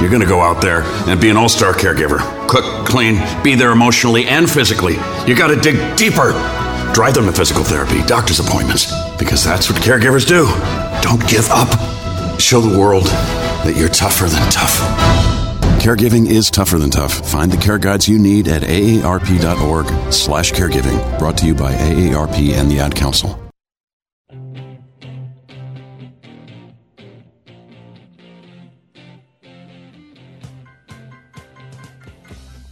You're 0.00 0.10
going 0.10 0.22
to 0.22 0.28
go 0.28 0.40
out 0.40 0.60
there 0.60 0.82
and 1.08 1.20
be 1.20 1.30
an 1.30 1.36
all 1.36 1.48
star 1.48 1.72
caregiver. 1.72 2.18
Cook, 2.48 2.86
clean, 2.86 3.20
be 3.42 3.54
there 3.54 3.72
emotionally 3.72 4.26
and 4.26 4.48
physically. 4.48 4.94
You 5.26 5.34
got 5.34 5.48
to 5.48 5.56
dig 5.56 5.96
deeper. 5.96 6.32
Drive 6.92 7.14
them 7.14 7.26
to 7.26 7.32
physical 7.32 7.64
therapy, 7.64 8.02
doctor's 8.06 8.40
appointments, 8.40 8.92
because 9.18 9.44
that's 9.44 9.70
what 9.70 9.80
caregivers 9.82 10.26
do. 10.26 10.46
Don't 11.02 11.26
give 11.28 11.48
up. 11.50 11.68
Show 12.40 12.60
the 12.60 12.78
world 12.78 13.04
that 13.04 13.74
you're 13.76 13.88
tougher 13.88 14.26
than 14.26 14.50
tough. 14.50 14.78
Caregiving 15.80 16.26
is 16.26 16.50
tougher 16.50 16.78
than 16.78 16.90
tough. 16.90 17.30
Find 17.30 17.50
the 17.50 17.56
care 17.56 17.78
guides 17.78 18.08
you 18.08 18.18
need 18.18 18.48
at 18.48 18.62
aarp.org 18.62 20.12
slash 20.12 20.52
caregiving. 20.52 21.18
Brought 21.18 21.38
to 21.38 21.46
you 21.46 21.54
by 21.54 21.74
AARP 21.74 22.52
and 22.54 22.70
the 22.70 22.80
Ad 22.80 22.94
Council. 22.94 23.45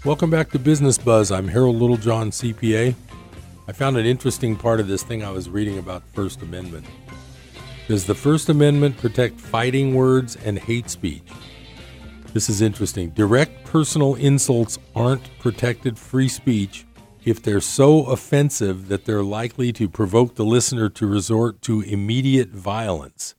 Welcome 0.05 0.29
back 0.29 0.51
to 0.51 0.59
Business 0.59 0.99
Buzz. 0.99 1.33
I'm 1.33 1.49
Harold 1.49 1.77
Littlejohn, 1.77 2.29
CPA. 2.29 2.95
I 3.67 3.73
found 3.73 3.97
an 3.97 4.05
interesting 4.05 4.55
part 4.55 4.79
of 4.79 4.87
this 4.87 5.03
thing 5.03 5.25
I 5.25 5.31
was 5.31 5.49
reading 5.49 5.79
about 5.79 6.03
First 6.13 6.43
Amendment. 6.43 6.85
Does 7.89 8.05
the 8.05 8.15
First 8.15 8.51
Amendment 8.51 8.99
protect 8.99 9.41
fighting 9.41 9.95
words 9.95 10.37
and 10.45 10.59
hate 10.59 10.91
speech? 10.91 11.23
This 12.35 12.51
is 12.51 12.61
interesting. 12.61 13.13
Direct 13.13 13.65
personal 13.65 14.15
insults 14.17 14.79
aren't 14.95 15.31
protected 15.39 15.99
free 15.99 16.29
speech 16.29 16.85
if 17.25 17.43
they're 17.43 17.63
so 17.63 18.05
offensive 18.05 18.89
that 18.89 19.07
they're 19.07 19.23
likely 19.23 19.73
to 19.73 19.89
provoke 19.89 20.35
the 20.35 20.45
listener 20.45 20.91
to 20.91 21.07
resort 21.07 21.63
to 21.63 21.81
immediate 21.81 22.51
violence. 22.51 23.37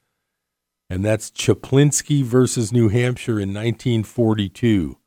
And 0.90 1.06
that's 1.06 1.30
Chaplinsky 1.30 2.24
versus 2.24 2.74
New 2.74 2.90
Hampshire 2.90 3.40
in 3.40 3.54
1942. 3.54 4.98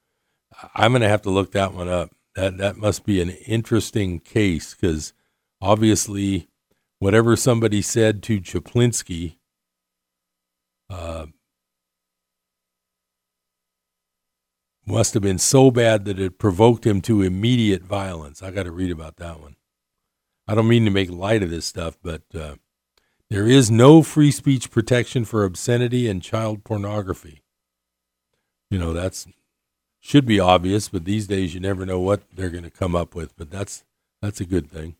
I'm 0.75 0.93
going 0.93 1.03
to 1.03 1.09
have 1.09 1.23
to 1.23 1.31
look 1.31 1.53
that 1.53 1.75
one 1.75 1.89
up. 1.89 2.11
That 2.35 2.59
that 2.59 2.77
must 2.77 3.05
be 3.05 3.21
an 3.21 3.31
interesting 3.31 4.21
case 4.21 4.75
because 4.75 5.13
obviously, 5.61 6.49
whatever 6.99 7.37
somebody 7.37 7.83
said 7.83 8.23
to 8.25 8.41
Chaplinsky, 8.41 9.37
uh, 10.91 11.27
must 14.87 15.15
have 15.15 15.23
been 15.23 15.39
so 15.39 15.71
bad 15.71 16.05
that 16.07 16.19
it 16.19 16.39
provoked 16.39 16.87
him 16.87 17.01
to 17.03 17.23
immediate 17.23 17.83
violence. 17.83 18.43
I 18.43 18.51
got 18.51 18.65
to 18.65 18.73
read 18.73 18.91
about 18.91 19.17
that 19.17 19.41
one. 19.41 19.57
I 20.47 20.55
don't 20.55 20.69
mean 20.69 20.87
to 20.87 20.91
make 20.91 21.11
light 21.11 21.43
of 21.43 21.51
this 21.51 21.67
stuff, 21.67 21.99
but 22.03 22.23
uh, 22.35 22.55
there 23.29 23.47
is 23.47 23.71
no 23.71 24.03
free 24.03 24.31
speech 24.31 24.71
protection 24.71 25.25
for 25.27 25.45
obscenity 25.45 26.09
and 26.09 26.23
child 26.23 26.65
pornography. 26.65 27.43
You 28.71 28.79
know, 28.79 28.93
that's 28.95 29.27
should 30.01 30.27
be 30.27 30.41
obvious, 30.41 30.89
but 30.89 31.05
these 31.05 31.27
days 31.27 31.55
you 31.55 31.61
never 31.61 31.85
know 31.85 32.01
what 32.01 32.23
they're 32.35 32.51
going 32.51 32.65
to 32.65 32.71
come 32.71 32.95
up 32.95 33.15
with. 33.15 33.37
But 33.37 33.51
that's 33.51 33.85
that's 34.23 34.41
a 34.41 34.47
good 34.47 34.71
thing. 34.71 34.97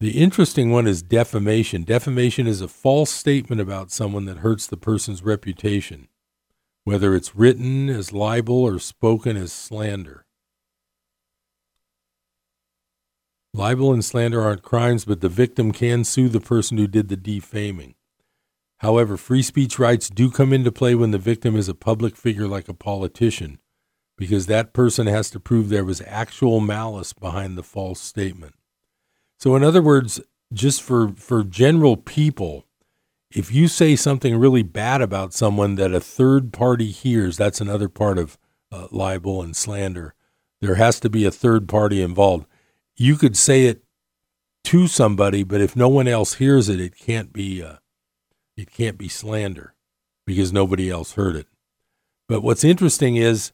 The 0.00 0.20
interesting 0.22 0.70
one 0.70 0.86
is 0.86 1.02
defamation. 1.02 1.84
Defamation 1.84 2.46
is 2.46 2.60
a 2.60 2.68
false 2.68 3.10
statement 3.10 3.60
about 3.60 3.90
someone 3.90 4.24
that 4.26 4.38
hurts 4.38 4.66
the 4.66 4.76
person's 4.76 5.22
reputation, 5.22 6.08
whether 6.84 7.14
it's 7.14 7.36
written 7.36 7.88
as 7.88 8.12
libel 8.12 8.62
or 8.62 8.78
spoken 8.78 9.36
as 9.36 9.52
slander. 9.52 10.26
Libel 13.54 13.92
and 13.92 14.04
slander 14.04 14.42
aren't 14.42 14.62
crimes, 14.62 15.04
but 15.04 15.20
the 15.20 15.28
victim 15.28 15.70
can 15.70 16.02
sue 16.02 16.28
the 16.28 16.40
person 16.40 16.76
who 16.76 16.88
did 16.88 17.08
the 17.08 17.16
defaming. 17.16 17.94
However, 18.78 19.16
free 19.16 19.42
speech 19.42 19.78
rights 19.78 20.10
do 20.10 20.30
come 20.30 20.52
into 20.52 20.72
play 20.72 20.94
when 20.94 21.10
the 21.10 21.18
victim 21.18 21.56
is 21.56 21.68
a 21.68 21.74
public 21.74 22.16
figure 22.16 22.48
like 22.48 22.68
a 22.68 22.74
politician, 22.74 23.58
because 24.16 24.46
that 24.46 24.72
person 24.72 25.06
has 25.06 25.30
to 25.30 25.40
prove 25.40 25.68
there 25.68 25.84
was 25.84 26.02
actual 26.06 26.60
malice 26.60 27.12
behind 27.12 27.56
the 27.56 27.62
false 27.62 28.00
statement. 28.00 28.54
So, 29.38 29.56
in 29.56 29.62
other 29.62 29.82
words, 29.82 30.20
just 30.52 30.82
for, 30.82 31.10
for 31.10 31.44
general 31.44 31.96
people, 31.96 32.66
if 33.30 33.52
you 33.52 33.68
say 33.68 33.96
something 33.96 34.36
really 34.36 34.62
bad 34.62 35.02
about 35.02 35.32
someone 35.32 35.74
that 35.76 35.92
a 35.92 36.00
third 36.00 36.52
party 36.52 36.90
hears, 36.90 37.36
that's 37.36 37.60
another 37.60 37.88
part 37.88 38.18
of 38.18 38.38
uh, 38.70 38.88
libel 38.90 39.42
and 39.42 39.56
slander. 39.56 40.14
There 40.60 40.76
has 40.76 41.00
to 41.00 41.10
be 41.10 41.24
a 41.24 41.30
third 41.30 41.68
party 41.68 42.00
involved. 42.00 42.46
You 42.96 43.16
could 43.16 43.36
say 43.36 43.66
it 43.66 43.82
to 44.64 44.86
somebody, 44.86 45.42
but 45.42 45.60
if 45.60 45.74
no 45.74 45.88
one 45.88 46.08
else 46.08 46.34
hears 46.34 46.68
it, 46.68 46.80
it 46.80 46.96
can't 46.96 47.32
be. 47.32 47.62
Uh, 47.62 47.76
it 48.56 48.70
can't 48.70 48.98
be 48.98 49.08
slander 49.08 49.74
because 50.26 50.52
nobody 50.52 50.90
else 50.90 51.12
heard 51.12 51.36
it. 51.36 51.46
But 52.28 52.42
what's 52.42 52.64
interesting 52.64 53.16
is 53.16 53.52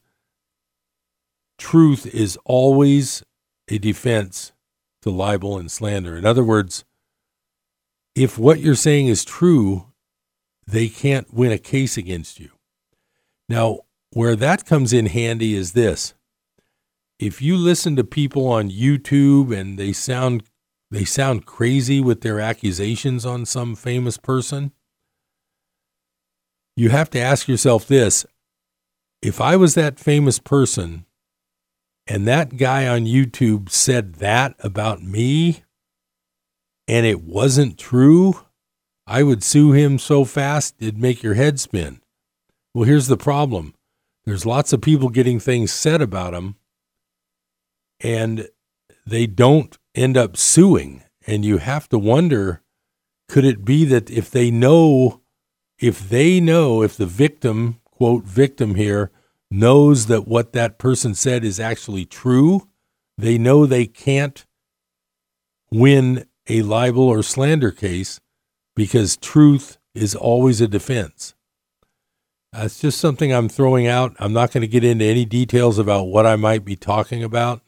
truth 1.59 2.07
is 2.07 2.39
always 2.45 3.23
a 3.69 3.79
defense 3.79 4.53
to 5.03 5.11
libel 5.11 5.59
and 5.59 5.71
slander. 5.71 6.17
In 6.17 6.25
other 6.25 6.45
words, 6.45 6.85
if 8.15 8.39
what 8.39 8.61
you're 8.61 8.75
saying 8.75 9.07
is 9.07 9.25
true, 9.25 9.87
they 10.67 10.89
can't 10.89 11.33
win 11.33 11.53
a 11.53 11.59
case 11.59 11.97
against 11.97 12.39
you. 12.39 12.51
Now, 13.49 13.81
where 14.13 14.37
that 14.37 14.67
comes 14.67 14.93
in 14.93 15.07
handy 15.07 15.55
is 15.55 15.73
this. 15.73 16.15
If 17.19 17.43
you 17.43 17.57
listen 17.57 17.97
to 17.97 18.05
people 18.05 18.49
on 18.49 18.71
YouTube 18.71 19.57
and 19.57 19.79
they 19.79 19.93
sound 19.93 20.45
they 20.93 21.05
sound 21.05 21.47
crazy 21.47 22.01
with 22.01 22.23
their 22.23 22.41
accusations 22.41 23.25
on 23.25 23.47
some 23.47 23.77
famous 23.77 24.17
person, 24.17 24.73
you 26.77 26.91
have 26.91 27.11
to 27.11 27.19
ask 27.19 27.49
yourself 27.49 27.87
this 27.87 28.27
if 29.23 29.41
I 29.41 29.57
was 29.57 29.75
that 29.75 29.99
famous 29.99 30.39
person 30.39 31.05
and 32.07 32.27
that 32.27 32.57
guy 32.57 32.87
on 32.87 33.05
YouTube 33.05 33.71
said 33.71 34.15
that 34.15 34.55
about 34.61 35.03
me 35.03 35.63
and 36.89 37.07
it 37.07 37.23
wasn't 37.23 37.79
true, 37.79 38.35
I 39.07 39.23
would 39.23 39.43
sue 39.43 39.73
him 39.73 39.99
so 39.99 40.25
fast 40.25 40.75
it'd 40.79 40.99
make 40.99 41.23
your 41.23 41.35
head 41.35 41.61
spin. 41.61 42.01
Well, 42.75 42.85
here's 42.85 43.09
the 43.09 43.17
problem 43.17 43.75
there's 44.25 44.47
lots 44.47 44.73
of 44.73 44.81
people 44.81 45.09
getting 45.09 45.41
things 45.41 45.73
said 45.73 46.01
about 46.01 46.33
them 46.33 46.57
and 48.01 48.49
they 49.07 49.27
don't 49.27 49.77
end 49.95 50.17
up 50.17 50.37
suing. 50.37 51.03
And 51.27 51.45
you 51.45 51.59
have 51.59 51.89
to 51.91 51.99
wonder 51.99 52.63
could 53.29 53.45
it 53.45 53.65
be 53.65 53.85
that 53.85 54.11
if 54.11 54.31
they 54.31 54.51
know 54.51 55.21
if 55.81 56.09
they 56.09 56.41
know, 56.41 56.83
if 56.83 56.97
the 56.97 57.07
victim, 57.07 57.81
quote, 57.85 58.25
victim 58.25 58.75
here, 58.75 59.11
knows 59.51 60.07
that 60.07 60.29
what 60.29 60.53
that 60.53 60.79
person 60.79 61.15
said 61.15 61.45
is 61.45 61.59
actually 61.59 62.05
true, 62.05 62.69
they 63.19 63.39
know 63.39 63.67
they 63.67 63.87
can't 63.87 64.47
win 65.71 66.27
a 66.49 66.63
libel 66.63 67.05
or 67.05 67.23
slander 67.23 67.71
case 67.71 68.21
because 68.77 69.17
truth 69.17 69.79
is 69.95 70.15
always 70.15 70.61
a 70.61 70.69
defense. 70.69 71.35
Uh, 72.53 72.63
That's 72.63 72.81
just 72.81 73.01
something 73.01 73.33
I'm 73.33 73.49
throwing 73.49 73.87
out. 73.87 74.15
I'm 74.19 74.33
not 74.33 74.53
going 74.53 74.63
to 74.63 74.69
get 74.69 74.85
into 74.85 75.05
any 75.05 75.25
details 75.25 75.79
about 75.79 76.05
what 76.05 76.27
I 76.27 76.37
might 76.37 76.65
be 76.65 76.77
talking 76.77 77.23
about. 77.23 77.63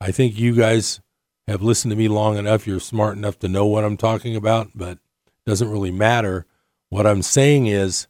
I 0.00 0.10
think 0.10 0.38
you 0.38 0.54
guys 0.54 1.00
have 1.46 1.62
listened 1.62 1.90
to 1.92 1.96
me 1.96 2.08
long 2.08 2.36
enough, 2.36 2.66
you're 2.66 2.80
smart 2.80 3.16
enough 3.16 3.38
to 3.40 3.48
know 3.48 3.66
what 3.66 3.84
I'm 3.84 3.96
talking 3.96 4.34
about, 4.34 4.70
but 4.74 4.92
it 5.26 5.46
doesn't 5.46 5.70
really 5.70 5.90
matter. 5.90 6.46
What 6.94 7.08
I'm 7.08 7.22
saying 7.22 7.66
is, 7.66 8.06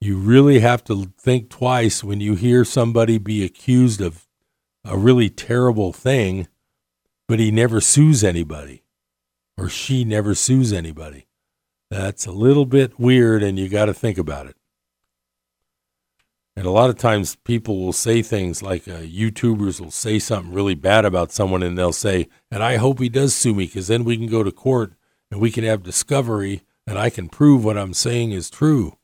you 0.00 0.16
really 0.16 0.60
have 0.60 0.82
to 0.84 1.12
think 1.18 1.50
twice 1.50 2.02
when 2.02 2.22
you 2.22 2.36
hear 2.36 2.64
somebody 2.64 3.18
be 3.18 3.44
accused 3.44 4.00
of 4.00 4.26
a 4.82 4.96
really 4.96 5.28
terrible 5.28 5.92
thing, 5.92 6.48
but 7.28 7.38
he 7.38 7.50
never 7.50 7.82
sues 7.82 8.24
anybody 8.24 8.82
or 9.58 9.68
she 9.68 10.06
never 10.06 10.34
sues 10.34 10.72
anybody. 10.72 11.26
That's 11.90 12.24
a 12.24 12.32
little 12.32 12.64
bit 12.64 12.98
weird, 12.98 13.42
and 13.42 13.58
you 13.58 13.68
got 13.68 13.84
to 13.84 13.92
think 13.92 14.16
about 14.16 14.46
it. 14.46 14.56
And 16.56 16.64
a 16.64 16.70
lot 16.70 16.88
of 16.88 16.96
times 16.96 17.36
people 17.44 17.78
will 17.78 17.92
say 17.92 18.22
things 18.22 18.62
like 18.62 18.88
uh, 18.88 19.00
YouTubers 19.00 19.82
will 19.82 19.90
say 19.90 20.18
something 20.18 20.54
really 20.54 20.74
bad 20.74 21.04
about 21.04 21.30
someone 21.30 21.62
and 21.62 21.76
they'll 21.76 21.92
say, 21.92 22.30
and 22.50 22.62
I 22.62 22.76
hope 22.76 23.00
he 23.00 23.10
does 23.10 23.34
sue 23.34 23.54
me 23.54 23.66
because 23.66 23.88
then 23.88 24.04
we 24.04 24.16
can 24.16 24.28
go 24.28 24.42
to 24.42 24.50
court 24.50 24.94
and 25.30 25.42
we 25.42 25.50
can 25.50 25.64
have 25.64 25.82
discovery 25.82 26.62
and 26.86 26.98
I 26.98 27.10
can 27.10 27.28
prove 27.28 27.64
what 27.64 27.78
I'm 27.78 27.94
saying 27.94 28.32
is 28.32 28.50
true. 28.50 28.98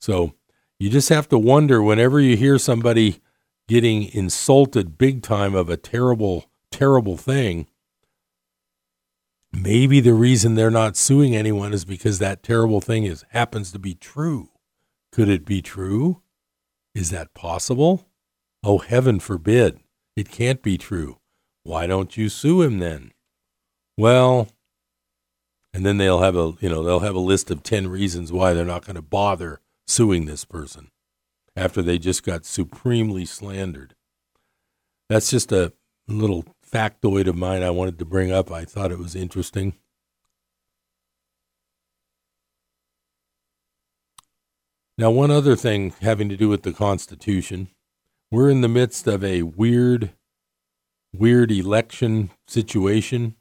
So 0.00 0.34
you 0.78 0.90
just 0.90 1.08
have 1.10 1.28
to 1.28 1.38
wonder 1.38 1.82
whenever 1.82 2.20
you 2.20 2.36
hear 2.36 2.58
somebody 2.58 3.20
getting 3.68 4.04
insulted 4.12 4.98
big 4.98 5.22
time 5.22 5.54
of 5.54 5.68
a 5.68 5.76
terrible, 5.76 6.50
terrible 6.70 7.16
thing, 7.16 7.66
maybe 9.52 10.00
the 10.00 10.14
reason 10.14 10.54
they're 10.54 10.70
not 10.70 10.96
suing 10.96 11.36
anyone 11.36 11.72
is 11.72 11.84
because 11.84 12.18
that 12.18 12.42
terrible 12.42 12.80
thing 12.80 13.04
is 13.04 13.24
happens 13.30 13.70
to 13.72 13.78
be 13.78 13.94
true. 13.94 14.50
Could 15.12 15.28
it 15.28 15.44
be 15.44 15.62
true? 15.62 16.22
Is 16.94 17.10
that 17.10 17.34
possible? 17.34 18.08
Oh, 18.64 18.78
heaven 18.78 19.20
forbid. 19.20 19.80
It 20.16 20.30
can't 20.30 20.62
be 20.62 20.78
true. 20.78 21.18
Why 21.62 21.86
don't 21.86 22.16
you 22.16 22.28
sue 22.28 22.62
him 22.62 22.78
then? 22.78 23.12
Well, 23.96 24.48
and 25.72 25.86
then 25.86 25.96
they'll 25.96 26.20
have 26.20 26.36
a, 26.36 26.54
you 26.60 26.68
know, 26.68 26.82
they'll 26.82 27.00
have 27.00 27.14
a 27.14 27.20
list 27.20 27.50
of 27.50 27.62
10 27.62 27.88
reasons 27.88 28.32
why 28.32 28.52
they're 28.52 28.64
not 28.64 28.84
going 28.84 28.96
to 28.96 29.02
bother 29.02 29.60
suing 29.86 30.26
this 30.26 30.44
person 30.44 30.90
after 31.56 31.82
they 31.82 31.98
just 31.98 32.22
got 32.22 32.44
supremely 32.44 33.24
slandered. 33.24 33.94
That's 35.08 35.30
just 35.30 35.52
a 35.52 35.72
little 36.08 36.44
factoid 36.70 37.26
of 37.26 37.36
mine 37.36 37.62
I 37.62 37.70
wanted 37.70 37.98
to 37.98 38.04
bring 38.04 38.32
up. 38.32 38.50
I 38.50 38.64
thought 38.64 38.92
it 38.92 38.98
was 38.98 39.14
interesting. 39.14 39.74
Now, 44.98 45.10
one 45.10 45.30
other 45.30 45.56
thing 45.56 45.94
having 46.00 46.28
to 46.28 46.36
do 46.36 46.48
with 46.48 46.62
the 46.62 46.72
Constitution. 46.72 47.68
We're 48.30 48.50
in 48.50 48.60
the 48.60 48.68
midst 48.68 49.06
of 49.06 49.24
a 49.24 49.42
weird, 49.42 50.12
weird 51.12 51.50
election 51.50 52.30
situation. 52.46 53.36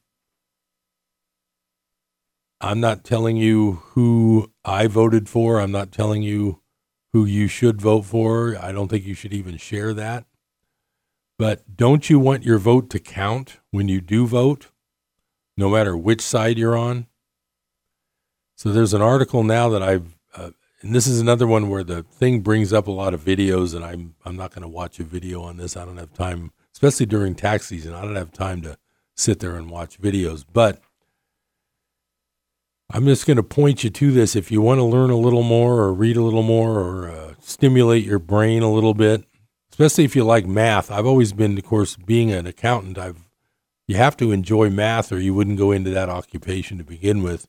I'm 2.61 2.79
not 2.79 3.03
telling 3.03 3.37
you 3.37 3.81
who 3.93 4.51
I 4.63 4.87
voted 4.87 5.27
for. 5.27 5.59
I'm 5.59 5.71
not 5.71 5.91
telling 5.91 6.21
you 6.21 6.61
who 7.11 7.25
you 7.25 7.47
should 7.47 7.81
vote 7.81 8.03
for. 8.03 8.55
I 8.57 8.71
don't 8.71 8.87
think 8.87 9.05
you 9.05 9.15
should 9.15 9.33
even 9.33 9.57
share 9.57 9.93
that. 9.93 10.25
But 11.37 11.75
don't 11.75 12.09
you 12.09 12.19
want 12.19 12.43
your 12.43 12.59
vote 12.59 12.89
to 12.91 12.99
count 12.99 13.57
when 13.71 13.87
you 13.87 13.99
do 13.99 14.27
vote, 14.27 14.67
no 15.57 15.69
matter 15.69 15.97
which 15.97 16.21
side 16.21 16.57
you're 16.57 16.77
on? 16.77 17.07
So 18.55 18.71
there's 18.71 18.93
an 18.93 19.01
article 19.01 19.43
now 19.43 19.67
that 19.69 19.81
I've 19.81 20.15
uh, 20.35 20.51
and 20.81 20.95
this 20.95 21.05
is 21.05 21.19
another 21.19 21.45
one 21.45 21.69
where 21.69 21.83
the 21.83 22.03
thing 22.03 22.41
brings 22.41 22.73
up 22.73 22.87
a 22.87 22.91
lot 22.91 23.13
of 23.13 23.23
videos, 23.23 23.75
and 23.75 23.85
I'm 23.85 24.15
I'm 24.25 24.35
not 24.35 24.51
going 24.51 24.63
to 24.63 24.67
watch 24.67 24.99
a 24.99 25.03
video 25.03 25.41
on 25.43 25.57
this. 25.57 25.77
I 25.77 25.85
don't 25.85 25.97
have 25.97 26.13
time, 26.13 26.51
especially 26.73 27.05
during 27.05 27.35
tax 27.35 27.67
season. 27.67 27.93
I 27.93 28.01
don't 28.01 28.15
have 28.15 28.31
time 28.31 28.61
to 28.63 28.77
sit 29.15 29.39
there 29.39 29.55
and 29.55 29.69
watch 29.69 30.01
videos. 30.01 30.43
But 30.51 30.81
I'm 32.93 33.05
just 33.05 33.25
going 33.25 33.37
to 33.37 33.43
point 33.43 33.85
you 33.85 33.89
to 33.89 34.11
this. 34.11 34.35
If 34.35 34.51
you 34.51 34.61
want 34.61 34.79
to 34.79 34.83
learn 34.83 35.11
a 35.11 35.17
little 35.17 35.43
more, 35.43 35.79
or 35.79 35.93
read 35.93 36.17
a 36.17 36.21
little 36.21 36.43
more, 36.43 36.77
or 36.77 37.09
uh, 37.09 37.33
stimulate 37.39 38.03
your 38.03 38.19
brain 38.19 38.63
a 38.63 38.71
little 38.71 38.93
bit, 38.93 39.23
especially 39.71 40.03
if 40.03 40.15
you 40.15 40.25
like 40.25 40.45
math. 40.45 40.91
I've 40.91 41.05
always 41.05 41.31
been, 41.31 41.57
of 41.57 41.63
course, 41.63 41.95
being 41.95 42.31
an 42.31 42.45
accountant. 42.45 42.97
I've 42.97 43.29
you 43.87 43.95
have 43.97 44.15
to 44.17 44.31
enjoy 44.31 44.69
math, 44.69 45.11
or 45.11 45.19
you 45.19 45.33
wouldn't 45.33 45.57
go 45.57 45.71
into 45.71 45.89
that 45.91 46.09
occupation 46.09 46.77
to 46.77 46.83
begin 46.83 47.23
with. 47.23 47.47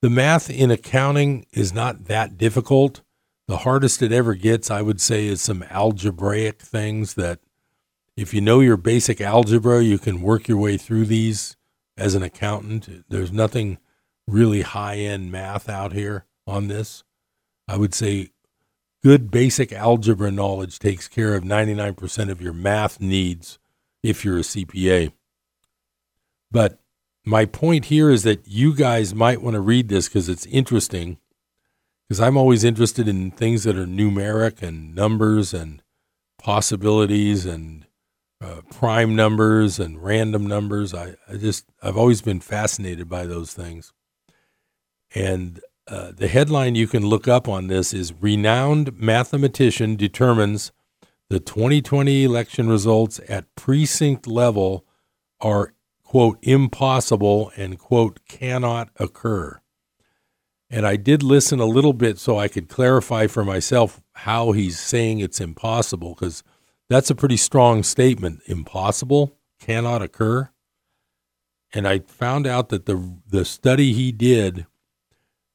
The 0.00 0.10
math 0.10 0.48
in 0.48 0.70
accounting 0.70 1.46
is 1.52 1.72
not 1.72 2.04
that 2.06 2.38
difficult. 2.38 3.02
The 3.46 3.58
hardest 3.58 4.02
it 4.02 4.12
ever 4.12 4.34
gets, 4.34 4.70
I 4.70 4.82
would 4.82 5.00
say, 5.00 5.26
is 5.26 5.42
some 5.42 5.64
algebraic 5.64 6.60
things 6.62 7.14
that 7.14 7.40
if 8.16 8.32
you 8.32 8.40
know 8.40 8.60
your 8.60 8.76
basic 8.76 9.20
algebra, 9.20 9.82
you 9.82 9.98
can 9.98 10.22
work 10.22 10.48
your 10.48 10.58
way 10.58 10.76
through 10.76 11.06
these 11.06 11.56
as 11.96 12.14
an 12.14 12.22
accountant. 12.22 13.04
There's 13.08 13.32
nothing 13.32 13.78
really 14.26 14.62
high 14.62 14.96
end 14.96 15.30
math 15.30 15.68
out 15.68 15.92
here 15.92 16.24
on 16.46 16.68
this. 16.68 17.04
I 17.68 17.76
would 17.76 17.94
say 17.94 18.30
good 19.02 19.30
basic 19.30 19.72
algebra 19.72 20.30
knowledge 20.30 20.78
takes 20.78 21.08
care 21.08 21.34
of 21.34 21.44
99% 21.44 22.30
of 22.30 22.40
your 22.40 22.52
math 22.52 23.00
needs 23.00 23.58
if 24.02 24.24
you're 24.24 24.38
a 24.38 24.42
CPA. 24.42 25.12
But 26.50 26.80
my 27.24 27.44
point 27.44 27.86
here 27.86 28.10
is 28.10 28.22
that 28.22 28.46
you 28.46 28.74
guys 28.74 29.14
might 29.14 29.42
want 29.42 29.54
to 29.54 29.60
read 29.60 29.88
this 29.88 30.08
because 30.08 30.28
it's 30.28 30.46
interesting. 30.46 31.18
Because 32.08 32.20
I'm 32.20 32.36
always 32.36 32.62
interested 32.62 33.08
in 33.08 33.32
things 33.32 33.64
that 33.64 33.76
are 33.76 33.86
numeric 33.86 34.62
and 34.62 34.94
numbers 34.94 35.52
and 35.52 35.82
possibilities 36.38 37.44
and 37.44 37.84
uh, 38.40 38.60
prime 38.70 39.16
numbers 39.16 39.80
and 39.80 40.02
random 40.02 40.46
numbers. 40.46 40.94
I, 40.94 41.16
I 41.28 41.36
just, 41.36 41.66
I've 41.82 41.96
always 41.96 42.22
been 42.22 42.38
fascinated 42.38 43.08
by 43.08 43.26
those 43.26 43.52
things. 43.52 43.92
And 45.14 45.60
uh, 45.86 46.12
the 46.16 46.28
headline 46.28 46.74
you 46.74 46.86
can 46.86 47.06
look 47.06 47.28
up 47.28 47.48
on 47.48 47.68
this 47.68 47.94
is 47.94 48.12
Renowned 48.12 48.98
Mathematician 48.98 49.96
Determines 49.96 50.72
the 51.28 51.40
2020 51.40 52.24
election 52.24 52.68
results 52.68 53.20
at 53.28 53.54
precinct 53.56 54.26
level 54.26 54.84
are 55.40 55.74
quote, 56.06 56.38
impossible 56.42 57.50
and, 57.56 57.78
quote, 57.78 58.20
cannot 58.28 58.88
occur. 58.96 59.60
And 60.70 60.86
I 60.86 60.96
did 60.96 61.22
listen 61.22 61.58
a 61.58 61.66
little 61.66 61.92
bit 61.92 62.18
so 62.18 62.38
I 62.38 62.46
could 62.48 62.68
clarify 62.68 63.26
for 63.26 63.44
myself 63.44 64.00
how 64.12 64.52
he's 64.52 64.78
saying 64.78 65.18
it's 65.18 65.40
impossible, 65.40 66.14
because 66.14 66.44
that's 66.88 67.10
a 67.10 67.14
pretty 67.14 67.36
strong 67.36 67.82
statement. 67.82 68.40
Impossible 68.46 69.36
cannot 69.60 70.00
occur. 70.00 70.48
And 71.74 71.86
I 71.88 71.98
found 71.98 72.46
out 72.46 72.68
that 72.68 72.86
the 72.86 73.18
the 73.26 73.44
study 73.44 73.92
he 73.92 74.12
did 74.12 74.66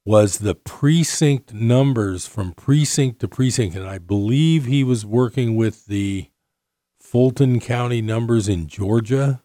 was 0.05 0.39
the 0.39 0.55
precinct 0.55 1.53
numbers 1.53 2.25
from 2.25 2.53
precinct 2.53 3.19
to 3.19 3.27
precinct, 3.27 3.75
and 3.75 3.87
I 3.87 3.97
believe 3.97 4.65
he 4.65 4.83
was 4.83 5.05
working 5.05 5.55
with 5.55 5.85
the 5.85 6.29
Fulton 6.99 7.59
County 7.59 8.01
numbers 8.01 8.47
in 8.47 8.67
Georgia 8.67 9.41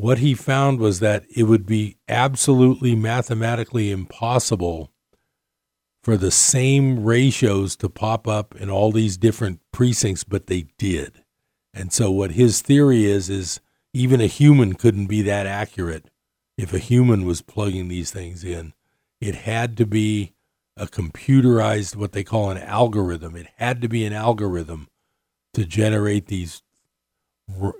what 0.00 0.18
he 0.18 0.32
found 0.32 0.80
was 0.80 1.00
that 1.00 1.24
it 1.36 1.42
would 1.42 1.66
be 1.66 1.98
absolutely 2.08 2.94
mathematically 2.96 3.90
impossible 3.90 4.90
for 6.02 6.16
the 6.16 6.30
same 6.30 7.04
ratios 7.04 7.76
to 7.76 7.90
pop 7.90 8.26
up 8.26 8.56
in 8.56 8.70
all 8.70 8.92
these 8.92 9.18
different 9.18 9.60
precincts, 9.72 10.24
but 10.24 10.46
they 10.46 10.64
did. 10.78 11.22
And 11.74 11.92
so 11.92 12.10
what 12.10 12.30
his 12.30 12.62
theory 12.62 13.04
is 13.04 13.28
is 13.28 13.60
even 13.92 14.22
a 14.22 14.26
human 14.26 14.72
couldn't 14.72 15.06
be 15.06 15.20
that 15.20 15.46
accurate 15.46 16.06
if 16.56 16.72
a 16.72 16.78
human 16.78 17.26
was 17.26 17.42
plugging 17.42 17.88
these 17.88 18.10
things 18.10 18.42
in. 18.42 18.72
It 19.20 19.34
had 19.34 19.76
to 19.78 19.86
be 19.86 20.34
a 20.76 20.86
computerized 20.86 21.96
what 21.96 22.12
they 22.12 22.24
call 22.24 22.50
an 22.50 22.58
algorithm. 22.58 23.36
It 23.36 23.48
had 23.56 23.82
to 23.82 23.88
be 23.88 24.04
an 24.04 24.12
algorithm 24.12 24.88
to 25.54 25.64
generate 25.64 26.26
these 26.26 26.62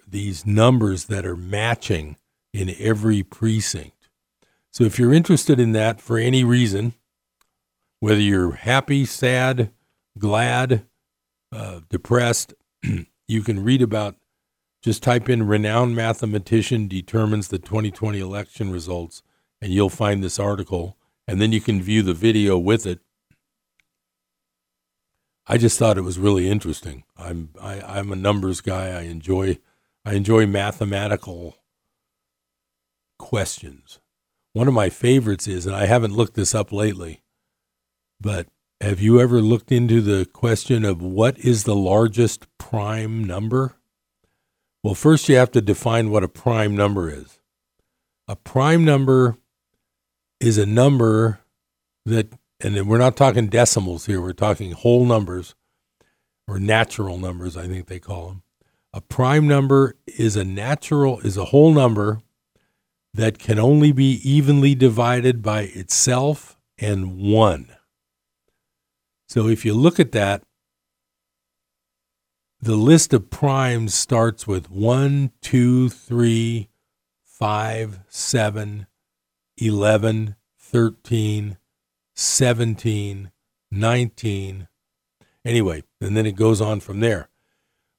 these 0.06 0.44
numbers 0.44 1.04
that 1.04 1.24
are 1.24 1.36
matching 1.36 2.16
in 2.52 2.74
every 2.78 3.22
precinct. 3.22 4.08
So 4.72 4.82
if 4.82 4.98
you're 4.98 5.14
interested 5.14 5.60
in 5.60 5.72
that 5.72 6.00
for 6.00 6.18
any 6.18 6.42
reason, 6.42 6.94
whether 8.00 8.20
you're 8.20 8.52
happy, 8.52 9.04
sad, 9.04 9.70
glad, 10.18 10.86
uh, 11.52 11.80
depressed, 11.88 12.54
you 13.28 13.42
can 13.42 13.62
read 13.62 13.82
about. 13.82 14.16
Just 14.82 15.02
type 15.02 15.28
in 15.28 15.46
renowned 15.46 15.94
mathematician 15.94 16.88
determines 16.88 17.48
the 17.48 17.58
2020 17.58 18.18
election 18.18 18.70
results, 18.70 19.22
and 19.60 19.72
you'll 19.72 19.90
find 19.90 20.24
this 20.24 20.38
article. 20.38 20.96
And 21.30 21.40
then 21.40 21.52
you 21.52 21.60
can 21.60 21.80
view 21.80 22.02
the 22.02 22.14
video 22.14 22.58
with 22.58 22.86
it 22.86 23.00
I 25.50 25.58
just 25.58 25.80
thought 25.80 25.98
it 25.98 26.02
was 26.02 26.16
really 26.16 26.48
interesting. 26.48 27.02
I'm 27.18 27.50
I, 27.60 27.80
I'm 27.80 28.12
a 28.12 28.16
numbers 28.16 28.60
guy. 28.60 28.90
I 28.90 29.00
enjoy 29.02 29.58
I 30.04 30.14
enjoy 30.14 30.46
mathematical 30.46 31.56
questions. 33.18 33.98
One 34.52 34.68
of 34.68 34.74
my 34.74 34.90
favorites 34.90 35.48
is, 35.48 35.66
and 35.66 35.74
I 35.74 35.86
haven't 35.86 36.14
looked 36.14 36.34
this 36.34 36.54
up 36.54 36.70
lately, 36.70 37.24
but 38.20 38.46
have 38.80 39.00
you 39.00 39.20
ever 39.20 39.40
looked 39.40 39.72
into 39.72 40.00
the 40.00 40.24
question 40.24 40.84
of 40.84 41.02
what 41.02 41.36
is 41.40 41.64
the 41.64 41.74
largest 41.74 42.46
prime 42.56 43.24
number? 43.24 43.74
Well, 44.84 44.94
first 44.94 45.28
you 45.28 45.34
have 45.34 45.50
to 45.50 45.60
define 45.60 46.10
what 46.10 46.22
a 46.22 46.28
prime 46.28 46.76
number 46.76 47.10
is. 47.10 47.40
A 48.28 48.36
prime 48.36 48.84
number 48.84 49.36
is 50.40 50.58
a 50.58 50.66
number 50.66 51.40
that, 52.06 52.32
and 52.60 52.88
we're 52.88 52.98
not 52.98 53.16
talking 53.16 53.48
decimals 53.48 54.06
here, 54.06 54.20
we're 54.20 54.32
talking 54.32 54.72
whole 54.72 55.04
numbers 55.04 55.54
or 56.48 56.58
natural 56.58 57.18
numbers, 57.18 57.56
I 57.56 57.68
think 57.68 57.86
they 57.86 58.00
call 58.00 58.28
them. 58.28 58.42
A 58.92 59.00
prime 59.00 59.46
number 59.46 59.94
is 60.06 60.34
a 60.34 60.44
natural, 60.44 61.20
is 61.20 61.36
a 61.36 61.46
whole 61.46 61.72
number 61.72 62.20
that 63.14 63.38
can 63.38 63.58
only 63.58 63.92
be 63.92 64.20
evenly 64.28 64.74
divided 64.74 65.42
by 65.42 65.62
itself 65.62 66.58
and 66.78 67.18
1. 67.18 67.68
So 69.28 69.46
if 69.46 69.64
you 69.64 69.74
look 69.74 70.00
at 70.00 70.12
that, 70.12 70.42
the 72.60 72.76
list 72.76 73.12
of 73.12 73.30
primes 73.30 73.94
starts 73.94 74.46
with 74.46 74.70
1, 74.70 75.32
2, 75.40 75.88
3, 75.88 76.68
5, 77.24 78.00
7, 78.08 78.86
11, 79.60 80.36
13, 80.58 81.58
17, 82.14 83.30
19. 83.70 84.68
Anyway, 85.44 85.82
and 86.00 86.16
then 86.16 86.26
it 86.26 86.36
goes 86.36 86.60
on 86.60 86.80
from 86.80 87.00
there. 87.00 87.28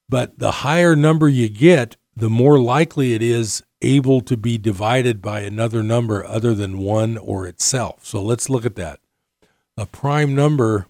But 0.09 0.39
the 0.39 0.51
higher 0.51 0.95
number 0.95 1.29
you 1.29 1.49
get, 1.49 1.97
the 2.15 2.29
more 2.29 2.59
likely 2.59 3.13
it 3.13 3.21
is 3.21 3.63
able 3.81 4.21
to 4.21 4.37
be 4.37 4.57
divided 4.57 5.21
by 5.21 5.41
another 5.41 5.81
number 5.81 6.25
other 6.25 6.53
than 6.53 6.79
one 6.79 7.17
or 7.17 7.47
itself. 7.47 8.05
So 8.05 8.21
let's 8.21 8.49
look 8.49 8.65
at 8.65 8.75
that. 8.75 8.99
A 9.77 9.85
prime 9.85 10.35
number, 10.35 10.87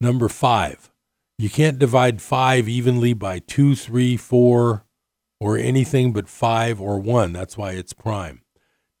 number 0.00 0.28
five. 0.28 0.90
You 1.36 1.50
can't 1.50 1.78
divide 1.78 2.22
five 2.22 2.68
evenly 2.68 3.12
by 3.12 3.40
two, 3.40 3.74
three, 3.74 4.16
four, 4.16 4.84
or 5.40 5.58
anything 5.58 6.12
but 6.12 6.28
five 6.28 6.80
or 6.80 7.00
one. 7.00 7.32
That's 7.32 7.58
why 7.58 7.72
it's 7.72 7.92
prime. 7.92 8.43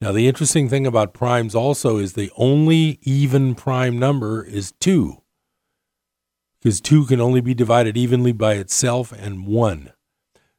Now, 0.04 0.12
the 0.12 0.28
interesting 0.28 0.68
thing 0.68 0.86
about 0.86 1.14
primes 1.14 1.54
also 1.54 1.96
is 1.96 2.12
the 2.12 2.30
only 2.36 2.98
even 3.00 3.54
prime 3.54 3.98
number 3.98 4.44
is 4.44 4.72
two, 4.72 5.22
because 6.60 6.78
two 6.82 7.06
can 7.06 7.22
only 7.22 7.40
be 7.40 7.54
divided 7.54 7.96
evenly 7.96 8.32
by 8.32 8.56
itself 8.56 9.12
and 9.12 9.46
one. 9.46 9.94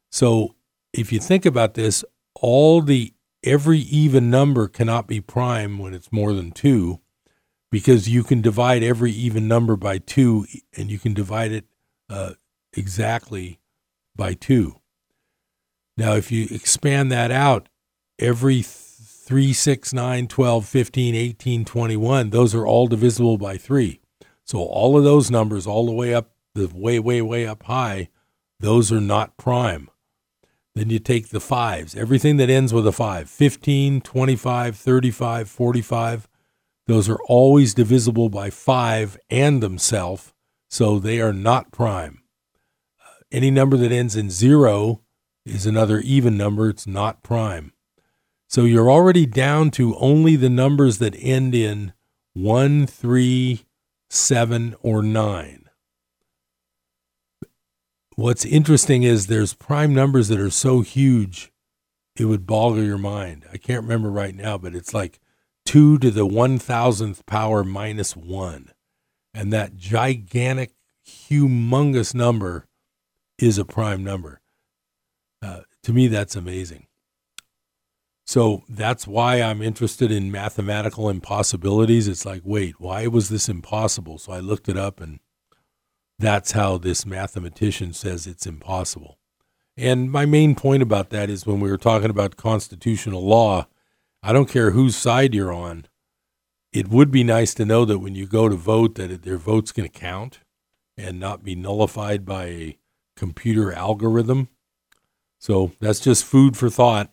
So, 0.09 0.55
if 0.93 1.13
you 1.13 1.19
think 1.19 1.45
about 1.45 1.75
this, 1.75 2.03
all 2.33 2.81
the 2.81 3.13
every 3.43 3.77
even 3.77 4.31
number 4.31 4.67
cannot 4.67 5.05
be 5.05 5.21
prime 5.21 5.77
when 5.77 5.93
it's 5.93 6.11
more 6.11 6.33
than 6.33 6.51
two 6.51 7.01
because 7.69 8.09
you 8.09 8.23
can 8.23 8.41
divide 8.41 8.81
every 8.81 9.11
even 9.11 9.47
number 9.47 9.75
by 9.75 9.99
two 9.99 10.47
and 10.75 10.89
you 10.89 10.97
can 10.97 11.13
divide 11.13 11.51
it 11.51 11.65
uh, 12.09 12.31
exactly 12.73 13.59
by 14.15 14.33
two. 14.33 14.81
Now, 15.97 16.13
if 16.13 16.31
you 16.31 16.47
expand 16.49 17.11
that 17.11 17.29
out, 17.29 17.69
every 18.17 18.63
3, 19.25 19.53
6, 19.53 19.91
9, 19.91 20.27
12, 20.27 20.65
15, 20.67 21.15
18, 21.15 21.65
21, 21.65 22.29
those 22.29 22.53
are 22.53 22.67
all 22.67 22.85
divisible 22.85 23.39
by 23.39 23.57
3. 23.57 23.99
So 24.43 24.59
all 24.59 24.95
of 24.95 25.03
those 25.03 25.31
numbers, 25.31 25.65
all 25.65 25.87
the 25.87 25.91
way 25.91 26.13
up, 26.13 26.29
the 26.53 26.67
way, 26.67 26.99
way, 26.99 27.23
way 27.23 27.47
up 27.47 27.63
high, 27.63 28.09
those 28.59 28.91
are 28.91 29.01
not 29.01 29.35
prime. 29.35 29.89
Then 30.75 30.91
you 30.91 30.99
take 30.99 31.29
the 31.29 31.39
fives, 31.39 31.95
everything 31.95 32.37
that 32.37 32.51
ends 32.51 32.71
with 32.71 32.85
a 32.85 32.91
five 32.91 33.27
15, 33.27 34.01
25, 34.01 34.75
35, 34.77 35.49
45. 35.49 36.27
Those 36.85 37.09
are 37.09 37.19
always 37.27 37.73
divisible 37.73 38.29
by 38.29 38.51
five 38.51 39.17
and 39.31 39.63
themselves, 39.63 40.33
so 40.69 40.99
they 40.99 41.19
are 41.19 41.33
not 41.33 41.71
prime. 41.71 42.21
Uh, 42.99 43.23
any 43.31 43.49
number 43.49 43.75
that 43.77 43.91
ends 43.91 44.15
in 44.15 44.29
zero 44.29 45.01
is 45.47 45.65
another 45.65 45.99
even 45.99 46.37
number, 46.37 46.69
it's 46.69 46.85
not 46.85 47.23
prime. 47.23 47.71
So 48.47 48.63
you're 48.63 48.91
already 48.91 49.25
down 49.25 49.71
to 49.71 49.95
only 49.97 50.35
the 50.35 50.49
numbers 50.49 50.99
that 50.99 51.15
end 51.17 51.55
in 51.55 51.93
1, 52.33 52.87
3, 52.87 53.65
7, 54.09 54.75
or 54.81 55.01
9 55.01 55.65
what's 58.15 58.45
interesting 58.45 59.03
is 59.03 59.27
there's 59.27 59.53
prime 59.53 59.93
numbers 59.93 60.29
that 60.29 60.39
are 60.39 60.49
so 60.49 60.81
huge 60.81 61.51
it 62.17 62.25
would 62.25 62.47
boggle 62.47 62.83
your 62.83 62.97
mind. 62.97 63.45
I 63.51 63.57
can't 63.57 63.83
remember 63.83 64.09
right 64.09 64.33
now, 64.33 64.57
but 64.57 64.73
it's 64.73 64.93
like 64.93 65.19
two 65.65 65.97
to 65.99 66.09
the 66.09 66.25
one 66.25 66.57
thousandth 66.57 67.25
power 67.25 67.63
minus 67.63 68.15
one. 68.15 68.71
And 69.33 69.51
that 69.51 69.75
gigantic, 69.75 70.71
humongous 71.05 72.15
number 72.15 72.67
is 73.37 73.57
a 73.57 73.65
prime 73.65 74.01
number. 74.01 74.39
Uh, 75.41 75.61
to 75.83 75.91
me, 75.91 76.07
that's 76.07 76.37
amazing. 76.37 76.87
So 78.25 78.63
that's 78.67 79.05
why 79.05 79.41
I'm 79.41 79.61
interested 79.61 80.11
in 80.11 80.31
mathematical 80.31 81.09
impossibilities. 81.09 82.07
It's 82.07 82.25
like, 82.25 82.41
wait, 82.43 82.79
why 82.79 83.05
was 83.05 83.29
this 83.29 83.47
impossible? 83.47 84.17
So 84.17 84.31
I 84.31 84.39
looked 84.39 84.67
it 84.67 84.77
up 84.77 84.99
and 84.99 85.19
that's 86.17 86.53
how 86.53 86.77
this 86.77 87.05
mathematician 87.05 87.93
says 87.93 88.25
it's 88.25 88.47
impossible. 88.47 89.19
And 89.77 90.11
my 90.11 90.25
main 90.25 90.55
point 90.55 90.81
about 90.81 91.09
that 91.11 91.29
is 91.29 91.45
when 91.45 91.59
we 91.59 91.69
were 91.69 91.77
talking 91.77 92.09
about 92.09 92.37
constitutional 92.37 93.23
law, 93.23 93.67
I 94.23 94.33
don't 94.33 94.49
care 94.49 94.71
whose 94.71 94.95
side 94.95 95.35
you're 95.35 95.53
on. 95.53 95.85
It 96.73 96.87
would 96.87 97.11
be 97.11 97.23
nice 97.23 97.53
to 97.55 97.65
know 97.65 97.85
that 97.85 97.99
when 97.99 98.15
you 98.15 98.25
go 98.25 98.49
to 98.49 98.55
vote 98.55 98.95
that 98.95 99.23
their 99.23 99.37
vote's 99.37 99.71
going 99.71 99.89
to 99.89 99.99
count 99.99 100.39
and 100.97 101.19
not 101.19 101.43
be 101.43 101.55
nullified 101.55 102.25
by 102.25 102.45
a 102.45 102.77
computer 103.15 103.71
algorithm. 103.71 104.47
So 105.37 105.73
that's 105.79 105.99
just 105.99 106.25
food 106.25 106.57
for 106.57 106.69
thought. 106.69 107.11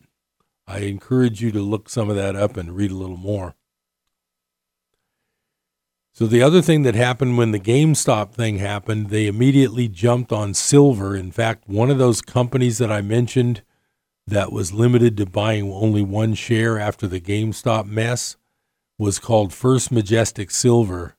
I 0.66 0.78
encourage 0.80 1.42
you 1.42 1.50
to 1.52 1.60
look 1.60 1.88
some 1.88 2.08
of 2.08 2.16
that 2.16 2.36
up 2.36 2.56
and 2.56 2.76
read 2.76 2.90
a 2.90 2.96
little 2.96 3.16
more. 3.16 3.54
So 6.14 6.26
the 6.26 6.42
other 6.42 6.60
thing 6.60 6.82
that 6.82 6.94
happened 6.94 7.38
when 7.38 7.52
the 7.52 7.58
GameStop 7.58 8.32
thing 8.34 8.58
happened, 8.58 9.08
they 9.08 9.26
immediately 9.26 9.88
jumped 9.88 10.30
on 10.30 10.52
silver. 10.52 11.16
In 11.16 11.32
fact, 11.32 11.68
one 11.68 11.90
of 11.90 11.98
those 11.98 12.20
companies 12.20 12.78
that 12.78 12.92
I 12.92 13.00
mentioned 13.00 13.62
that 14.26 14.52
was 14.52 14.74
limited 14.74 15.16
to 15.16 15.26
buying 15.26 15.72
only 15.72 16.02
one 16.02 16.34
share 16.34 16.78
after 16.78 17.06
the 17.06 17.20
GameStop 17.20 17.86
mess 17.86 18.36
was 18.98 19.18
called 19.18 19.54
First 19.54 19.90
Majestic 19.90 20.50
Silver. 20.50 21.16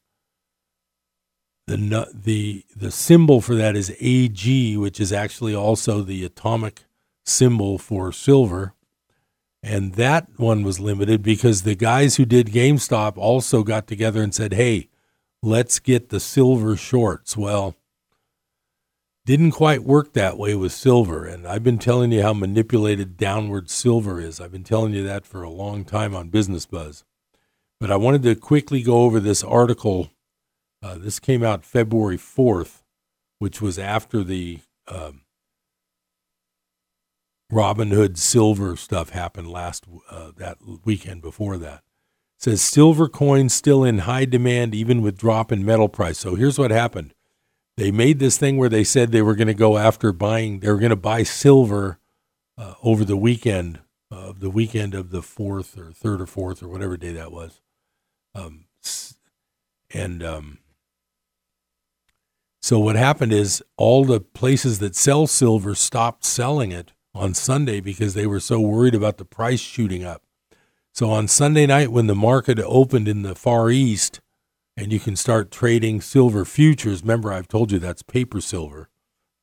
The 1.66 2.10
the 2.14 2.66
the 2.76 2.92
symbol 2.92 3.42
for 3.42 3.56
that 3.56 3.76
is 3.76 3.96
AG, 4.00 4.78
which 4.78 5.00
is 5.00 5.12
actually 5.12 5.56
also 5.56 6.02
the 6.02 6.24
atomic 6.24 6.84
symbol 7.26 7.78
for 7.78 8.12
silver. 8.12 8.74
And 9.66 9.94
that 9.94 10.28
one 10.36 10.64
was 10.64 10.82
limited 10.82 11.24
because 11.24 11.62
the 11.62 11.74
guys 11.74 12.18
who 12.18 12.26
did 12.26 12.48
GameStop 12.48 13.18
also 13.18 13.64
got 13.64 13.88
together 13.88 14.22
and 14.22 14.36
said, 14.36 14.54
hey, 14.54 14.90
let's 15.42 15.80
get 15.80 16.10
the 16.10 16.20
silver 16.20 16.76
shorts. 16.76 17.38
Well, 17.38 17.78
didn't 19.26 19.52
quite 19.52 19.84
work 19.84 20.12
that 20.14 20.38
way 20.38 20.54
with 20.54 20.74
silver. 20.74 21.26
And 21.26 21.48
I've 21.48 21.64
been 21.64 21.78
telling 21.78 22.12
you 22.12 22.22
how 22.22 22.34
manipulated 22.34 23.16
downward 23.16 23.70
silver 23.70 24.20
is. 24.20 24.42
I've 24.42 24.52
been 24.52 24.66
telling 24.66 24.94
you 24.94 25.04
that 25.04 25.26
for 25.26 25.44
a 25.44 25.50
long 25.50 25.86
time 25.86 26.14
on 26.14 26.28
Business 26.28 26.66
Buzz. 26.66 27.06
But 27.80 27.90
I 27.90 27.96
wanted 27.96 28.24
to 28.24 28.36
quickly 28.36 28.82
go 28.82 29.04
over 29.04 29.22
this 29.22 29.44
article. 29.44 30.12
Uh, 30.82 30.98
this 30.98 31.20
came 31.20 31.42
out 31.42 31.64
February 31.64 32.18
4th, 32.18 32.82
which 33.40 33.62
was 33.62 33.80
after 33.80 34.26
the 34.26 34.60
um, 34.90 35.22
Robinhood 37.54 38.18
silver 38.18 38.76
stuff 38.76 39.10
happened 39.10 39.50
last 39.50 39.86
uh, 40.10 40.32
that 40.38 40.58
weekend 40.84 41.22
before 41.22 41.58
that. 41.58 41.84
It 42.38 42.44
says 42.44 42.62
silver 42.62 43.08
coins 43.08 43.54
still 43.54 43.84
in 43.84 44.00
high 44.00 44.26
demand 44.26 44.74
even 44.76 45.02
with 45.02 45.18
drop 45.18 45.52
in 45.52 45.64
metal 45.64 45.88
price. 45.88 46.18
So 46.18 46.36
here's 46.36 46.60
what 46.60 46.72
happened. 46.72 47.14
They 47.78 47.92
made 47.92 48.20
this 48.20 48.38
thing 48.38 48.58
where 48.58 48.70
they 48.70 48.84
said 48.84 49.12
they 49.12 49.22
were 49.22 49.36
going 49.36 49.48
to 49.48 49.54
go 49.54 49.78
after 49.78 50.12
buying 50.12 50.60
they 50.60 50.72
were 50.72 50.78
going 50.80 50.90
to 50.90 50.96
buy 50.96 51.24
silver 51.24 52.00
uh, 52.58 52.74
over 52.84 53.06
the 53.06 53.18
weekend 53.18 53.80
of 54.12 54.30
uh, 54.30 54.34
the 54.38 54.50
weekend 54.50 54.94
of 54.94 55.10
the 55.10 55.22
4th 55.22 55.78
or 55.78 55.92
3rd 55.92 56.22
or 56.36 56.54
4th 56.54 56.64
or 56.64 56.68
whatever 56.68 56.98
day 56.98 57.14
that 57.14 57.32
was. 57.32 57.62
Um, 58.36 58.66
and 59.92 60.24
um, 60.24 60.60
so 62.62 62.80
what 62.80 62.96
happened 62.96 63.34
is 63.34 63.64
all 63.78 64.06
the 64.06 64.20
places 64.20 64.80
that 64.80 64.96
sell 64.96 65.28
silver 65.28 65.76
stopped 65.76 66.26
selling 66.26 66.72
it 66.72 66.94
on 67.16 67.34
Sunday 67.34 67.80
because 67.80 68.14
they 68.14 68.26
were 68.26 68.40
so 68.40 68.60
worried 68.60 68.96
about 68.96 69.18
the 69.18 69.26
price 69.26 69.60
shooting 69.60 70.04
up. 70.04 70.24
So 70.92 71.10
on 71.10 71.28
Sunday 71.28 71.66
night, 71.66 71.92
when 71.92 72.08
the 72.08 72.16
market 72.16 72.60
opened 72.60 73.08
in 73.08 73.24
the 73.24 73.36
Far 73.36 73.70
East, 73.72 74.22
and 74.76 74.92
you 74.92 75.00
can 75.00 75.16
start 75.16 75.52
trading 75.52 76.02
silver 76.02 76.46
futures, 76.46 77.02
remember 77.02 77.32
I've 77.32 77.48
told 77.48 77.72
you 77.72 77.80
that's 77.80 78.02
paper 78.02 78.42
silver. 78.42 78.90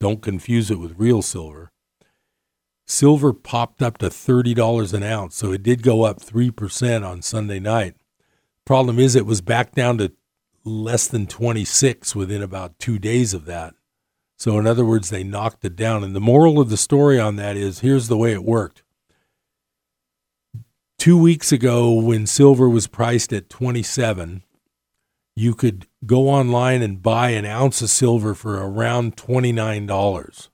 Don't 0.01 0.23
confuse 0.23 0.71
it 0.71 0.79
with 0.79 0.99
real 0.99 1.23
silver. 1.23 1.71
Silver 2.87 3.33
popped 3.33 3.83
up 3.83 3.99
to 3.99 4.09
$30 4.09 4.93
an 4.93 5.03
ounce, 5.03 5.37
so 5.37 5.53
it 5.53 5.63
did 5.63 5.83
go 5.83 6.03
up 6.03 6.21
3% 6.21 7.09
on 7.09 7.23
Sunday 7.23 7.61
night. 7.61 7.95
Problem 8.67 8.99
is, 8.99 9.15
it 9.15 9.27
was 9.27 9.41
back 9.41 9.73
down 9.73 9.99
to 9.99 10.13
less 10.65 11.07
than 11.07 11.27
26 11.27 12.17
within 12.17 12.43
about 12.43 12.79
two 12.79 12.99
days 12.99 13.33
of 13.33 13.45
that. 13.45 13.75
So, 14.41 14.59
in 14.59 14.67
other 14.67 14.87
words, 14.87 15.11
they 15.11 15.23
knocked 15.23 15.67
it 15.67 15.77
down. 15.77 16.03
And 16.03 16.17
the 16.17 16.21
moral 16.21 16.61
of 16.61 16.71
the 16.71 16.79
story 16.79 17.21
on 17.21 17.37
that 17.37 17.59
is 17.59 17.81
here's 17.81 18.09
the 18.09 18.17
way 18.17 18.33
it 18.33 18.43
worked. 18.43 18.83
Two 20.99 21.21
weeks 21.21 21.53
ago, 21.53 21.93
when 21.93 22.27
silver 22.27 22.67
was 22.67 22.87
priced 22.87 23.35
at 23.35 23.51
27, 23.51 24.43
you 25.37 25.53
could 25.53 25.89
go 26.07 26.31
online 26.31 26.81
and 26.81 27.03
buy 27.03 27.31
an 27.31 27.45
ounce 27.45 27.83
of 27.83 27.91
silver 27.91 28.35
for 28.35 28.57
around 28.57 29.15
$29. 29.19 30.49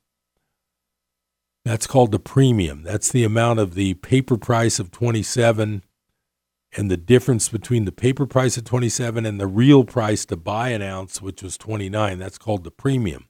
That's 1.64 1.86
called 1.86 2.10
the 2.10 2.18
premium. 2.18 2.82
That's 2.82 3.12
the 3.12 3.22
amount 3.22 3.60
of 3.60 3.74
the 3.74 3.94
paper 3.94 4.36
price 4.36 4.80
of 4.80 4.90
27 4.90 5.84
and 6.76 6.90
the 6.90 6.96
difference 6.96 7.48
between 7.48 7.84
the 7.84 7.92
paper 7.92 8.26
price 8.26 8.56
of 8.56 8.64
27 8.64 9.24
and 9.24 9.38
the 9.38 9.46
real 9.46 9.84
price 9.84 10.24
to 10.26 10.36
buy 10.36 10.70
an 10.70 10.82
ounce, 10.82 11.22
which 11.22 11.40
was 11.40 11.56
29. 11.56 12.18
That's 12.18 12.36
called 12.36 12.64
the 12.64 12.72
premium. 12.72 13.28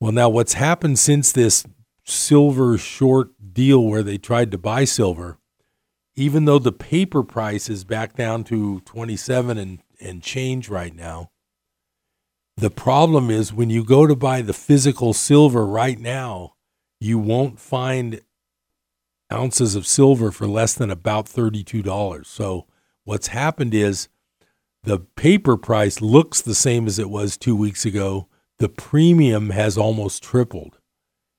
Well, 0.00 0.12
now 0.12 0.28
what's 0.28 0.54
happened 0.54 0.98
since 0.98 1.32
this 1.32 1.64
silver 2.04 2.78
short 2.78 3.30
deal 3.52 3.84
where 3.84 4.02
they 4.02 4.18
tried 4.18 4.50
to 4.52 4.58
buy 4.58 4.84
silver, 4.84 5.38
even 6.14 6.44
though 6.44 6.58
the 6.58 6.72
paper 6.72 7.22
price 7.22 7.68
is 7.68 7.84
back 7.84 8.14
down 8.14 8.44
to 8.44 8.80
27 8.80 9.58
and, 9.58 9.82
and 10.00 10.22
change 10.22 10.68
right 10.68 10.94
now, 10.94 11.30
the 12.56 12.70
problem 12.70 13.30
is 13.30 13.52
when 13.52 13.70
you 13.70 13.84
go 13.84 14.06
to 14.06 14.16
buy 14.16 14.42
the 14.42 14.52
physical 14.52 15.12
silver 15.12 15.66
right 15.66 15.98
now, 15.98 16.54
you 17.00 17.18
won't 17.18 17.60
find 17.60 18.20
ounces 19.32 19.74
of 19.76 19.86
silver 19.86 20.30
for 20.32 20.46
less 20.46 20.74
than 20.74 20.90
about 20.90 21.26
$32. 21.26 22.26
So 22.26 22.66
what's 23.04 23.28
happened 23.28 23.74
is 23.74 24.08
the 24.82 24.98
paper 24.98 25.56
price 25.56 26.00
looks 26.00 26.40
the 26.40 26.54
same 26.54 26.86
as 26.86 26.98
it 26.98 27.10
was 27.10 27.36
2 27.36 27.54
weeks 27.54 27.84
ago. 27.84 28.28
The 28.58 28.68
premium 28.68 29.50
has 29.50 29.78
almost 29.78 30.22
tripled. 30.22 30.78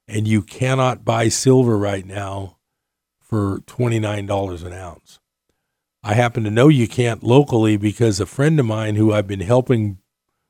And 0.07 0.28
you 0.28 0.41
cannot 0.41 1.05
buy 1.05 1.30
silver 1.30 1.78
right 1.78 2.05
now 2.05 2.57
for 3.20 3.59
$29 3.59 4.65
an 4.65 4.74
ounce. 4.74 5.20
I 6.01 6.13
happen 6.13 6.43
to 6.45 6.49
know 6.49 6.70
you 6.70 6.88
can't 6.88 7.24
locally 7.24 7.78
because 7.78 8.20
a 8.20 8.26
friend 8.26 8.59
of 8.59 8.65
mine 8.65 8.95
who 8.95 9.13
I've 9.13 9.28
been 9.28 9.41
helping 9.41 9.99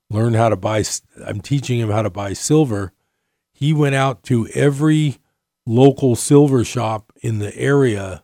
learn 0.10 0.34
how 0.34 0.50
to 0.50 0.56
buy 0.56 0.84
I'm 1.26 1.42
teaching 1.42 1.80
him 1.80 1.90
how 1.90 2.02
to 2.02 2.10
buy 2.10 2.34
silver 2.34 2.94
he 3.52 3.74
went 3.74 3.96
out 3.96 4.24
to 4.24 4.48
every 4.54 5.18
local 5.66 6.16
silver 6.16 6.64
shop 6.64 7.12
in 7.22 7.40
the 7.40 7.56
area 7.58 8.24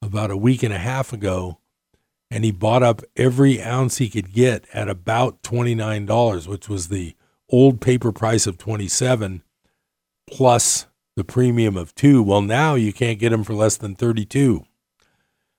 about 0.00 0.30
a 0.30 0.36
week 0.36 0.62
and 0.62 0.72
a 0.72 0.78
half 0.78 1.12
ago 1.12 1.58
and 2.30 2.44
he 2.44 2.52
bought 2.52 2.82
up 2.82 3.02
every 3.16 3.62
ounce 3.62 3.98
he 3.98 4.08
could 4.08 4.32
get 4.32 4.66
at 4.72 4.88
about 4.88 5.42
$29 5.42 6.46
which 6.46 6.68
was 6.68 6.88
the 6.88 7.14
old 7.50 7.80
paper 7.80 8.12
price 8.12 8.46
of 8.46 8.58
27 8.58 9.42
plus 10.30 10.86
the 11.16 11.24
premium 11.24 11.76
of 11.76 11.94
2 11.94 12.22
well 12.22 12.42
now 12.42 12.74
you 12.74 12.92
can't 12.92 13.18
get 13.18 13.30
them 13.30 13.44
for 13.44 13.54
less 13.54 13.76
than 13.76 13.94
32 13.94 14.64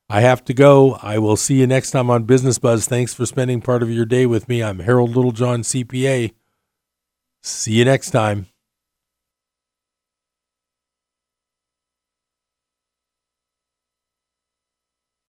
I 0.07 0.21
have 0.21 0.45
to 0.45 0.53
go. 0.53 0.99
I 1.01 1.17
will 1.17 1.35
see 1.35 1.59
you 1.59 1.67
next 1.67 1.91
time 1.91 2.11
on 2.11 2.25
Business 2.25 2.59
Buzz. 2.59 2.85
Thanks 2.85 3.13
for 3.13 3.25
spending 3.25 3.59
part 3.59 3.81
of 3.81 3.89
your 3.89 4.05
day 4.05 4.27
with 4.27 4.47
me. 4.47 4.61
I'm 4.61 4.79
Harold 4.79 5.15
Littlejohn, 5.15 5.61
CPA. 5.61 6.31
See 7.41 7.73
you 7.73 7.85
next 7.85 8.11
time. 8.11 8.45